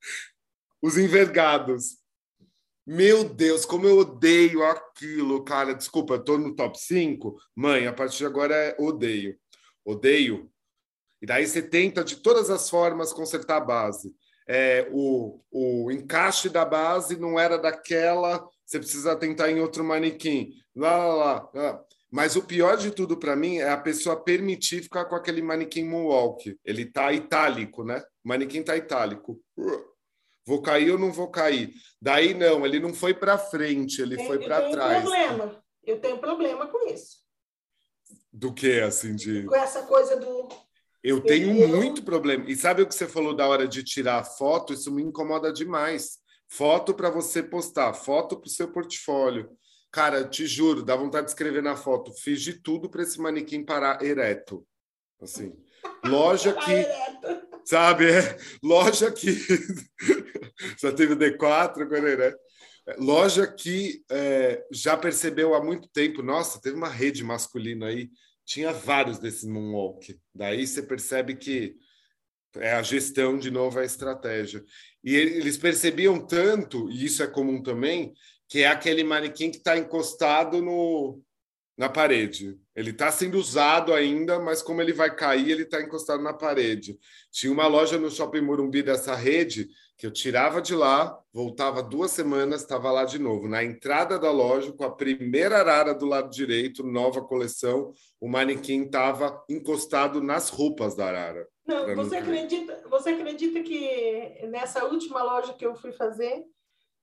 [0.80, 1.98] os envergados.
[2.86, 5.74] Meu Deus, como eu odeio aquilo, cara.
[5.74, 7.36] Desculpa, eu tô no top 5.
[7.54, 9.38] Mãe, a partir de agora é odeio.
[9.88, 10.50] Odeio.
[11.22, 14.14] E daí você tenta, de todas as formas, consertar a base.
[14.46, 20.52] É, o, o encaixe da base não era daquela, você precisa tentar em outro manequim.
[20.76, 21.84] Lá, lá, lá.
[22.10, 25.84] Mas o pior de tudo para mim é a pessoa permitir ficar com aquele manequim
[25.84, 26.58] moonwalk.
[26.64, 28.02] Ele tá itálico, né?
[28.24, 29.40] O manequim tá itálico.
[30.46, 31.72] Vou cair ou não vou cair?
[32.00, 35.04] Daí não, ele não foi para frente, ele foi para trás.
[35.04, 35.64] Eu tenho problema.
[35.84, 37.27] Eu tenho problema com isso.
[38.32, 40.48] Do que assim de Com essa coisa do
[41.02, 41.68] Eu tenho eu...
[41.68, 42.44] muito problema.
[42.48, 44.72] E sabe o que você falou da hora de tirar foto?
[44.72, 46.18] Isso me incomoda demais.
[46.46, 49.50] Foto para você postar, foto para o seu portfólio.
[49.90, 52.12] Cara, te juro, dá vontade de escrever na foto.
[52.12, 54.66] Fiz de tudo para esse manequim parar ereto.
[55.20, 55.52] Assim.
[56.04, 56.86] Loja que
[57.68, 58.10] sabe?
[58.10, 59.30] É, loja que
[60.80, 62.32] já teve o D4 agora, né?
[62.96, 68.10] Loja que é, já percebeu há muito tempo, nossa, teve uma rede masculina aí,
[68.44, 70.18] tinha vários desses moonwalk.
[70.34, 71.76] Daí você percebe que
[72.56, 74.64] é a gestão de novo, a estratégia.
[75.04, 78.14] E eles percebiam tanto, e isso é comum também,
[78.48, 81.22] que é aquele manequim que está encostado no,
[81.78, 82.58] na parede.
[82.74, 86.98] Ele está sendo usado ainda, mas como ele vai cair, ele está encostado na parede.
[87.30, 92.10] Tinha uma loja no Shopping Morumbi dessa rede que eu tirava de lá, voltava duas
[92.10, 93.48] semanas, estava lá de novo.
[93.48, 98.82] Na entrada da loja, com a primeira arara do lado direito, nova coleção, o manequim
[98.82, 101.46] estava encostado nas roupas da arara.
[101.64, 106.42] Não, você acredita, você acredita que nessa última loja que eu fui fazer,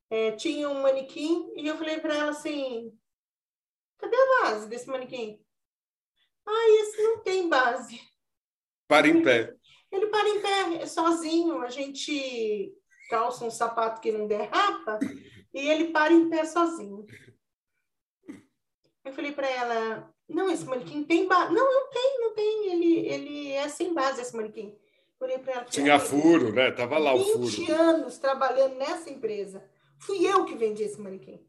[0.10, 2.92] é, tinha um manequim e eu falei para ela assim,
[3.98, 5.40] Cadê a base desse manequim?
[6.46, 8.00] Ah, esse não tem base.
[8.88, 9.56] Para em pé.
[9.92, 11.62] Ele para em pé, é sozinho.
[11.62, 12.74] A gente
[13.10, 15.00] calça um sapato que não derrapa
[15.54, 17.06] e ele para em pé sozinho.
[19.04, 21.54] Eu falei para ela, não, esse manequim tem base.
[21.54, 22.72] Não, não tem, não tem.
[22.72, 24.76] Ele, ele é sem base, esse manequim.
[25.20, 25.66] Falei para ela.
[25.66, 26.72] Tinha furo, né?
[26.72, 27.46] Tava lá o furo.
[27.46, 29.64] 20 anos trabalhando nessa empresa.
[30.00, 31.40] Fui eu que vendi esse manequim.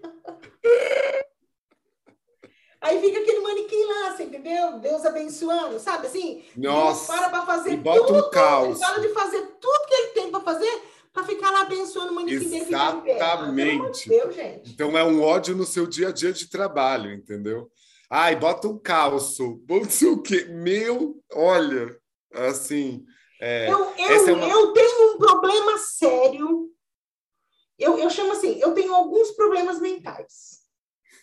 [2.87, 4.79] Aí fica aquele manequim lá, você entendeu?
[4.79, 6.45] Deus abençoando, sabe assim?
[6.57, 7.13] Nossa.
[7.13, 8.27] Deus para para fazer e bota tudo.
[8.27, 8.81] Um caos.
[8.81, 10.83] Ele para de fazer tudo que ele tem para fazer
[11.13, 12.65] para ficar lá abençoando o manequim dele.
[12.67, 14.09] Exatamente.
[14.09, 14.71] Deus, gente.
[14.71, 17.71] Então é um ódio no seu dia a dia de trabalho, entendeu?
[18.09, 19.57] Ai, bota um calço.
[19.65, 20.45] Bota o quê?
[20.45, 21.99] Meu, olha,
[22.33, 23.05] assim.
[23.41, 24.49] É, eu, eu, é uma...
[24.49, 26.71] eu tenho um problema sério
[27.79, 30.66] eu, eu chamo assim, eu tenho alguns problemas mentais.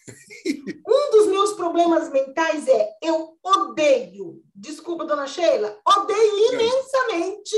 [0.88, 7.56] um dos meus problemas mentais é eu odeio, desculpa, dona Sheila, odeio imensamente.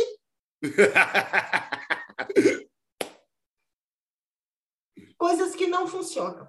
[5.17, 6.47] coisas que não funcionam.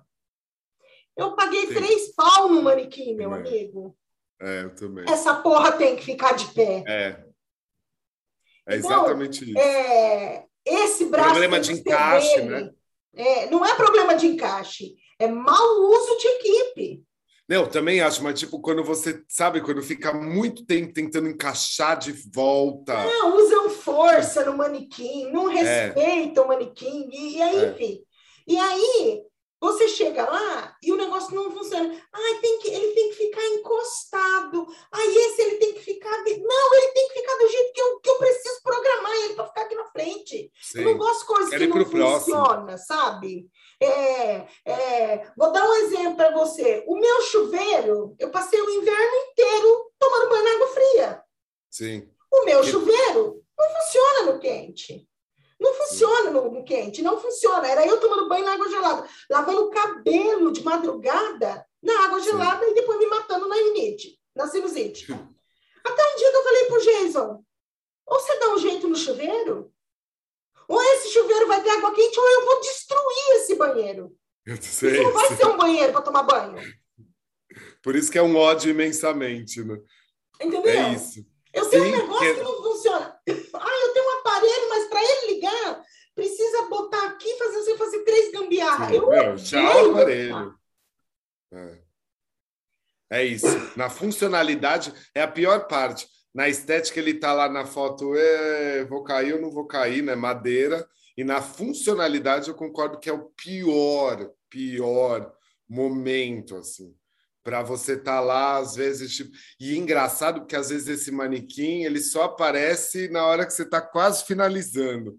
[1.16, 1.74] Eu paguei Sim.
[1.74, 3.38] três pau no manequim, meu é.
[3.38, 3.96] amigo.
[4.38, 5.04] É, eu também.
[5.08, 6.84] Essa porra tem que ficar de pé.
[6.86, 7.24] É.
[8.68, 9.58] É então, exatamente isso.
[9.58, 11.30] É, esse braço.
[11.30, 12.70] Problema de encaixe, né?
[13.14, 17.06] É, não é problema de encaixe, é mau uso de equipe.
[17.48, 22.12] Não, também acho, mas tipo, quando você, sabe, quando fica muito tempo tentando encaixar de
[22.34, 23.04] volta.
[23.04, 25.54] Não, usam força no manequim, não é.
[25.54, 26.46] respeitam é.
[26.46, 27.70] o manequim, e, e aí, é.
[27.70, 28.00] enfim.
[28.48, 29.22] E aí,
[29.60, 31.90] você chega lá e o negócio não funciona.
[32.12, 34.66] Ai, tem que, ele tem que ficar encostado.
[34.92, 36.22] Ai, esse ele tem que ficar.
[36.24, 36.36] De...
[36.38, 39.46] Não, ele tem que ficar do jeito que eu, que eu preciso programar ele para
[39.46, 40.52] ficar aqui na frente.
[40.60, 40.80] Sim.
[40.80, 43.48] Eu não gosto de coisas Quero que não funcionam, sabe?
[43.80, 46.84] É, é, vou dar um exemplo para você.
[46.86, 51.22] O meu chuveiro, eu passei o inverno inteiro tomando banho na água fria.
[51.70, 52.08] Sim.
[52.32, 55.08] O meu chuveiro não funciona no quente.
[55.58, 57.66] Não funciona no, no, quente, não funciona.
[57.66, 62.64] Era eu tomando banho na água gelada, lavando o cabelo de madrugada na água gelada
[62.64, 62.72] Sim.
[62.72, 65.10] e depois me matando na rinite, na sinusite.
[65.84, 67.44] Até um dia que eu falei pro Jason,
[68.06, 69.72] ou você dá um jeito no chuveiro,
[70.68, 74.16] ou esse chuveiro vai ter água quente, ou eu vou destruir esse banheiro.
[74.44, 75.02] Eu sei.
[75.02, 76.62] Não vai ser um banheiro para tomar banho.
[77.82, 79.78] Por isso que é um ódio imensamente, né?
[80.40, 80.72] Entendeu?
[80.72, 81.24] É isso.
[81.52, 82.34] Eu tenho Sim, um negócio que...
[82.34, 83.16] que não funciona.
[83.58, 85.82] Ah, eu tenho um aparelho, mas para ele ligar,
[86.16, 88.92] precisa botar aqui e fazer, assim, fazer três gambiarra.
[88.92, 90.54] Eu Meu, tchau, aparelho.
[91.52, 91.78] É.
[93.10, 93.46] é isso.
[93.76, 96.08] Na funcionalidade é a pior parte.
[96.34, 98.14] Na estética, ele tá lá na foto,
[98.88, 100.14] vou cair ou não vou cair, né?
[100.14, 100.88] Madeira.
[101.16, 105.32] E na funcionalidade, eu concordo que é o pior, pior
[105.68, 106.94] momento, assim
[107.46, 109.30] para você estar tá lá, às vezes, tipo...
[109.60, 113.62] e é engraçado porque às vezes esse manequim ele só aparece na hora que você
[113.62, 115.16] está quase finalizando.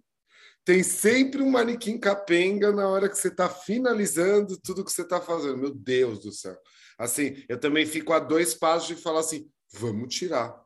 [0.68, 5.22] Tem sempre um manequim capenga na hora que você está finalizando tudo que você está
[5.22, 5.58] fazendo.
[5.58, 6.58] Meu Deus do céu.
[7.00, 10.62] Assim, eu também fico a dois passos de falar assim: vamos tirar.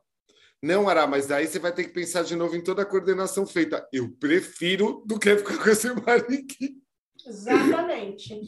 [0.60, 3.46] Não, Ará, mas daí você vai ter que pensar de novo em toda a coordenação
[3.46, 3.88] feita.
[3.92, 6.82] Eu prefiro do que ficar com esse manequim.
[7.24, 8.40] Exatamente.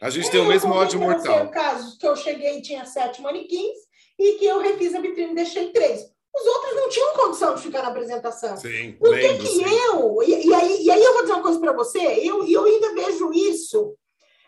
[0.00, 1.46] A gente eu tem o mesmo ódio mortal.
[1.46, 3.76] o caso que eu cheguei e tinha sete manequins
[4.16, 6.12] e que eu refiz a vitrine e deixei três.
[6.34, 8.56] Os outros não tinham condição de ficar na apresentação.
[8.56, 9.64] Sim, Por que, que sim.
[9.64, 10.22] eu.
[10.22, 12.94] E, e, aí, e aí eu vou dizer uma coisa para você, eu, eu ainda
[12.94, 13.96] vejo isso.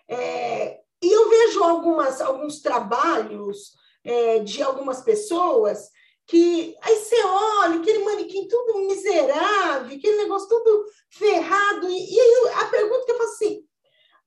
[0.09, 3.73] É, e eu vejo algumas, alguns trabalhos
[4.05, 5.91] é, de algumas pessoas
[6.27, 12.53] que aí você olha aquele manequim tudo miserável, aquele negócio tudo ferrado, e, e aí
[12.55, 13.67] a pergunta que eu faço assim,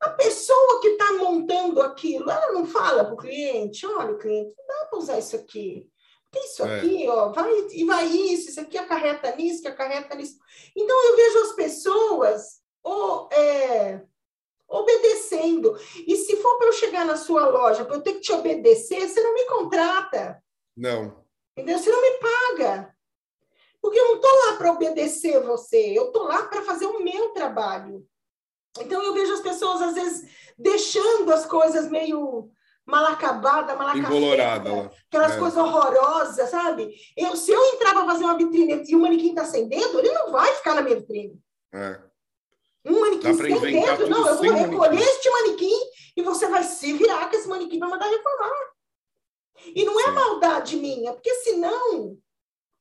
[0.02, 4.68] a pessoa que está montando aquilo, ela não fala para o cliente, olha, cliente, não
[4.68, 5.90] dá para usar isso aqui.
[6.36, 6.78] Isso é.
[6.78, 10.38] aqui, ó, vai e vai isso, isso aqui acarreta nisso, que acarreta nisso.
[10.76, 14.02] Então, eu vejo as pessoas ou, é,
[14.68, 15.78] obedecendo.
[16.06, 19.08] E se for para eu chegar na sua loja, para eu ter que te obedecer,
[19.08, 20.44] você não me contrata.
[20.76, 21.24] Não.
[21.56, 21.80] Entendeu?
[21.80, 22.96] Você não me paga.
[23.82, 27.30] Porque eu não estou lá para obedecer você, eu estou lá para fazer o meu
[27.30, 28.06] trabalho.
[28.80, 32.52] Então eu vejo as pessoas, às vezes, deixando as coisas meio
[32.86, 35.40] mal acabada, mal acabada, aquelas é.
[35.40, 36.94] coisas horrorosas, sabe?
[37.18, 40.12] Eu, se eu entrar para fazer uma vitrine e o manequim está sem dedo, ele
[40.12, 41.40] não vai ficar na minha vitrine.
[41.74, 42.00] É.
[42.86, 45.04] Um manequim sem dedo, não, eu vou recolher manequim.
[45.04, 45.80] este manequim
[46.16, 48.76] e você vai se virar com esse manequim para mandar reformar.
[49.74, 50.12] E não é Sim.
[50.12, 52.18] maldade minha, porque senão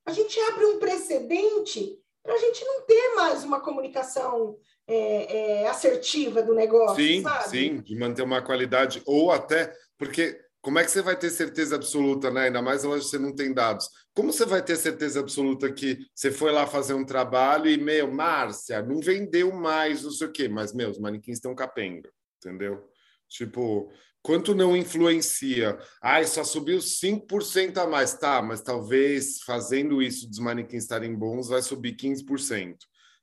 [0.04, 5.68] a gente abre um precedente para a gente não ter mais uma comunicação é, é,
[5.68, 6.96] assertiva do negócio.
[6.96, 7.48] Sim, sabe?
[7.48, 11.76] sim, de manter uma qualidade, ou até, porque como é que você vai ter certeza
[11.76, 12.46] absoluta, né?
[12.46, 13.88] Ainda mais hoje você não tem dados.
[14.14, 18.10] Como você vai ter certeza absoluta que você foi lá fazer um trabalho e, meu,
[18.10, 22.82] Márcia, não vendeu mais, não sei o quê, mas, meu, os manequins estão capenga, entendeu?
[23.28, 23.92] Tipo,
[24.22, 25.78] quanto não influencia?
[26.02, 28.14] Ai, só subiu 5% a mais.
[28.14, 32.76] Tá, mas talvez fazendo isso dos manequins estarem bons vai subir 15%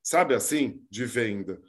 [0.03, 1.61] sabe assim, de venda.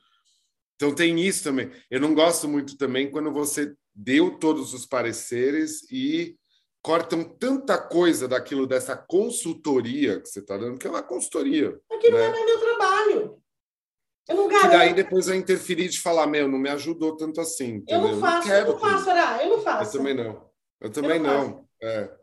[0.77, 1.71] Então tem isso também.
[1.91, 6.37] Eu não gosto muito também quando você deu todos os pareceres e
[6.83, 11.79] cortam tanta coisa daquilo dessa consultoria que você está dando, que é uma consultoria.
[11.93, 12.29] Aqui né?
[12.29, 13.43] não é meu trabalho.
[14.29, 14.67] Eu não garanto.
[14.67, 17.77] E daí depois vai interferir de falar, meu, não me ajudou tanto assim.
[17.77, 18.09] Entendeu?
[18.09, 19.97] Eu não faço, eu não, faço, Ará, eu não faço.
[19.97, 20.51] Eu também não.
[20.81, 21.49] Eu também eu não.
[21.49, 21.69] não.
[21.83, 22.22] É.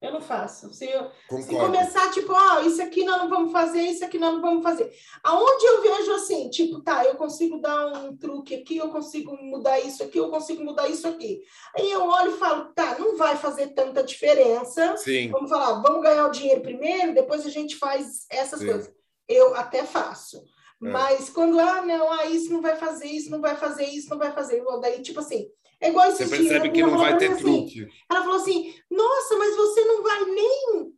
[0.00, 0.72] Eu não faço.
[0.74, 4.18] Se, eu, se começar, tipo, ó, oh, isso aqui nós não vamos fazer, isso aqui
[4.18, 4.92] nós não vamos fazer.
[5.24, 9.80] Aonde eu vejo assim, tipo, tá, eu consigo dar um truque aqui, eu consigo mudar
[9.80, 11.40] isso aqui, eu consigo mudar isso aqui.
[11.74, 14.98] Aí eu olho e falo, tá, não vai fazer tanta diferença.
[14.98, 15.30] Sim.
[15.30, 18.66] Vamos falar, vamos ganhar o dinheiro primeiro, depois a gente faz essas Sim.
[18.66, 18.94] coisas.
[19.26, 20.44] Eu até faço.
[20.84, 20.90] É.
[20.90, 24.18] Mas quando, ah, não, ah, isso não vai fazer, isso não vai fazer, isso não
[24.18, 24.62] vai fazer.
[24.82, 25.48] Daí, tipo assim,
[25.80, 27.88] É igual Você percebe que não vai ter assim, truque.
[28.10, 30.92] Ela falou assim: Nossa, mas você não vai nem.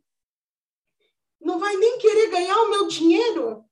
[1.41, 3.65] Não vai nem querer ganhar o meu dinheiro?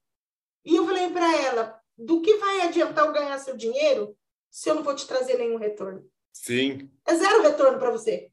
[0.65, 4.17] E eu falei para ela: Do que vai adiantar eu ganhar seu dinheiro
[4.49, 6.09] se eu não vou te trazer nenhum retorno?
[6.33, 6.91] Sim.
[7.05, 8.29] É zero retorno para você.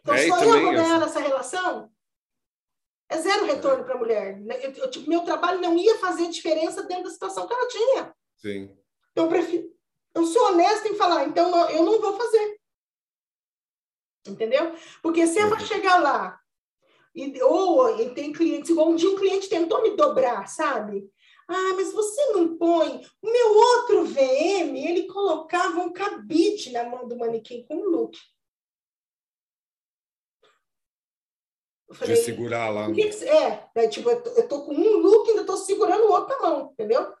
[0.00, 1.90] Então, é, só eu vou ganhar nessa relação?
[3.08, 4.42] É zero retorno para a mulher.
[4.62, 8.14] Eu, eu, tipo, meu trabalho não ia fazer diferença dentro da situação que ela tinha.
[8.36, 8.76] Sim.
[9.14, 9.73] Eu prefiro.
[10.14, 12.60] Eu sou honesta em falar, então eu não vou fazer.
[14.26, 14.74] Entendeu?
[15.02, 16.40] Porque se ela chegar lá,
[17.14, 21.10] e, ou e tem clientes, igual um dia um cliente tentou me dobrar, sabe?
[21.46, 23.04] Ah, mas você não põe.
[23.20, 28.16] O meu outro VM, ele colocava um cabide na mão do manequim com um look.
[31.94, 32.88] falei, de segurar lá.
[32.88, 36.12] É, né, tipo, eu tô, eu tô, com um look e ainda tô segurando o
[36.12, 37.14] outro com a mão, entendeu?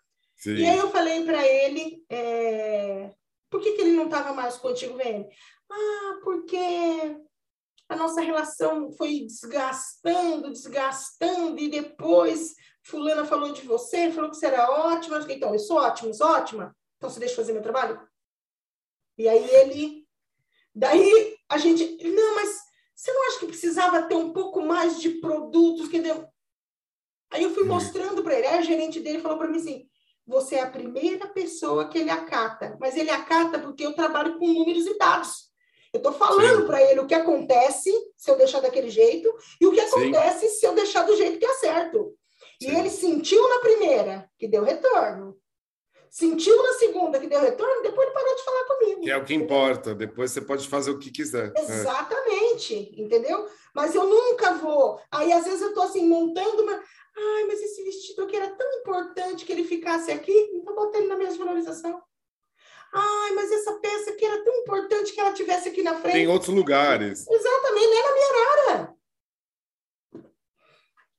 [0.44, 0.56] Sim.
[0.56, 3.14] E aí eu falei para ele, é,
[3.48, 5.26] por que, que ele não estava mais contigo, VM?
[5.72, 6.58] Ah, porque
[7.88, 14.44] a nossa relação foi desgastando, desgastando, e depois fulana falou de você, falou que você
[14.44, 15.16] era ótima.
[15.16, 16.76] Eu então, eu sou ótima, eu sou ótima.
[16.98, 18.06] Então, você deixa eu fazer meu trabalho?
[19.16, 20.06] E aí ele...
[20.74, 22.06] Daí a gente...
[22.06, 22.54] Não, mas
[22.94, 25.88] você não acha que precisava ter um pouco mais de produtos?
[25.88, 26.28] Que deu...
[27.30, 28.46] Aí eu fui mostrando para ele.
[28.46, 29.88] Aí a gerente dele falou para mim assim:
[30.26, 34.46] você é a primeira pessoa que ele acata, mas ele acata porque eu trabalho com
[34.46, 35.52] números e dados.
[35.92, 39.72] Eu estou falando para ele o que acontece se eu deixar daquele jeito e o
[39.72, 40.54] que acontece Sim.
[40.54, 42.14] se eu deixar do jeito que é certo.
[42.60, 42.70] Sim.
[42.70, 45.36] E ele sentiu na primeira, que deu retorno
[46.14, 49.00] sentiu na segunda que deu retorno, depois ele parou de falar comigo.
[49.00, 51.52] Que é o que importa, depois você pode fazer o que quiser.
[51.56, 51.60] É.
[51.60, 53.02] Exatamente, é.
[53.02, 53.48] entendeu?
[53.74, 55.00] Mas eu nunca vou.
[55.10, 56.72] Aí às vezes eu estou assim montando uma.
[56.72, 61.08] Ai, mas esse vestido aqui era tão importante que ele ficasse aqui, então bota ele
[61.08, 62.02] na mesma valorização.
[62.92, 66.14] Ai, mas essa peça aqui era tão importante que ela tivesse aqui na frente.
[66.14, 67.26] Tem outros lugares.
[67.28, 68.94] Exatamente, é na minha área.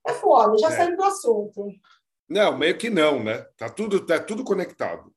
[0.07, 0.95] É foda, já é.
[0.95, 1.67] do assunto.
[2.29, 3.41] Não, meio que não, né?
[3.57, 5.13] Tá tudo, tá tudo conectado.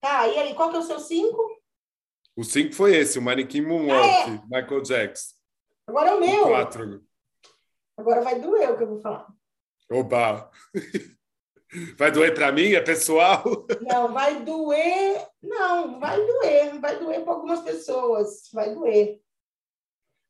[0.00, 1.60] Tá, e aí, qual que é o seu cinco?
[2.36, 4.42] O cinco foi esse, o Manequim Moonwalk, ah, é.
[4.44, 5.33] Michael Jackson.
[5.86, 6.46] Agora é o meu.
[6.48, 7.04] Quatro.
[7.96, 9.26] Agora vai doer o que eu vou falar.
[9.90, 10.50] Oba!
[11.98, 12.74] Vai doer para mim?
[12.74, 13.42] É pessoal?
[13.80, 15.26] Não, vai doer.
[15.42, 16.80] Não, vai doer.
[16.80, 18.48] Vai doer para algumas pessoas.
[18.52, 19.20] Vai doer.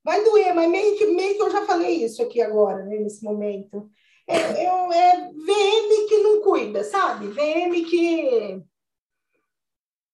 [0.02, 3.22] Vai doer, mas meio que, meio que eu já falei isso aqui agora, né, nesse
[3.22, 3.90] momento
[4.26, 7.28] é, é, é VM que não cuida, sabe?
[7.28, 8.62] VM que.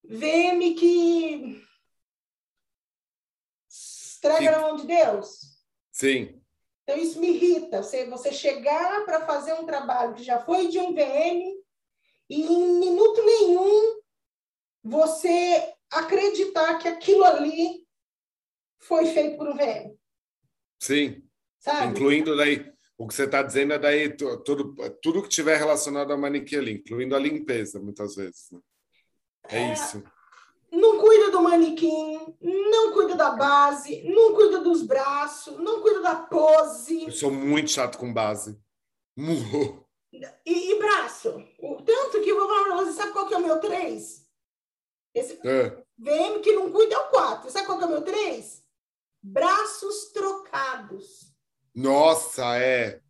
[0.05, 1.63] VM que.
[4.21, 5.41] Estraga na mão de Deus.
[5.91, 6.39] Sim.
[6.83, 7.83] Então, isso me irrita.
[7.83, 11.59] Você, você chegar para fazer um trabalho que já foi de um VM
[12.29, 13.99] e em minuto nenhum
[14.85, 17.87] você acreditar que aquilo ali
[18.79, 19.97] foi feito por um VM.
[20.79, 21.23] Sim.
[21.59, 21.87] Sabe?
[21.87, 26.19] Incluindo daí o que você está dizendo é daí tudo, tudo que tiver relacionado ao
[26.19, 28.51] manequim ali, incluindo a limpeza, muitas vezes.
[28.51, 28.61] Né?
[29.49, 30.05] É, é, isso.
[30.73, 36.15] Não cuida do manequim, não cuida da base, não cuida dos braços, não cuida da
[36.15, 37.05] pose.
[37.05, 38.59] Eu sou muito chato com base.
[39.17, 39.85] Murro.
[40.13, 41.43] E, e braço.
[41.59, 44.27] O tanto que eu vou falar para você, sabe qual que é o meu 3?
[45.15, 45.71] Esse é.
[45.99, 47.51] VM que não cuida é o 4.
[47.51, 48.63] Sabe qual que é o meu 3?
[49.23, 51.35] Braços trocados.
[51.75, 53.01] Nossa, é.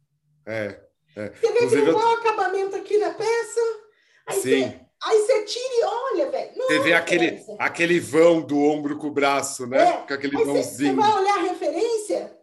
[0.47, 0.81] É.
[1.17, 1.31] é.
[1.31, 3.61] Você vê que não dá um acabamento aqui na peça?
[4.27, 4.69] Aí Sim.
[4.69, 6.55] Você, aí você tira e olha, velho.
[6.55, 9.83] Você vê aquele, aquele vão do ombro com o braço, né?
[9.83, 10.07] É.
[10.07, 10.95] Com aquele aí vãozinho.
[10.95, 12.39] Você, vai olhar a referência?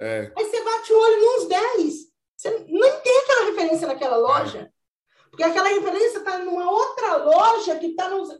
[0.00, 0.32] É.
[0.36, 1.94] Aí você bate o olho nos 10.
[2.36, 4.72] Você não tem aquela referência naquela loja.
[5.30, 8.30] Porque aquela referência está numa outra loja que está nos.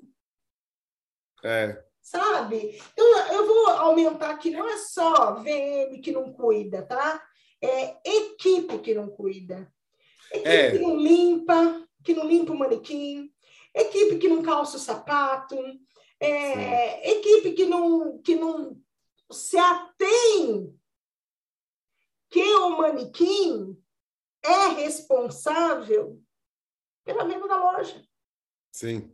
[1.44, 2.80] É sabe?
[2.92, 7.22] Então, eu vou aumentar aqui, não é só VM que não cuida, tá?
[7.62, 9.70] É equipe que não cuida.
[10.32, 10.70] Equipe é.
[10.70, 13.30] que não limpa, que não limpa o manequim,
[13.80, 15.56] equipe que não calça o sapato,
[16.20, 18.80] é, equipe que não, que não
[19.30, 20.78] se atém
[22.30, 23.76] que o manequim
[24.42, 26.20] é responsável
[27.04, 28.02] pela venda da loja.
[28.70, 29.12] Sim.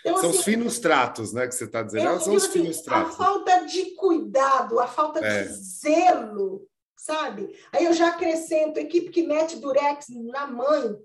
[0.00, 2.06] Então, são assim, os finos tratos, né, que você está dizendo.
[2.06, 3.14] Eu, são os assim, finos tratos.
[3.14, 5.44] A falta de cuidado, a falta é.
[5.44, 7.56] de zelo, sabe?
[7.70, 10.96] Aí eu já acrescento equipe que mete durex na mãe.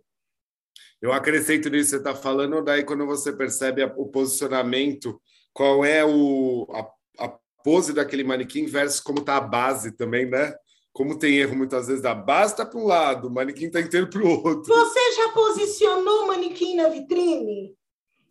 [1.02, 5.22] Eu acrescento nisso que você está falando, daí quando você percebe o posicionamento,
[5.54, 10.54] qual é o, a, a pose daquele manequim versus como está a base também, né?
[10.91, 14.10] Como tem erro muitas vezes da base está para um lado, o manequim está inteiro
[14.10, 14.74] para o outro.
[14.74, 17.78] Você já posicionou o manequim na vitrine?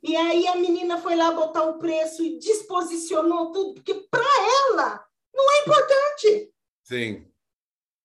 [0.03, 4.23] E aí a menina foi lá botar o preço e disposicionou tudo, porque para
[4.71, 6.53] ela não é importante.
[6.83, 7.27] Sim.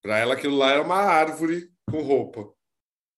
[0.01, 2.51] Para ela aquilo lá era uma árvore com roupa.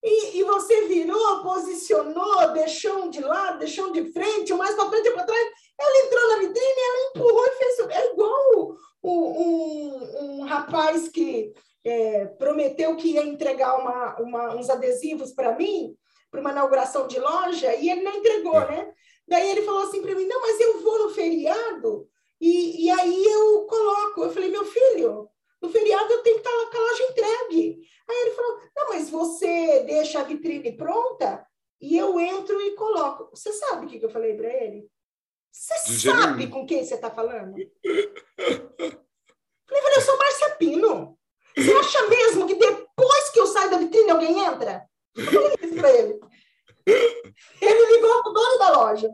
[0.04, 4.76] E, e, você virou, posicionou, deixou um de lado, deixou um de frente, um mais
[4.76, 5.48] para frente e para trás.
[5.80, 7.80] Ela entrou na vitrine, ela empurrou e fez.
[7.90, 11.54] É igual um, um rapaz que
[11.86, 15.96] é, prometeu que ia entregar uma, uma, uns adesivos para mim,
[16.30, 18.72] para uma inauguração de loja, e ele não entregou, é.
[18.72, 18.94] né?
[19.28, 22.08] Daí ele falou assim para mim: não, mas eu vou no feriado
[22.42, 24.24] e, e aí eu coloco.
[24.24, 25.30] Eu falei: meu filho,
[25.64, 27.88] no feriado eu tenho que estar com a loja entregue.
[28.10, 31.48] Aí ele falou: não, mas você deixa a vitrine pronta
[31.80, 33.30] e eu entro e coloco.
[33.34, 34.92] Você sabe o que, que eu falei para ele?
[35.50, 37.56] Você sabe com quem você está falando?
[39.66, 41.18] Falei, eu sou Márcia Pino.
[41.56, 44.86] Você acha mesmo que depois que eu saio da vitrine alguém entra?
[45.16, 46.20] Eu falei isso para ele.
[46.86, 49.10] Ele ligou para o dono da loja.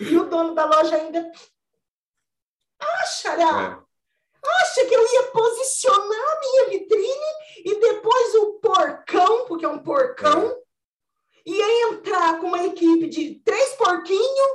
[0.00, 1.30] E o dono da loja ainda.
[2.80, 3.80] Achará!
[3.82, 3.85] É.
[4.60, 7.26] Acha que eu ia posicionar a minha vitrine
[7.64, 10.50] e depois o porcão, porque é um porcão,
[11.46, 11.50] é.
[11.50, 14.50] ia entrar com uma equipe de três porquinhos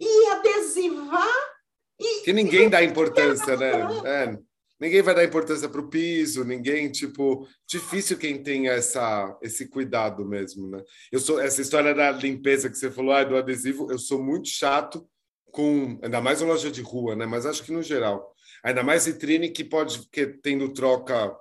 [0.00, 1.54] e adesivar.
[1.98, 3.72] E, que ninguém dá importância, né?
[4.04, 4.38] É,
[4.80, 10.24] ninguém vai dar importância para o piso, ninguém, tipo, difícil quem tem essa, esse cuidado
[10.24, 10.82] mesmo, né?
[11.10, 14.48] Eu sou, essa história da limpeza que você falou, ah, do adesivo, eu sou muito
[14.48, 15.08] chato
[15.50, 17.26] com, ainda mais uma loja de rua, né?
[17.26, 18.33] Mas acho que no geral,
[18.64, 21.36] ainda mais vitrine que pode, que tendo troca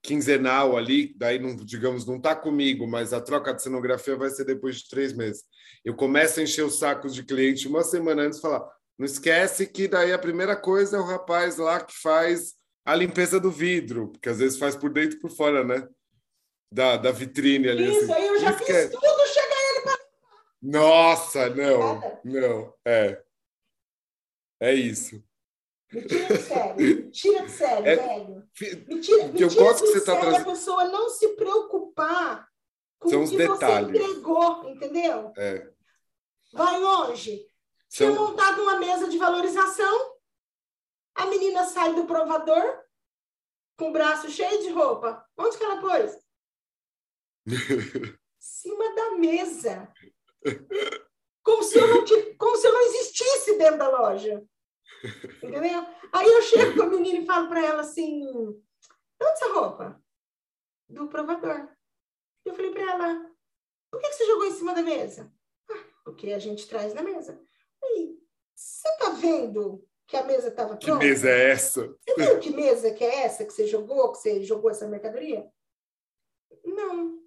[0.00, 4.44] quinzenal ali, daí não, digamos, não está comigo, mas a troca de cenografia vai ser
[4.44, 5.42] depois de três meses.
[5.84, 9.66] Eu começo a encher os sacos de cliente uma semana antes e falar, não esquece
[9.66, 12.54] que daí a primeira coisa é o rapaz lá que faz
[12.84, 15.86] a limpeza do vidro, porque às vezes faz por dentro e por fora, né?
[16.72, 17.90] Da, da vitrine ali.
[17.90, 18.12] Isso, assim.
[18.12, 19.98] aí eu já fiz tudo, chega ele para...
[20.62, 23.22] Nossa, não, não, é.
[24.60, 25.22] É isso.
[25.92, 28.48] Me tira de sério, me tira de sério, é, velho.
[28.88, 30.48] Me tira, me eu tira gosto que você está trazendo.
[30.48, 32.48] a pessoa não se preocupar
[32.98, 33.90] com São o que detalhes.
[33.90, 35.32] você entregou, entendeu?
[35.36, 35.70] É.
[36.52, 37.46] Vai longe.
[37.88, 38.10] São...
[38.12, 40.16] Tinha montado uma mesa de valorização,
[41.14, 42.80] a menina sai do provador
[43.76, 45.26] com o braço cheio de roupa.
[45.36, 46.18] Onde que ela pôs?
[48.38, 49.92] cima da mesa.
[51.42, 52.04] Como se, eu não,
[52.38, 54.42] como se eu não existisse dentro da loja.
[55.42, 55.86] Entendeu?
[56.12, 60.02] Aí eu chego com a menina e falo para ela assim: onde essa roupa?
[60.88, 61.68] Do provador.
[62.44, 63.30] Eu falei para ela:
[63.90, 65.32] por que você jogou em cima da mesa?
[65.70, 67.40] Ah, porque a gente traz na mesa.
[67.82, 68.18] Aí,
[68.54, 70.98] você tá vendo que a mesa estava pronta?
[70.98, 71.96] Que mesa é essa?
[72.06, 75.50] Você viu que mesa que é essa que você jogou, que você jogou essa mercadoria?
[76.64, 77.22] Não.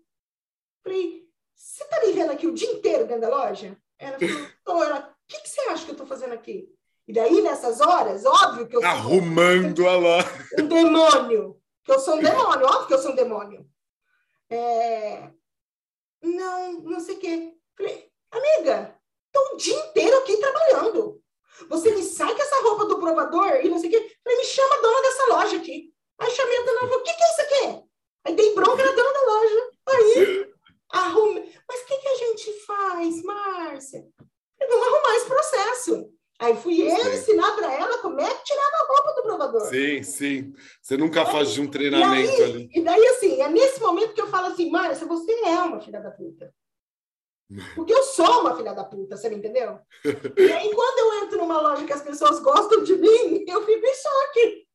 [0.84, 3.78] Falei, você tá me vendo aqui o dia inteiro dentro da loja?
[3.98, 4.18] Ela
[4.64, 6.72] falou, o que, que você acha que eu tô fazendo aqui?
[7.08, 8.90] E daí, nessas horas, óbvio que eu sou.
[8.90, 10.18] Arrumando a lá.
[10.60, 11.62] Um demônio.
[11.84, 13.66] Que eu sou um demônio, óbvio que eu sou um demônio.
[14.50, 15.30] É...
[16.24, 17.54] Não, não sei o quê.
[17.78, 19.00] Falei, amiga,
[19.32, 21.22] tô o dia inteiro aqui trabalhando.
[21.70, 24.18] Você me sai com essa roupa do provador e não sei o quê.
[24.24, 25.94] Falei, me chama a dona dessa loja aqui.
[26.20, 27.84] Aí chamei a dona, falei, o que, que é isso aqui?
[28.26, 29.70] Aí dei bronca na dona da loja.
[29.88, 30.54] Aí,
[30.90, 31.54] arrume.
[31.68, 34.08] Mas o que, que a gente faz, Márcia?
[34.60, 36.16] Vamos arrumar esse processo.
[36.40, 37.14] Aí fui eu sim.
[37.14, 39.70] ensinar para ela como é que tirava a roupa do provador.
[39.70, 40.54] Sim, sim.
[40.82, 42.70] Você nunca faz de um treinamento e aí, ali.
[42.74, 46.02] E daí, assim, é nesse momento que eu falo assim, Márcia, você é uma filha
[46.02, 46.54] da puta.
[47.76, 49.80] Porque eu sou uma filha da puta, você me entendeu?
[50.04, 53.86] e aí, quando eu entro numa loja que as pessoas gostam de mim, eu fico
[53.86, 54.68] em choque.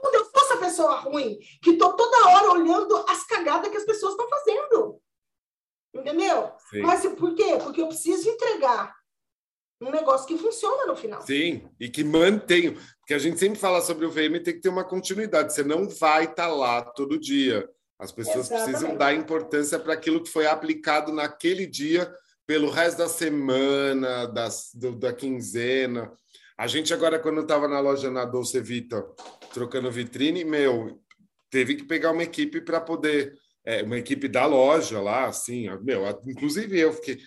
[0.00, 3.84] quando eu sou essa pessoa ruim, que tô toda hora olhando as cagadas que as
[3.84, 5.00] pessoas estão fazendo.
[5.94, 6.52] Entendeu?
[6.70, 6.80] Sim.
[6.82, 7.56] Mas por quê?
[7.62, 8.94] Porque eu preciso entregar
[9.80, 11.22] um negócio que funciona no final.
[11.22, 12.76] Sim, e que mantenha.
[13.00, 15.54] Porque a gente sempre fala sobre o VM, tem que ter uma continuidade.
[15.54, 17.68] Você não vai estar tá lá todo dia.
[17.98, 18.70] As pessoas Exatamente.
[18.70, 22.12] precisam dar importância para aquilo que foi aplicado naquele dia,
[22.46, 26.12] pelo resto da semana, das, do, da quinzena.
[26.56, 29.04] A gente agora, quando estava na loja na Dolce Vita,
[29.52, 31.00] trocando vitrine, meu,
[31.50, 33.36] teve que pegar uma equipe para poder
[33.68, 37.18] é, uma equipe da loja lá, assim, meu, inclusive eu fiquei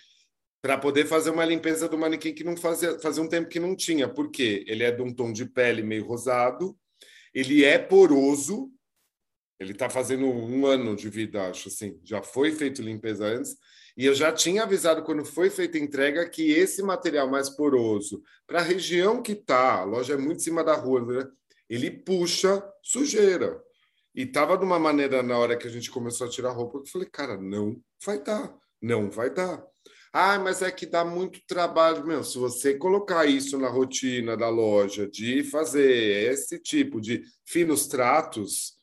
[0.60, 3.76] para poder fazer uma limpeza do manequim que não fazia, fazia um tempo que não
[3.76, 6.76] tinha, porque ele é de um tom de pele meio rosado,
[7.32, 8.72] ele é poroso,
[9.60, 13.56] ele está fazendo um ano de vida, acho assim, já foi feito limpeza antes,
[13.96, 18.20] e eu já tinha avisado quando foi feita a entrega que esse material mais poroso,
[18.48, 21.24] para a região que tá, a loja é muito em cima da rua, né?
[21.70, 23.62] ele puxa sujeira.
[24.14, 26.88] E tava de uma maneira na hora que a gente começou a tirar roupa, que
[26.88, 28.54] eu falei, cara, não vai dar.
[28.80, 29.64] Não vai dar.
[30.12, 32.06] Ah, mas é que dá muito trabalho.
[32.06, 37.86] Meu, se você colocar isso na rotina da loja, de fazer esse tipo de finos
[37.86, 38.74] tratos,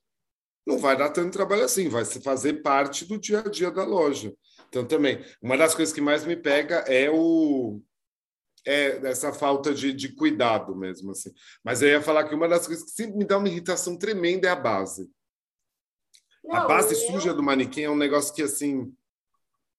[0.66, 4.34] não vai dar tanto trabalho assim, vai fazer parte do dia a dia da loja.
[4.68, 7.80] Então, também, uma das coisas que mais me pega é o
[8.66, 11.32] é essa falta de, de cuidado mesmo, assim.
[11.64, 14.48] Mas eu ia falar que uma das coisas que sempre me dá uma irritação tremenda
[14.48, 15.10] é a base.
[16.50, 17.12] Não, a base eu...
[17.12, 18.92] suja do manequim é um negócio que, assim,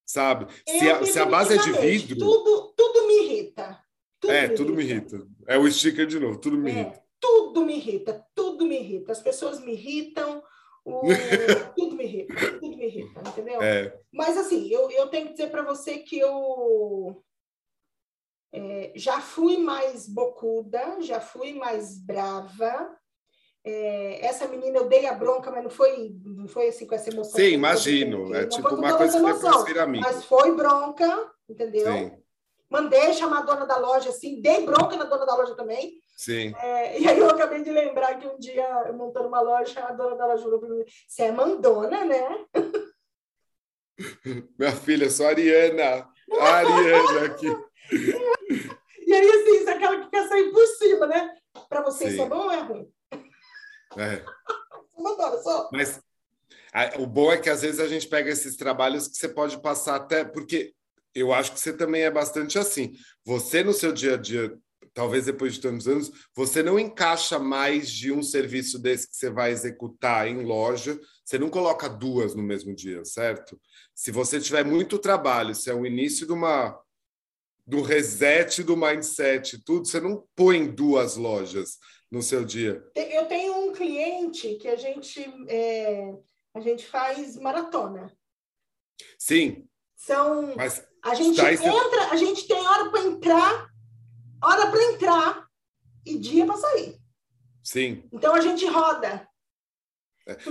[0.07, 0.47] sabe?
[0.67, 2.19] Se a, se a base é de vidro...
[2.19, 3.83] Tudo, tudo me irrita.
[4.21, 5.17] Tudo é, me tudo irrita.
[5.17, 5.31] me irrita.
[5.49, 7.03] É o sticker de novo, tudo me é, irrita.
[7.19, 9.11] Tudo me irrita, tudo me irrita.
[9.11, 10.43] As pessoas me irritam,
[10.85, 11.03] o...
[11.77, 13.61] tudo me irrita, tudo me irrita, entendeu?
[13.61, 13.99] É.
[14.13, 17.21] Mas, assim, eu, eu tenho que dizer para você que eu
[18.53, 22.97] é, já fui mais bocuda, já fui mais brava.
[23.62, 27.11] É, essa menina eu dei a bronca, mas não foi, não foi assim com essa
[27.11, 27.39] emoção.
[27.39, 28.35] Sim, imagino.
[28.35, 31.93] É tipo uma coisa emoção, que depois Mas foi bronca, entendeu?
[31.93, 32.12] Sim.
[32.70, 35.93] Mandei chamar a dona da loja, assim, dei bronca na dona da loja também.
[36.16, 36.55] Sim.
[36.57, 39.93] É, e aí eu acabei de lembrar que um dia, eu montando uma loja, a
[39.93, 42.47] dona da loja falou para mim, você é mandona, né?
[44.59, 46.09] Minha filha, sou a Ariana.
[46.39, 47.47] A Ariana aqui.
[49.11, 51.37] E aí, assim, isso é aquela que quer sair por cima, né?
[51.69, 52.12] Para você Sim.
[52.12, 52.89] isso é bom ou é ruim?
[53.97, 54.25] É.
[55.73, 56.01] Mas
[56.73, 59.61] a, o bom é que às vezes a gente pega esses trabalhos que você pode
[59.61, 60.25] passar até.
[60.25, 60.75] Porque
[61.15, 62.93] eu acho que você também é bastante assim.
[63.25, 64.57] Você, no seu dia a dia,
[64.95, 69.31] talvez depois de tantos anos, você não encaixa mais de um serviço desse que você
[69.31, 73.61] vai executar em loja, você não coloca duas no mesmo dia, certo?
[73.95, 76.79] Se você tiver muito trabalho, se é o início de uma
[77.66, 81.78] do reset do mindset, tudo, você não põe duas lojas
[82.11, 82.82] no seu dia.
[82.95, 86.12] Eu tenho um cliente que a gente é,
[86.55, 88.12] a gente faz maratona.
[89.19, 89.66] Sim.
[89.97, 93.69] São mas a gente tá entra, a gente tem hora para entrar,
[94.43, 95.49] hora para entrar
[96.05, 96.99] e dia para sair.
[97.62, 98.09] Sim.
[98.12, 99.28] Então a gente roda.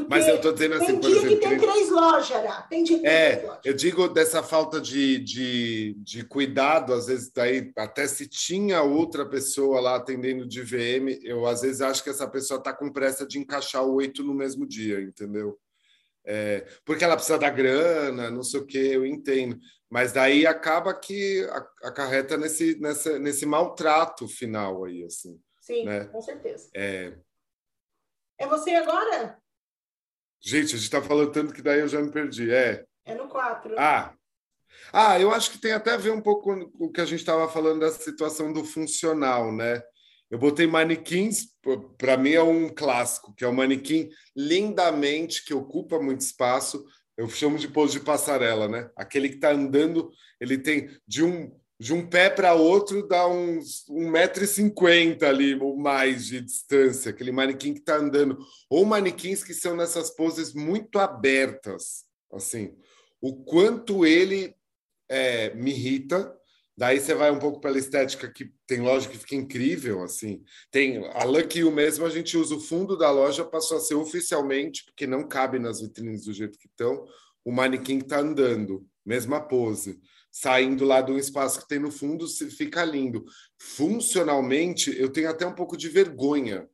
[0.09, 1.29] Mas eu estou dizendo assim, tem por exemplo.
[1.29, 2.61] que tem três lojas, Ará.
[2.63, 7.31] Tem dia que é, tem eu digo dessa falta de, de, de cuidado, às vezes,
[7.33, 12.09] daí, até se tinha outra pessoa lá atendendo de VM, eu às vezes acho que
[12.09, 15.57] essa pessoa está com pressa de encaixar oito no mesmo dia, entendeu?
[16.25, 19.59] É, porque ela precisa da grana, não sei o que, eu entendo.
[19.89, 21.47] Mas daí acaba que
[21.81, 25.41] acarreta nesse, nessa, nesse maltrato final aí, assim.
[25.59, 26.05] Sim, né?
[26.05, 26.69] com certeza.
[26.75, 27.13] É...
[28.37, 29.39] é você agora?
[30.41, 32.51] Gente, a gente está falando tanto que daí eu já me perdi.
[32.51, 32.85] É.
[33.05, 33.75] É no 4.
[33.77, 34.13] Ah.
[34.93, 37.19] Ah, eu acho que tem até a ver um pouco com o que a gente
[37.19, 39.81] estava falando da situação do funcional, né?
[40.29, 41.47] Eu botei manequins,
[41.97, 46.85] para mim é um clássico, que é o manequim lindamente, que ocupa muito espaço.
[47.17, 48.89] Eu chamo de pose de passarela, né?
[48.95, 50.09] Aquele que está andando,
[50.39, 56.25] ele tem de um de um pé para outro dá uns 1,50m ali ou mais
[56.25, 58.37] de distância, aquele manequim que está andando.
[58.69, 62.03] Ou manequins que são nessas poses muito abertas,
[62.33, 62.75] assim.
[63.21, 64.53] O quanto ele
[65.07, 66.35] é, me irrita.
[66.77, 70.43] Daí você vai um pouco pela estética que tem loja que fica incrível, assim.
[70.71, 73.95] Tem a Lucky You mesmo, a gente usa o fundo da loja, passou a ser
[73.95, 77.05] oficialmente, porque não cabe nas vitrines do jeito que estão,
[77.43, 79.99] o manequim que está andando, mesma pose
[80.31, 83.25] saindo lá do espaço que tem no fundo, fica lindo.
[83.57, 86.67] Funcionalmente, eu tenho até um pouco de vergonha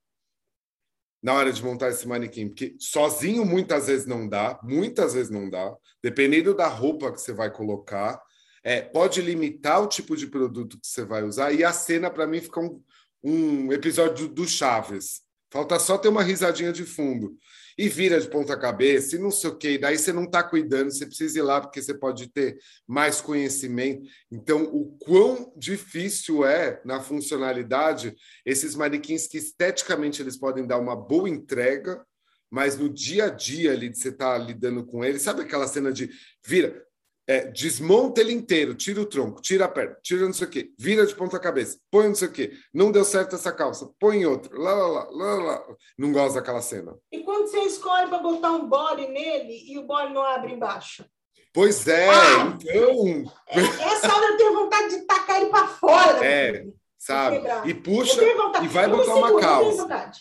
[1.24, 5.50] na hora de montar esse manequim, porque sozinho muitas vezes não dá, muitas vezes não
[5.50, 8.22] dá, dependendo da roupa que você vai colocar,
[8.64, 12.28] é, pode limitar o tipo de produto que você vai usar, e a cena, para
[12.28, 12.80] mim, fica um,
[13.24, 15.22] um episódio do Chaves.
[15.50, 17.36] Falta só ter uma risadinha de fundo
[17.78, 20.92] e vira de ponta cabeça e não sei o que, daí você não está cuidando,
[20.92, 22.58] você precisa ir lá porque você pode ter
[22.88, 24.08] mais conhecimento.
[24.32, 28.16] Então, o quão difícil é na funcionalidade
[28.46, 32.06] esses manequins que esteticamente eles podem dar uma boa entrega,
[32.50, 35.68] mas no dia a dia ali de você estar tá lidando com ele, sabe aquela
[35.68, 36.10] cena de
[36.46, 36.85] vira,
[37.28, 40.72] é, desmonta ele inteiro, tira o tronco, tira a perna, tira não sei o quê,
[40.78, 44.26] vira de ponta cabeça, põe não sei o quê, não deu certo essa calça, põe
[44.26, 45.66] outro, lá, lá, lá, lá.
[45.98, 46.96] Não gosta daquela cena.
[47.12, 51.06] E quando você escolhe para botar um body nele e o body não abre embaixo?
[51.54, 53.32] Pois é, ah, então.
[53.48, 56.26] É, essa hora eu tenho vontade de tacar ele para fora.
[56.26, 56.66] É,
[56.98, 57.42] sabe?
[57.70, 58.22] E puxa
[58.62, 60.12] e vai botar uma calça.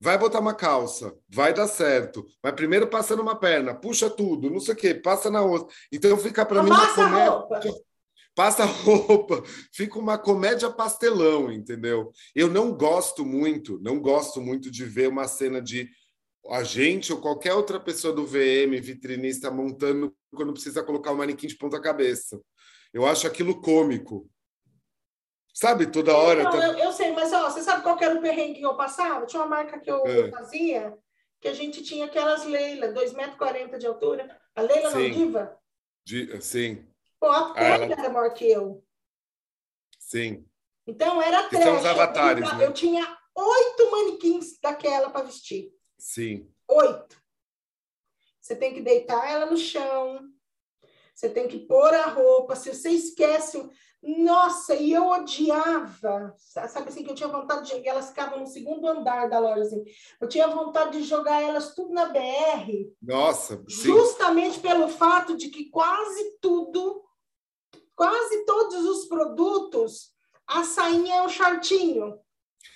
[0.00, 2.24] Vai botar uma calça, vai dar certo.
[2.42, 5.74] Mas primeiro passa numa perna, puxa tudo, não sei o quê, passa na outra.
[5.92, 7.30] Então fica para mim uma comédia.
[7.30, 7.60] Roupa.
[8.34, 9.42] Passa roupa,
[9.72, 12.12] fica uma comédia pastelão, entendeu?
[12.36, 15.90] Eu não gosto muito, não gosto muito de ver uma cena de
[16.48, 21.48] a gente ou qualquer outra pessoa do VM, vitrinista, montando quando precisa colocar o manequim
[21.48, 22.40] de ponta cabeça.
[22.92, 24.30] Eu acho aquilo cômico.
[25.52, 26.44] Sabe, toda hora.
[26.44, 29.26] Não, eu, eu, sei, mas ó, você sabe qual era o perrengue que eu passava?
[29.26, 30.30] Tinha uma marca que eu, é.
[30.30, 30.96] fazia,
[31.40, 34.40] que a gente tinha aquelas Leila, 2,40 m de altura.
[34.54, 35.08] A Leila sim.
[35.08, 35.60] não, Diva?
[36.04, 36.86] De, sim.
[37.18, 37.94] Pô, a pele ela...
[37.94, 38.84] era maior que eu.
[39.98, 40.46] Sim.
[40.86, 41.64] Então era três.
[41.64, 42.66] São os avatares, eu, né?
[42.66, 45.72] eu tinha oito manequins daquela para vestir.
[45.98, 46.48] Sim.
[46.68, 47.20] Oito.
[48.40, 50.20] Você tem que deitar ela no chão.
[51.18, 52.54] Você tem que pôr a roupa.
[52.54, 53.68] Se você esquece,
[54.00, 57.88] nossa, e eu odiava, sabe assim, que eu tinha vontade de.
[57.88, 59.82] Elas ficavam no segundo andar da loja, assim.
[60.20, 62.92] Eu tinha vontade de jogar elas tudo na BR.
[63.02, 63.82] Nossa, sim.
[63.82, 67.02] Justamente pelo fato de que quase tudo,
[67.96, 70.12] quase todos os produtos,
[70.46, 72.16] a sainha é um shortinho.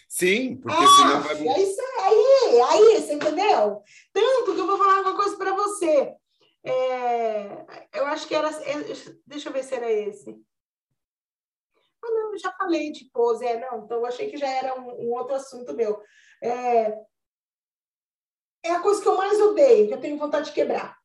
[0.09, 1.47] Sim, porque ah, senão vai.
[1.47, 3.83] É isso aí, aí, você entendeu?
[4.13, 6.17] Tanto que eu vou falar uma coisa para você.
[6.65, 8.49] É, eu acho que era.
[8.49, 8.75] É,
[9.27, 10.31] deixa eu ver se era esse.
[12.05, 15.07] Ah, não, já falei de pose, é, não, então eu achei que já era um,
[15.07, 16.01] um outro assunto meu.
[16.43, 16.93] É,
[18.65, 20.97] é a coisa que eu mais odeio, que eu tenho vontade de quebrar.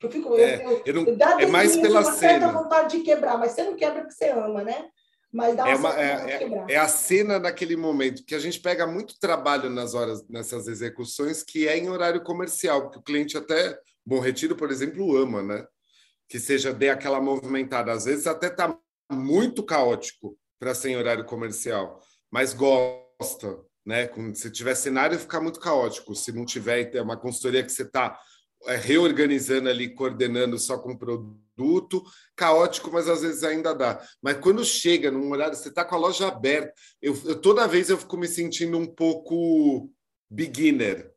[0.00, 2.52] Eu fico, é, eu, eu, eu não, é mais pela uma cena.
[2.52, 4.88] vontade de quebrar, mas você não quebra porque você ama, né?
[5.32, 8.86] Mas dá é, uma, é, é, é, a cena naquele momento, que a gente pega
[8.86, 13.76] muito trabalho nas horas, nessas execuções, que é em horário comercial, porque o cliente até,
[14.06, 15.66] Bom Retiro, por exemplo, ama, né?
[16.28, 17.92] Que seja dê aquela movimentada.
[17.92, 18.78] Às vezes até tá
[19.10, 22.00] muito caótico para ser em horário comercial,
[22.30, 24.10] mas gosta, né?
[24.34, 26.14] Se tiver cenário, fica muito caótico.
[26.14, 28.18] Se não tiver, é uma consultoria que você está
[28.66, 32.02] é, reorganizando ali, coordenando só com produto,
[32.34, 34.02] caótico, mas às vezes ainda dá.
[34.22, 37.90] Mas quando chega num horário, você está com a loja aberta, eu, eu, toda vez
[37.90, 39.90] eu fico me sentindo um pouco
[40.30, 41.12] beginner,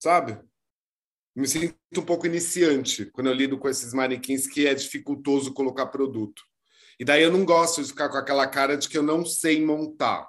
[0.00, 0.38] sabe?
[1.34, 5.86] Me sinto um pouco iniciante quando eu lido com esses manequins que é dificultoso colocar
[5.86, 6.42] produto.
[7.00, 9.64] E daí eu não gosto de ficar com aquela cara de que eu não sei
[9.64, 10.28] montar.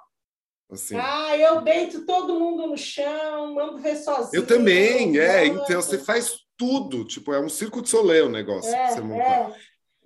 [0.70, 0.96] Assim.
[0.96, 4.42] Ah, eu deito todo mundo no chão, mando ver sozinho.
[4.42, 5.46] Eu também, é.
[5.46, 7.04] Então você faz tudo.
[7.04, 9.50] Tipo, é um circo de soleil o negócio é, você montar.
[9.50, 9.54] É.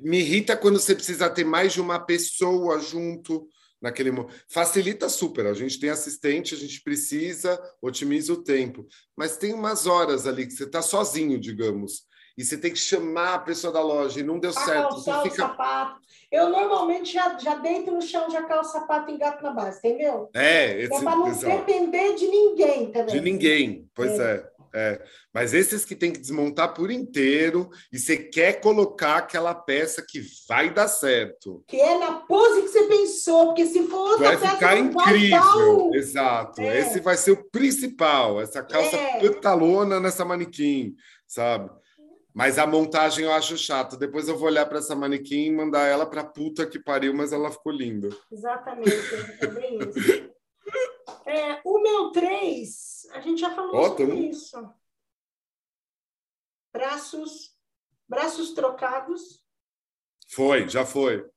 [0.00, 3.48] Me irrita quando você precisa ter mais de uma pessoa junto
[3.80, 4.10] naquele
[4.48, 5.46] facilita super.
[5.46, 8.86] A gente tem assistente, a gente precisa, otimiza o tempo.
[9.16, 13.34] Mas tem umas horas ali que você está sozinho, digamos e você tem que chamar
[13.34, 14.90] a pessoa da loja e não deu pra certo.
[14.90, 15.34] Calçar fica...
[15.34, 16.00] o sapato.
[16.30, 19.78] Eu normalmente já, já deito no chão, já calço o sapato e engato na base,
[19.78, 20.30] entendeu?
[20.32, 21.46] É, esse, é para não exato.
[21.46, 23.14] depender de ninguém também.
[23.14, 24.36] De ninguém, pois é.
[24.36, 24.57] é.
[24.74, 30.04] É, mas esses que tem que desmontar por inteiro e você quer colocar aquela peça
[30.06, 31.64] que vai dar certo.
[31.66, 35.90] Que é na pose que você pensou, porque se for outra vai peça, ficar incrível.
[35.94, 36.60] Exato.
[36.60, 36.80] É.
[36.80, 39.20] Esse vai ser o principal, essa calça é.
[39.20, 40.94] pantalona nessa manequim,
[41.26, 41.70] sabe?
[42.34, 43.96] Mas a montagem eu acho chato.
[43.96, 47.32] Depois eu vou olhar para essa manequim e mandar ela para puta que pariu, mas
[47.32, 48.10] ela ficou linda.
[48.30, 48.92] Exatamente,
[49.40, 50.27] é bem isso.
[51.24, 54.10] É, o meu 3, a gente já falou Ótimo.
[54.10, 54.74] sobre isso.
[56.72, 57.56] Braços,
[58.08, 59.42] braços trocados.
[60.28, 61.28] Foi, já foi.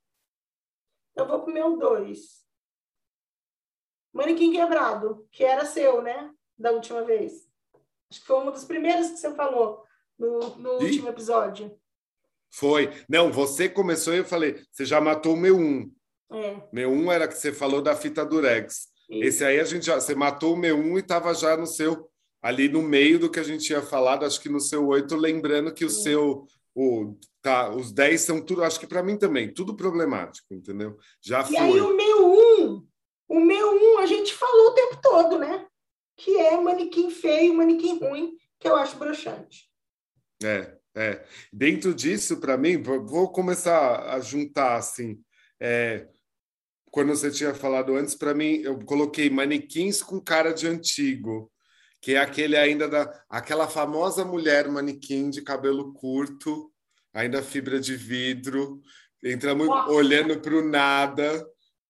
[1.15, 2.41] Eu vou para o meu 2.
[4.14, 6.34] Manequim quebrado, que era seu, né?
[6.57, 7.49] Da última vez.
[8.10, 9.85] Acho que foi uma das primeiras que você falou
[10.18, 11.80] no, no último episódio.
[12.52, 12.89] Foi.
[13.07, 15.89] Não, você começou e eu falei, você já matou o meu um.
[16.30, 16.61] É.
[16.72, 18.91] Meu um era que você falou da fita durex.
[19.12, 22.10] Esse aí a gente já, você matou o meu um e estava já no seu
[22.42, 25.74] ali no meio do que a gente tinha falado, acho que no seu oito, lembrando
[25.74, 29.76] que o seu o tá, os dez são tudo, acho que para mim também, tudo
[29.76, 30.98] problemático, entendeu?
[31.22, 31.54] Já e foi.
[31.54, 32.88] E aí o meu um,
[33.28, 35.68] o meu um a gente falou o tempo todo, né?
[36.18, 39.70] Que é manequim feio, manequim ruim, que eu acho broxante.
[40.44, 41.26] É, é.
[41.52, 45.20] Dentro disso, para mim, vou começar a juntar assim.
[45.60, 46.08] É,
[46.92, 51.50] quando você tinha falado antes, para mim, eu coloquei manequins com cara de antigo,
[52.02, 56.70] que é aquele ainda da aquela famosa mulher manequim de cabelo curto,
[57.14, 58.82] ainda fibra de vidro,
[59.24, 61.48] entramos olhando para o nada,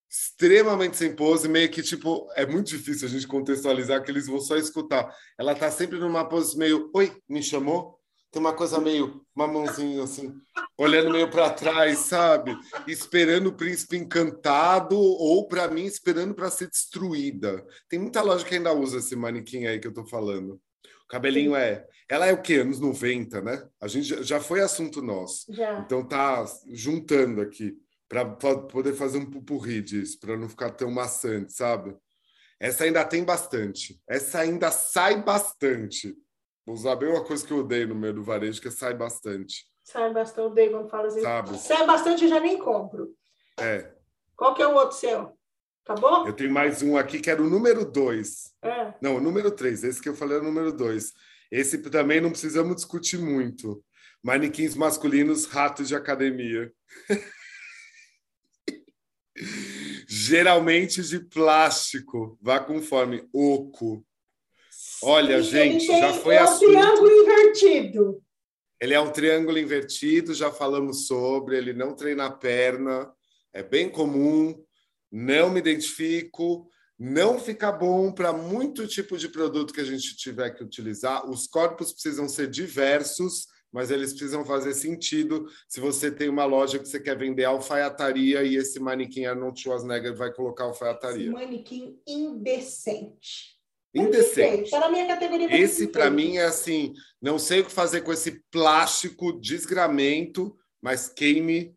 [0.08, 4.38] extremamente sem pose, meio que tipo, é muito difícil a gente contextualizar que eles vão
[4.38, 5.12] só escutar.
[5.38, 7.98] Ela tá sempre numa pose meio, oi, me chamou?
[8.32, 10.34] Tem uma coisa meio, uma mãozinha assim,
[10.78, 12.58] olhando meio para trás, sabe?
[12.88, 17.62] Esperando o príncipe encantado, ou para mim, esperando para ser destruída.
[17.90, 20.54] Tem muita loja que ainda usa esse manequim aí que eu tô falando.
[21.04, 21.86] O cabelinho é.
[22.08, 22.54] Ela é o quê?
[22.54, 23.68] Anos 90, né?
[23.78, 25.52] A gente já foi assunto nosso.
[25.52, 25.80] Já.
[25.80, 26.42] Então tá
[26.72, 27.76] juntando aqui
[28.08, 31.94] para poder fazer um pupurri disso, para não ficar tão maçante, sabe?
[32.58, 34.00] Essa ainda tem bastante.
[34.08, 36.16] Essa ainda sai bastante
[36.64, 38.94] Vou usar bem uma coisa que eu odeio no meio do varejo, que é sai
[38.94, 39.66] bastante.
[39.82, 41.20] Sai bastante, odeio quando fala assim.
[41.20, 41.58] Sabe?
[41.58, 43.14] Sai bastante, eu já nem compro.
[43.58, 43.92] É.
[44.36, 45.36] Qual que é o outro seu?
[45.84, 46.26] Acabou?
[46.26, 48.54] Eu tenho mais um aqui que era o número dois.
[48.62, 48.94] É.
[49.00, 49.82] Não, o número três.
[49.82, 51.12] Esse que eu falei é o número dois.
[51.50, 53.84] Esse também não precisamos discutir muito.
[54.22, 56.72] Manequins masculinos, ratos de academia.
[60.06, 62.38] Geralmente de plástico.
[62.40, 63.28] Vá conforme.
[63.32, 64.06] Oco.
[65.02, 66.70] Olha, E gente, tem já foi é um assunto.
[66.70, 68.22] triângulo invertido.
[68.80, 71.56] Ele é um triângulo invertido, já falamos sobre.
[71.56, 73.12] Ele não treina a perna,
[73.52, 74.60] é bem comum.
[75.10, 76.68] Não me identifico.
[76.98, 81.28] Não fica bom para muito tipo de produto que a gente tiver que utilizar.
[81.28, 85.46] Os corpos precisam ser diversos, mas eles precisam fazer sentido.
[85.68, 90.14] Se você tem uma loja que você quer vender alfaiataria e esse manequim Arnold Schwarzenegger
[90.14, 91.30] vai colocar Esse alfaiataria.
[91.32, 93.56] manequim indecente.
[93.94, 94.70] Indecente.
[94.70, 95.54] Na minha categoria.
[95.54, 101.08] Esse, para mim, é assim: não sei o que fazer com esse plástico desgramento, mas
[101.08, 101.76] queime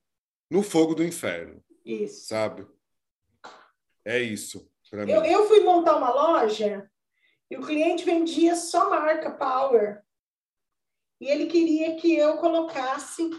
[0.50, 2.28] no fogo do inferno, Isso.
[2.28, 2.66] sabe?
[4.06, 5.12] É isso, para mim.
[5.12, 6.90] Eu, eu fui montar uma loja
[7.50, 10.02] e o cliente vendia só marca Power.
[11.20, 13.30] E ele queria que eu colocasse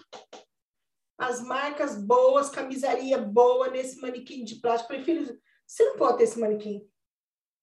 [1.19, 4.93] as marcas boas, camisaria boa nesse manequim de plástico.
[4.93, 6.87] Eu falei, filho, você não pode ter esse manequim.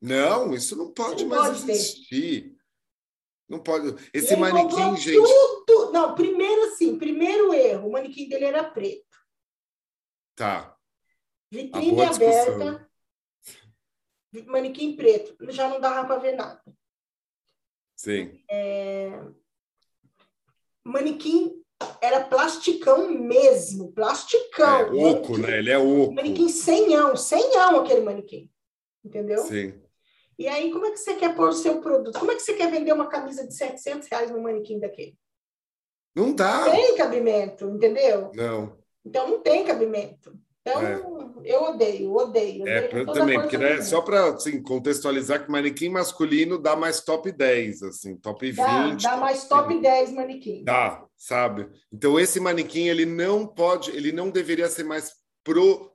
[0.03, 1.71] Não, isso não pode Não mais pode ter.
[1.71, 2.57] existir.
[3.47, 3.95] Não pode.
[4.13, 5.15] Esse manequim, gente.
[5.65, 5.91] Tudo.
[5.93, 9.05] Não, primeiro assim, primeiro erro, o manequim dele era preto.
[10.35, 10.75] Tá.
[11.49, 12.89] Vitrine aberta,
[14.47, 15.37] manequim preto.
[15.51, 16.61] Já não dava para ver nada.
[17.95, 18.43] Sim.
[20.83, 21.63] manequim
[22.01, 24.67] era plasticão mesmo, plasticão.
[24.67, 25.57] É, oco, Manequim- né?
[25.59, 26.13] Ele é oco.
[26.13, 28.49] Manequim senhão, senhão aquele manequim.
[29.05, 29.39] Entendeu?
[29.43, 29.81] Sim.
[30.37, 32.19] E aí, como é que você quer pôr o seu produto?
[32.19, 35.15] Como é que você quer vender uma camisa de 700 reais no manequim daquele?
[36.15, 36.69] Não dá.
[36.69, 38.31] Tem cabimento, entendeu?
[38.33, 38.77] Não.
[39.05, 40.33] Então, não tem cabimento.
[40.65, 42.65] Então, eu odeio, odeio.
[42.65, 47.01] É, odeio eu também, porque né, só para assim, contextualizar que manequim masculino dá mais
[47.01, 48.55] top 10, assim, top 20.
[48.55, 50.63] Dá, dá mais top 10 manequim.
[50.63, 51.69] Dá, sabe?
[51.91, 55.11] Então esse manequim ele não pode, ele não deveria ser mais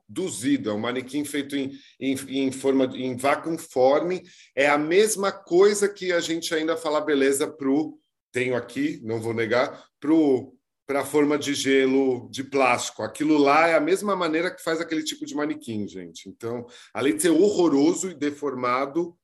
[0.09, 0.71] produzido.
[0.71, 4.19] É um manequim feito em, em, em forma em vacuum form.
[4.55, 7.99] É a mesma coisa que a gente ainda fala beleza pro
[8.33, 10.55] tenho aqui, não vou negar, pro
[10.87, 13.03] para a forma de gelo de plástico.
[13.03, 16.31] Aquilo lá é a mesma maneira que faz aquele tipo de manequim, gente.
[16.31, 19.15] Então, além de ser horroroso e deformado,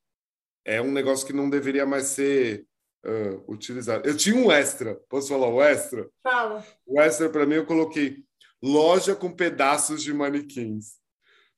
[0.63, 2.67] é um negócio que não deveria mais ser
[3.03, 4.07] ah, utilizado.
[4.07, 6.07] Eu tinha um extra, posso falar o extra?
[6.21, 6.63] Fala.
[6.85, 8.23] O extra para mim eu coloquei
[8.61, 10.93] loja com pedaços de manequins.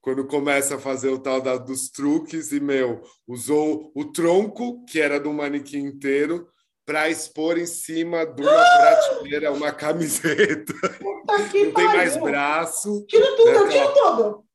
[0.02, 5.02] Quando começa a fazer o tal da, dos truques e meu, usou o tronco que
[5.02, 6.48] era do manequim inteiro
[6.86, 10.74] para expor em cima de uma prateleira uma camiseta.
[11.00, 13.06] Puta que Não tem mais braço.
[13.08, 14.46] Tira tudo, eu Né, tiro tudo.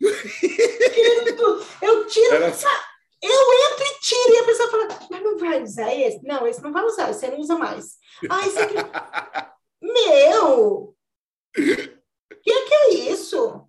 [0.00, 1.66] tiro tudo.
[1.82, 2.52] Eu tiro, Era
[3.22, 4.34] eu entro e tiro.
[4.34, 6.22] E a pessoa fala, mas não vai usar esse?
[6.22, 7.96] Não, esse não vai usar, você não usa mais.
[8.30, 8.74] Ah, esse aqui.
[9.82, 10.93] Meu!
[11.54, 13.66] Que que é isso?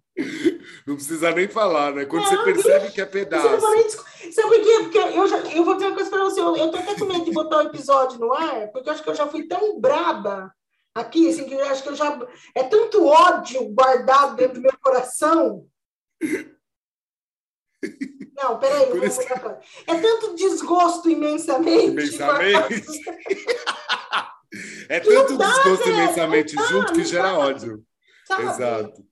[0.88, 2.06] Não precisa nem falar, né?
[2.06, 3.72] Quando Não, você percebe que é Você não pedaço.
[3.74, 3.90] nem
[4.32, 4.80] Sabe por quê?
[4.84, 6.40] Porque eu, já, eu vou dizer uma coisa pra você.
[6.42, 9.04] Eu, eu tô até com medo de botar o episódio no ar, porque eu acho
[9.04, 10.52] que eu já fui tão braba
[10.94, 12.18] aqui, assim, que eu acho que eu já.
[12.56, 15.68] É tanto ódio guardado dentro do meu coração.
[18.36, 21.86] Não, peraí, eu vou pra- É tanto desgosto imensamente.
[21.88, 22.86] Imensamente.
[24.90, 27.40] É tanto dá, desgosto velho, imensamente dá, junto que gera dá.
[27.40, 27.84] ódio.
[28.28, 28.44] Sabe?
[28.44, 29.06] Exato.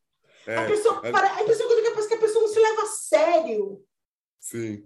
[0.46, 2.82] É, A pessoa, é- para, a pessoa que parece que a pessoa não se leva
[2.82, 3.82] a sério.
[4.40, 4.84] sim.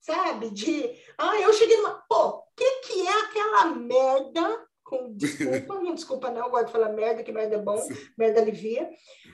[0.00, 0.50] sabe?
[0.50, 5.94] De, ah, eu cheguei numa, pô, o que que é aquela merda, com desculpa, não
[5.94, 7.78] desculpa não, eu gosto de falar merda, que merda é bom,
[8.16, 8.88] merda alivia,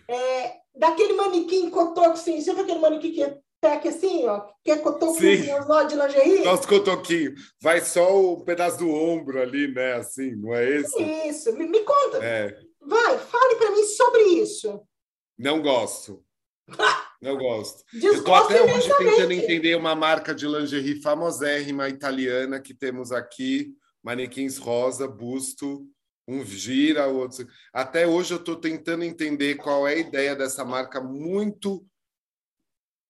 [0.09, 3.39] é, daquele manequim cotoco, assim, sabe aquele manequim que é
[3.69, 5.47] tec assim, ó, que cotoco Sim.
[5.47, 6.45] com os nó de lingerie?
[6.45, 7.35] Nosso cotoquinho.
[7.61, 9.95] Vai só o pedaço do ombro ali, né?
[9.95, 11.03] Assim, não é esse?
[11.29, 14.81] Isso, me, me conta, É, vai, fale para mim sobre isso.
[15.39, 16.23] não gosto.
[17.23, 17.83] Não gosto.
[17.95, 23.11] Eu tô Desgosto até hoje tentando entender uma marca de lingerie famosérrima italiana que temos
[23.11, 23.73] aqui,
[24.03, 25.87] manequins rosa, busto,
[26.29, 27.47] um gira, o outro.
[27.73, 31.87] Até hoje eu estou tentando entender qual é a ideia dessa marca muito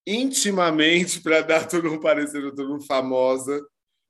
[0.07, 3.61] intimamente para dar todo um parecer todo um famosa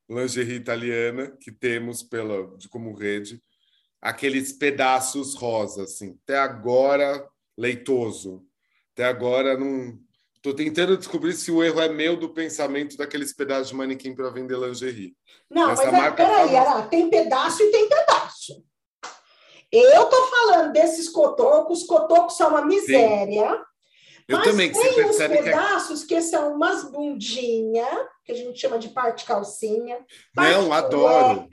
[0.08, 3.40] lingerie italiana que temos pela de como rede,
[4.00, 6.18] aqueles pedaços rosa assim.
[6.22, 8.44] Até agora leitoso.
[8.92, 9.98] Até agora não
[10.46, 14.30] Tô tentando descobrir se o erro é meu do pensamento daqueles pedaços de manequim para
[14.30, 15.12] vender lingerie.
[15.50, 16.86] Não, Essa mas é, peraí, tava...
[16.86, 18.64] tem pedaço e tem pedaço.
[19.72, 23.56] Eu tô falando desses cotocos, cotocos são uma miséria.
[23.56, 23.64] Sim.
[24.28, 26.16] Eu mas também, tem uns pedaços que...
[26.16, 26.22] que...
[26.22, 30.04] são umas bundinhas, que a gente chama de parte calcinha.
[30.34, 31.48] Parte Não, adoro.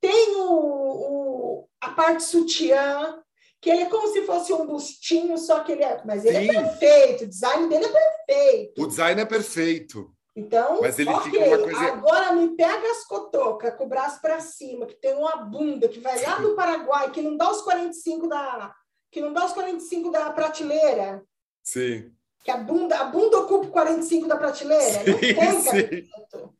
[0.00, 3.18] Tem o, o, a parte sutiã,
[3.62, 6.02] que ele é como se fosse um bustinho, só que ele é.
[6.04, 6.50] Mas ele é Sim.
[6.50, 8.82] é perfeito, o design dele é perfeito.
[8.82, 10.16] O design é perfeito.
[10.36, 11.80] Então, Mas ele okay, fica uma coisa...
[11.80, 15.98] agora me pega as cotocas com o braço para cima, que tem uma bunda que
[15.98, 18.74] vai lá do Paraguai, que não dá os 45 da
[19.10, 21.24] que não dá os 45 da prateleira.
[21.66, 22.12] Sim.
[22.44, 25.04] Que a bunda, a bunda ocupa 45 da prateleira.
[25.04, 26.54] Sim, não tem cabimento.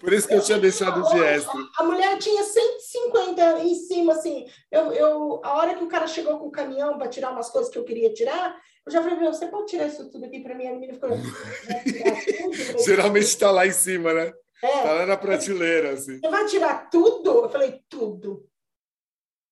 [0.00, 1.60] Por isso que eu tinha deixado de extra.
[1.78, 4.46] A mulher tinha 150 em cima, assim.
[4.70, 7.70] Eu, eu, a hora que o cara chegou com o caminhão para tirar umas coisas
[7.70, 10.54] que eu queria tirar, eu já falei, meu, você pode tirar isso tudo aqui para
[10.54, 10.66] mim?
[10.66, 11.10] A menina ficou.
[12.82, 14.32] Geralmente está lá em cima, né?
[14.62, 14.82] É.
[14.82, 16.18] Tá lá na prateleira, assim.
[16.18, 17.44] Você vai tirar tudo?
[17.44, 18.48] Eu falei, tudo.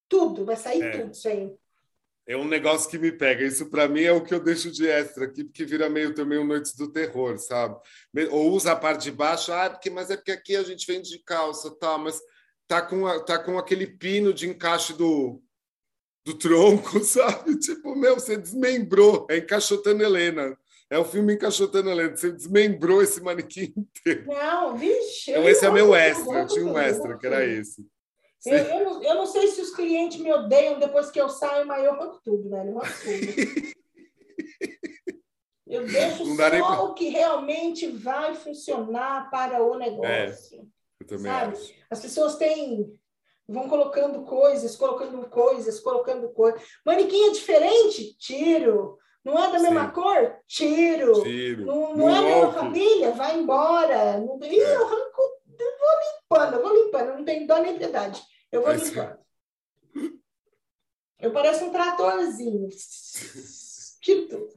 [0.09, 0.91] Tudo, vai sair é.
[0.91, 1.55] tudo isso aí
[2.29, 3.43] é um negócio que me pega.
[3.43, 6.39] Isso para mim é o que eu deixo de extra aqui, porque vira meio também
[6.39, 7.81] um Noites do Terror, sabe?
[8.31, 11.09] Ou usa a parte de baixo, ah, porque, mas é porque aqui a gente vende
[11.09, 11.97] de calça, tá?
[11.97, 12.21] Mas
[12.69, 15.43] tá com, a, tá com aquele pino de encaixe do,
[16.23, 17.59] do tronco, sabe?
[17.59, 20.55] Tipo, meu, você desmembrou, é encaixotando Helena.
[20.91, 22.17] É o filme Encaixotando Helena.
[22.17, 24.27] Você desmembrou esse manequim inteiro.
[24.27, 25.31] Não, vixe.
[25.31, 26.41] Então, esse é meu extra.
[26.41, 27.87] Eu tinha um extra, que era esse.
[28.47, 31.67] Eu, eu, não, eu, não, sei se os clientes me odeiam depois que eu saio,
[31.67, 32.71] mas eu ranco tudo, velho.
[32.71, 33.73] Eu tudo.
[35.67, 36.83] eu deixo só pra...
[36.83, 40.61] o que realmente vai funcionar para o negócio.
[40.61, 40.63] É,
[41.01, 41.53] eu também sabe?
[41.53, 41.75] acho.
[41.91, 42.99] As pessoas têm
[43.49, 46.63] vão colocando coisas, colocando coisas, colocando coisas.
[46.85, 48.17] Manequim é diferente?
[48.19, 48.99] Tiro.
[49.25, 49.93] Não é da mesma Sim.
[49.93, 50.37] cor?
[50.47, 51.23] Tiro.
[51.23, 51.67] Tiro.
[51.67, 53.11] Não, não é da mesma família?
[53.13, 54.19] Vai embora.
[54.19, 54.39] Não...
[54.43, 54.55] É.
[54.55, 55.38] Eu arranco
[55.89, 58.23] vou limpando, eu vou limpando, não tenho dó nem piedade.
[58.51, 59.19] Eu vou limpando.
[61.19, 62.69] Eu pareço um tratorzinho.
[64.01, 64.49] Tiro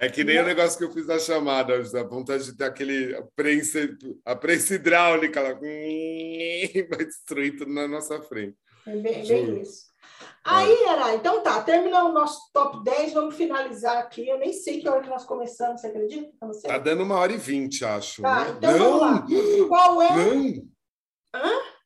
[0.00, 3.14] É que nem o negócio que eu fiz na chamada, a vontade de ter aquele
[3.14, 3.80] a prensa,
[4.24, 8.56] a prensa hidráulica lá, vai destruir tudo na nossa frente.
[8.86, 9.86] É bem, bem isso.
[10.44, 14.26] Aí, Ara, então tá, terminou o nosso top 10, vamos finalizar aqui.
[14.28, 16.30] Eu nem sei que hora que nós começamos, você acredita?
[16.62, 18.22] Tá dando uma hora e vinte, acho.
[18.22, 18.54] Tá, né?
[18.56, 19.26] então não, vamos lá.
[19.68, 20.16] Qual é?
[20.16, 20.75] Não.
[21.36, 21.76] Hã?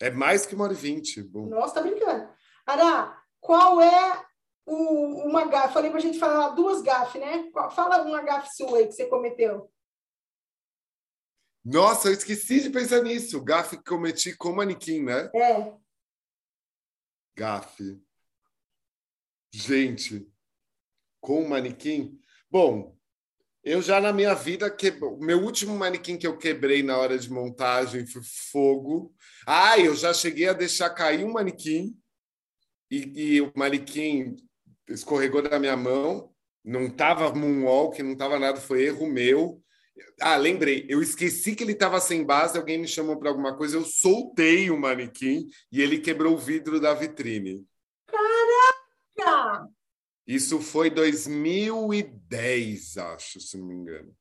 [0.00, 1.22] É mais que uma hora e vinte.
[1.22, 1.46] Bom.
[1.46, 2.28] Nossa, tá brincando.
[2.64, 4.26] Ara, qual é
[4.66, 5.74] o, uma gafe?
[5.74, 7.50] Falei pra gente falar duas gafes, né?
[7.74, 9.72] Fala uma gafe sua aí que você cometeu.
[11.64, 13.42] Nossa, eu esqueci de pensar nisso.
[13.42, 15.30] Gafe que cometi com manequim, né?
[15.34, 15.74] É.
[17.34, 18.00] Gafe.
[19.52, 20.30] Gente,
[21.20, 22.20] com o manequim.
[22.50, 22.95] Bom,
[23.66, 24.90] eu já na minha vida, que...
[25.02, 28.22] o meu último manequim que eu quebrei na hora de montagem foi
[28.52, 29.12] fogo.
[29.44, 31.92] Ah, eu já cheguei a deixar cair um manequim
[32.88, 34.36] e, e o manequim
[34.88, 36.32] escorregou da minha mão.
[36.64, 39.60] Não estava moonwalk, não estava nada, foi erro meu.
[40.20, 43.76] Ah, lembrei, eu esqueci que ele estava sem base, alguém me chamou para alguma coisa,
[43.76, 47.66] eu soltei o manequim e ele quebrou o vidro da vitrine.
[48.06, 49.68] Caraca!
[50.26, 54.14] Isso foi 2010, acho, se não me engano.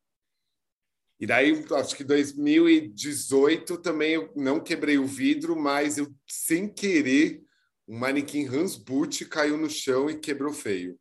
[1.20, 7.42] E daí, acho que 2018 também eu não quebrei o vidro, mas eu, sem querer,
[7.88, 11.00] um manequim Hans Butt caiu no chão e quebrou feio.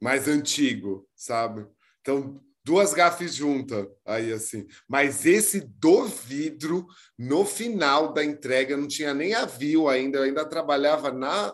[0.00, 1.66] Mais antigo, sabe?
[2.00, 4.66] Então, duas gafes juntas, aí assim.
[4.88, 6.86] Mas esse do vidro,
[7.18, 11.52] no final da entrega, não tinha nem avião ainda, eu ainda trabalhava na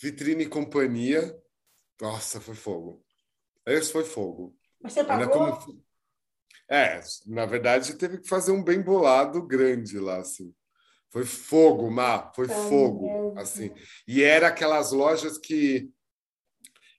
[0.00, 1.36] vitrine companhia.
[2.00, 3.04] Nossa, foi fogo.
[3.66, 4.56] Esse foi fogo.
[4.82, 5.28] Mas você pagou?
[5.28, 5.84] Como...
[6.68, 10.54] É, na verdade, teve que fazer um bem bolado grande lá, assim.
[11.10, 13.74] Foi fogo, Má, foi fogo, assim.
[14.06, 15.90] E era aquelas lojas que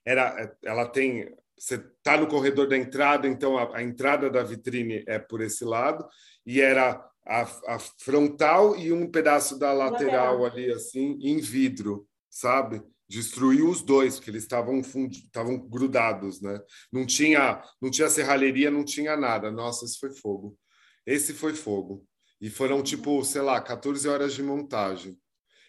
[0.04, 5.04] era, ela tem você está no corredor da entrada, então a, a, entrada da vitrine
[5.06, 6.04] é por esse lado,
[6.44, 12.04] e era a, a frontal e um pedaço da lateral, lateral ali, assim, em vidro,
[12.28, 12.82] sabe?
[13.12, 16.58] Destruiu os dois, porque eles estavam estavam grudados, né?
[16.90, 19.50] Não tinha, não tinha serralheria, não tinha nada.
[19.50, 20.58] Nossa, esse foi fogo.
[21.04, 22.06] Esse foi fogo.
[22.40, 25.20] E foram, tipo, sei lá, 14 horas de montagem.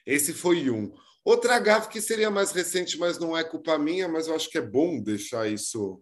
[0.06, 0.94] Esse foi um.
[1.26, 4.57] Outra gafe que seria mais recente, mas não é culpa minha, mas eu acho que
[4.57, 6.02] é bom deixar isso.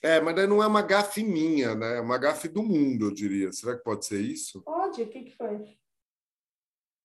[0.00, 1.96] É, mas não é uma gafe minha, né?
[1.96, 3.50] É uma gafe do mundo, eu diria.
[3.50, 4.62] Será que pode ser isso?
[4.62, 5.02] Pode.
[5.02, 5.76] O que, que foi?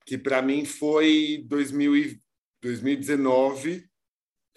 [0.06, 2.25] Que para mim foi 2000 e...
[2.62, 3.90] 2019,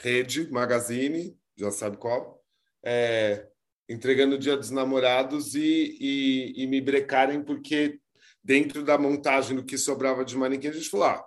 [0.01, 2.43] Rede, Magazine, já sabe qual.
[2.85, 3.49] é,
[3.89, 7.99] entregando o Dia dos Namorados e, e, e, me brecarem porque
[8.43, 11.25] dentro da montagem do que sobrava de manequim, a gente falou, ah,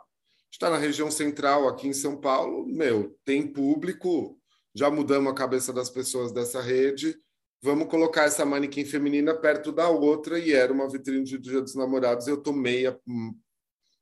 [0.51, 4.39] está na região central aqui em São Paulo, meu, tem público,
[4.73, 7.17] já mudamos a cabeça das pessoas dessa rede,
[7.61, 11.75] vamos colocar essa manequim feminina perto da outra e era uma vitrine de Dia dos
[11.75, 12.27] Namorados.
[12.27, 12.97] Eu tomei a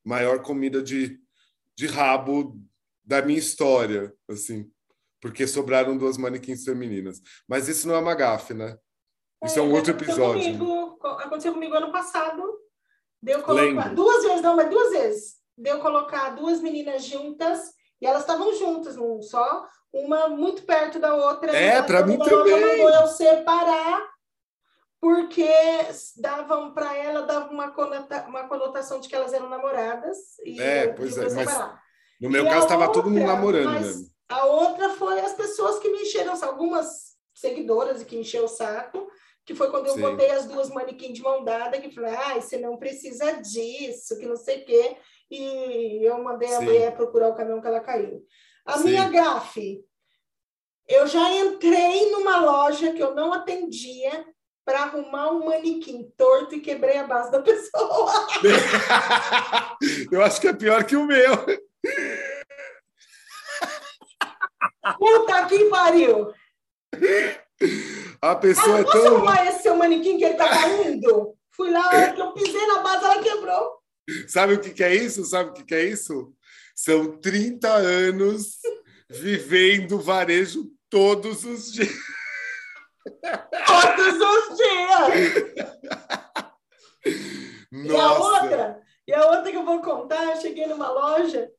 [0.04, 1.20] maior comida de,
[1.80, 2.60] de rabo
[3.06, 4.70] da minha história, assim,
[5.22, 7.22] porque sobraram duas manequins femininas.
[7.48, 8.78] Mas isso não é uma gafe, né?
[9.46, 10.44] Isso é, é um outro episódio.
[10.44, 12.44] Comigo, aconteceu comigo ano passado.
[13.24, 15.36] Deu colocar duas vezes, não, mas duas vezes.
[15.58, 21.16] Deu colocar duas meninas juntas e elas estavam juntas, não só uma muito perto da
[21.16, 21.56] outra.
[21.56, 22.60] É, para mim também.
[22.60, 24.06] Mandou eu separar
[25.02, 25.50] porque
[26.18, 30.18] davam para ela dava uma, conota, uma conotação de que elas eram namoradas.
[30.44, 31.50] E é, pois é, mas
[32.20, 34.10] no meu e caso estava todo mundo namorando mesmo.
[34.28, 39.10] A outra foi as pessoas que me encheram, algumas seguidoras e que encheu o saco,
[39.46, 40.02] que foi quando eu Sim.
[40.02, 44.26] botei as duas manequins de mão dada, que falei, ah, você não precisa disso, que
[44.26, 44.98] não sei o quê.
[45.32, 46.56] E eu mandei Sim.
[46.56, 48.24] a mulher procurar o caminhão que ela caiu.
[48.66, 48.90] A Sim.
[48.90, 49.84] minha gafe,
[50.88, 54.26] eu já entrei numa loja que eu não atendia
[54.70, 58.28] para arrumar um manequim torto e quebrei a base da pessoa.
[60.12, 61.36] eu acho que é pior que o meu.
[65.00, 66.32] Puta que pariu!
[68.22, 69.16] A pessoa ah, é tão...
[69.16, 71.36] arrumar esse seu manequim que ele tá caindo?
[71.52, 73.80] Fui lá, a hora que eu pisei na base, ela quebrou.
[74.28, 75.26] Sabe o que, que é isso?
[75.26, 76.32] Sabe o que, que é isso?
[76.76, 78.58] São 30 anos
[79.10, 82.19] vivendo varejo todos os dias.
[83.68, 85.70] Todos os dias!
[87.72, 87.94] Nossa.
[87.94, 91.52] E a outra, e a outra que eu vou contar, eu cheguei numa loja,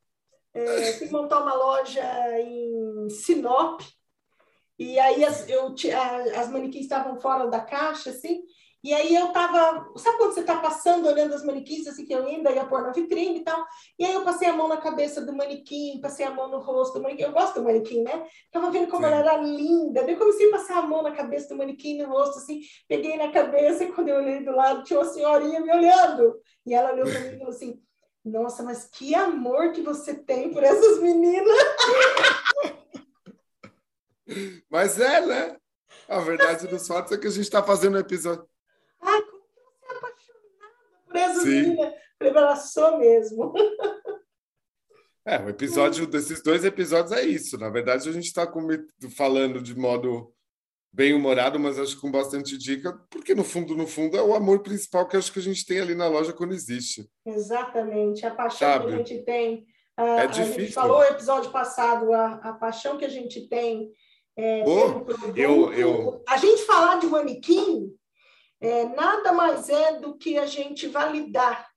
[0.52, 2.02] é, fui montar uma loja
[2.40, 3.80] em Sinop,
[4.78, 5.74] e aí as, eu,
[6.36, 8.42] as manequins estavam fora da caixa, assim,
[8.82, 12.26] e aí eu tava, sabe quando você tá passando, olhando as manequins, assim, que eu
[12.26, 13.64] ainda ia pôr na vitrine e tal,
[13.98, 16.94] e aí eu passei a mão na cabeça do manequim, passei a mão no rosto
[16.94, 18.26] do manequim, eu gosto do manequim, né?
[18.50, 19.12] Tava vendo como Sim.
[19.12, 22.08] ela era linda, daí eu comecei a passar a mão na cabeça do manequim, no
[22.08, 25.70] rosto, assim, peguei na cabeça, e quando eu olhei do lado, tinha uma senhorinha me
[25.70, 27.82] olhando, e ela olhou para mim e falou assim,
[28.24, 31.56] nossa, mas que amor que você tem por essas meninas!
[34.70, 35.56] Mas é, né?
[36.08, 38.48] A verdade dos fatos é que a gente está fazendo um episódio.
[39.00, 40.74] Ai, como você é apaixonada
[41.06, 41.94] por essa menina.
[42.20, 43.54] Ela sou mesmo.
[45.24, 47.58] É, o episódio desses dois episódios é isso.
[47.58, 48.50] Na verdade, a gente está
[49.16, 50.32] falando de modo
[50.92, 54.34] bem humorado, mas acho que com bastante dica, porque no fundo, no fundo, é o
[54.34, 57.08] amor principal que acho que a gente tem ali na loja quando existe.
[57.24, 58.86] Exatamente, a paixão Sabe?
[58.86, 59.66] que a gente tem.
[59.96, 60.54] A, é difícil.
[60.54, 63.92] A gente falou no episódio passado, a, a paixão que a gente tem.
[64.36, 65.04] É, oh,
[65.36, 66.24] eu, eu...
[66.26, 67.94] A gente falar de manequim
[68.60, 71.68] é, nada mais é do que a gente validar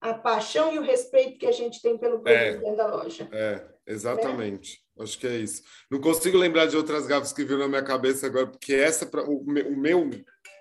[0.00, 3.28] a paixão e o respeito que a gente tem pelo produto é, dentro da loja.
[3.32, 4.82] É, exatamente.
[4.96, 5.04] Né?
[5.04, 5.62] Acho que é isso.
[5.90, 9.22] Não consigo lembrar de outras gafas que viram na minha cabeça agora, porque essa, pra,
[9.22, 10.10] o, o meu,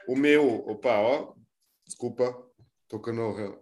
[0.07, 1.33] o meu, opa, ó,
[1.85, 2.37] desculpa,
[2.87, 3.59] tocando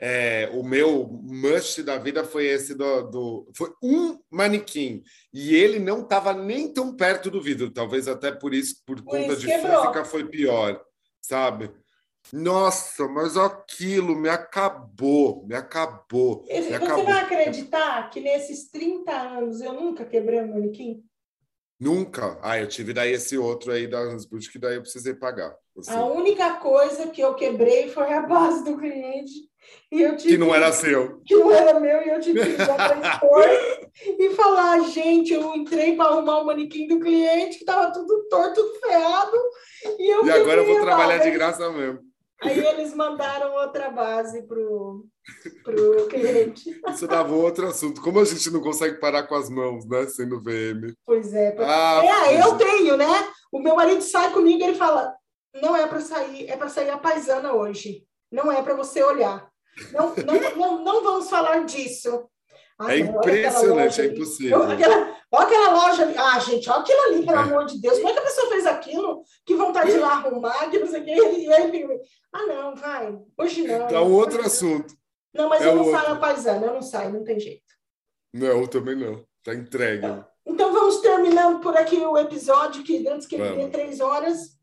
[0.00, 5.02] é, o meu must da vida foi esse do, do, foi um manequim
[5.34, 9.10] e ele não estava nem tão perto do vidro talvez até por isso por, por
[9.10, 9.80] conta de quebrou.
[9.80, 10.80] física foi pior
[11.28, 11.70] sabe?
[12.32, 16.44] Nossa, mas aquilo me acabou, me acabou.
[16.46, 17.04] Me Você acabou.
[17.04, 21.04] vai acreditar que nesses 30 anos eu nunca quebrei um manequim?
[21.80, 22.38] Nunca.
[22.42, 25.54] Ah, eu tive daí esse outro aí da Hansbut que daí eu precisei pagar.
[25.78, 25.92] Assim.
[25.92, 29.48] A única coisa que eu quebrei foi a base do cliente.
[29.90, 31.20] E eu tive, que não era seu.
[31.24, 33.44] Que não era meu, e eu tive que para expor
[34.18, 38.54] e falar, gente, eu entrei para arrumar o manequim do cliente, que estava tudo torto,
[38.54, 39.36] tudo ferrado.
[39.98, 42.00] E, eu e agora eu vou trabalhar de graça mesmo.
[42.40, 45.04] Aí eles mandaram outra base pro,
[45.64, 46.80] pro cliente.
[46.88, 48.00] Isso dava outro assunto.
[48.00, 50.06] Como a gente não consegue parar com as mãos, né?
[50.06, 50.94] Sendo VM.
[51.04, 51.56] Pois é.
[51.58, 53.06] Ah, é, eu tenho, né?
[53.50, 55.12] O meu marido sai comigo e ele fala:
[55.60, 58.04] não é para sair, é para sair a paisana hoje.
[58.30, 59.47] Não é para você olhar.
[59.92, 62.28] Não, não, não, não vamos falar disso.
[62.86, 64.60] É impressionante, é impossível.
[64.60, 66.14] Olha aquela, olha aquela loja ali.
[66.16, 67.42] Ah, gente, olha aquilo ali, pelo é.
[67.42, 67.96] amor de Deus.
[67.98, 69.22] Como é que a pessoa fez aquilo?
[69.44, 71.14] Que vontade de ir lá arrumar, que não sei o quê.
[71.16, 71.48] E
[72.32, 73.18] ah, não, vai.
[73.36, 73.88] Hoje não.
[73.88, 74.94] Dá um outro assunto.
[75.34, 76.00] Não, mas é eu não outro.
[76.00, 77.62] saio paisana, eu não saio, não tem jeito.
[78.32, 79.24] Não, eu também não.
[79.42, 80.06] Tá entregue.
[80.06, 84.56] Então, então vamos terminando por aqui o episódio, que antes que ele tenha três horas.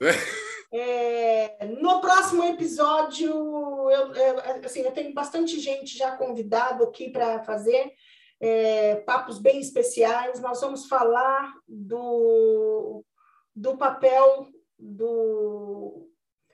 [0.00, 0.12] É.
[0.72, 7.42] É, no próximo episódio, eu, eu, assim, eu tenho bastante gente já convidado aqui para
[7.44, 7.92] fazer
[8.40, 10.40] é, papos bem especiais.
[10.40, 13.04] Nós vamos falar do
[13.56, 14.48] do papel
[14.78, 16.10] do.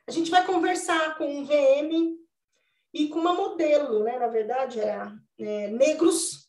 [0.06, 2.16] A gente vai conversar com um VM
[2.94, 4.18] e com uma modelo, né?
[4.18, 6.48] Na verdade, era é, negros.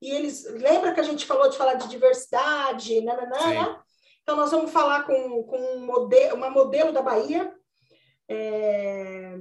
[0.00, 0.44] E eles.
[0.44, 3.80] Lembra que a gente falou de falar de diversidade, nananã, né?
[4.26, 7.54] Então, nós vamos falar com, com um modelo, uma modelo da Bahia,
[8.28, 9.38] é,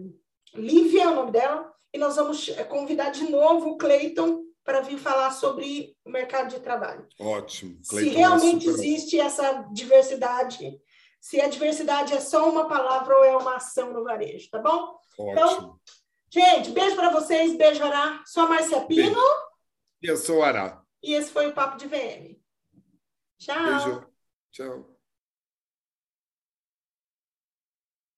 [0.53, 4.99] Lívia é o nome dela, e nós vamos convidar de novo o Cleiton para vir
[4.99, 7.07] falar sobre o mercado de trabalho.
[7.19, 7.81] Ótimo.
[7.89, 10.79] Clayton se realmente é existe essa diversidade,
[11.19, 14.99] se a diversidade é só uma palavra ou é uma ação no varejo, tá bom?
[15.17, 15.31] Ótimo.
[15.31, 15.79] Então,
[16.29, 18.21] gente, beijo para vocês, beijo, Ará.
[18.23, 19.19] Sou a Marcia Pino.
[19.99, 20.79] Eu sou o Ará.
[21.01, 22.37] E esse foi o Papo de VM.
[23.39, 23.65] Tchau.
[23.65, 24.14] Beijo.
[24.55, 24.94] Tchau.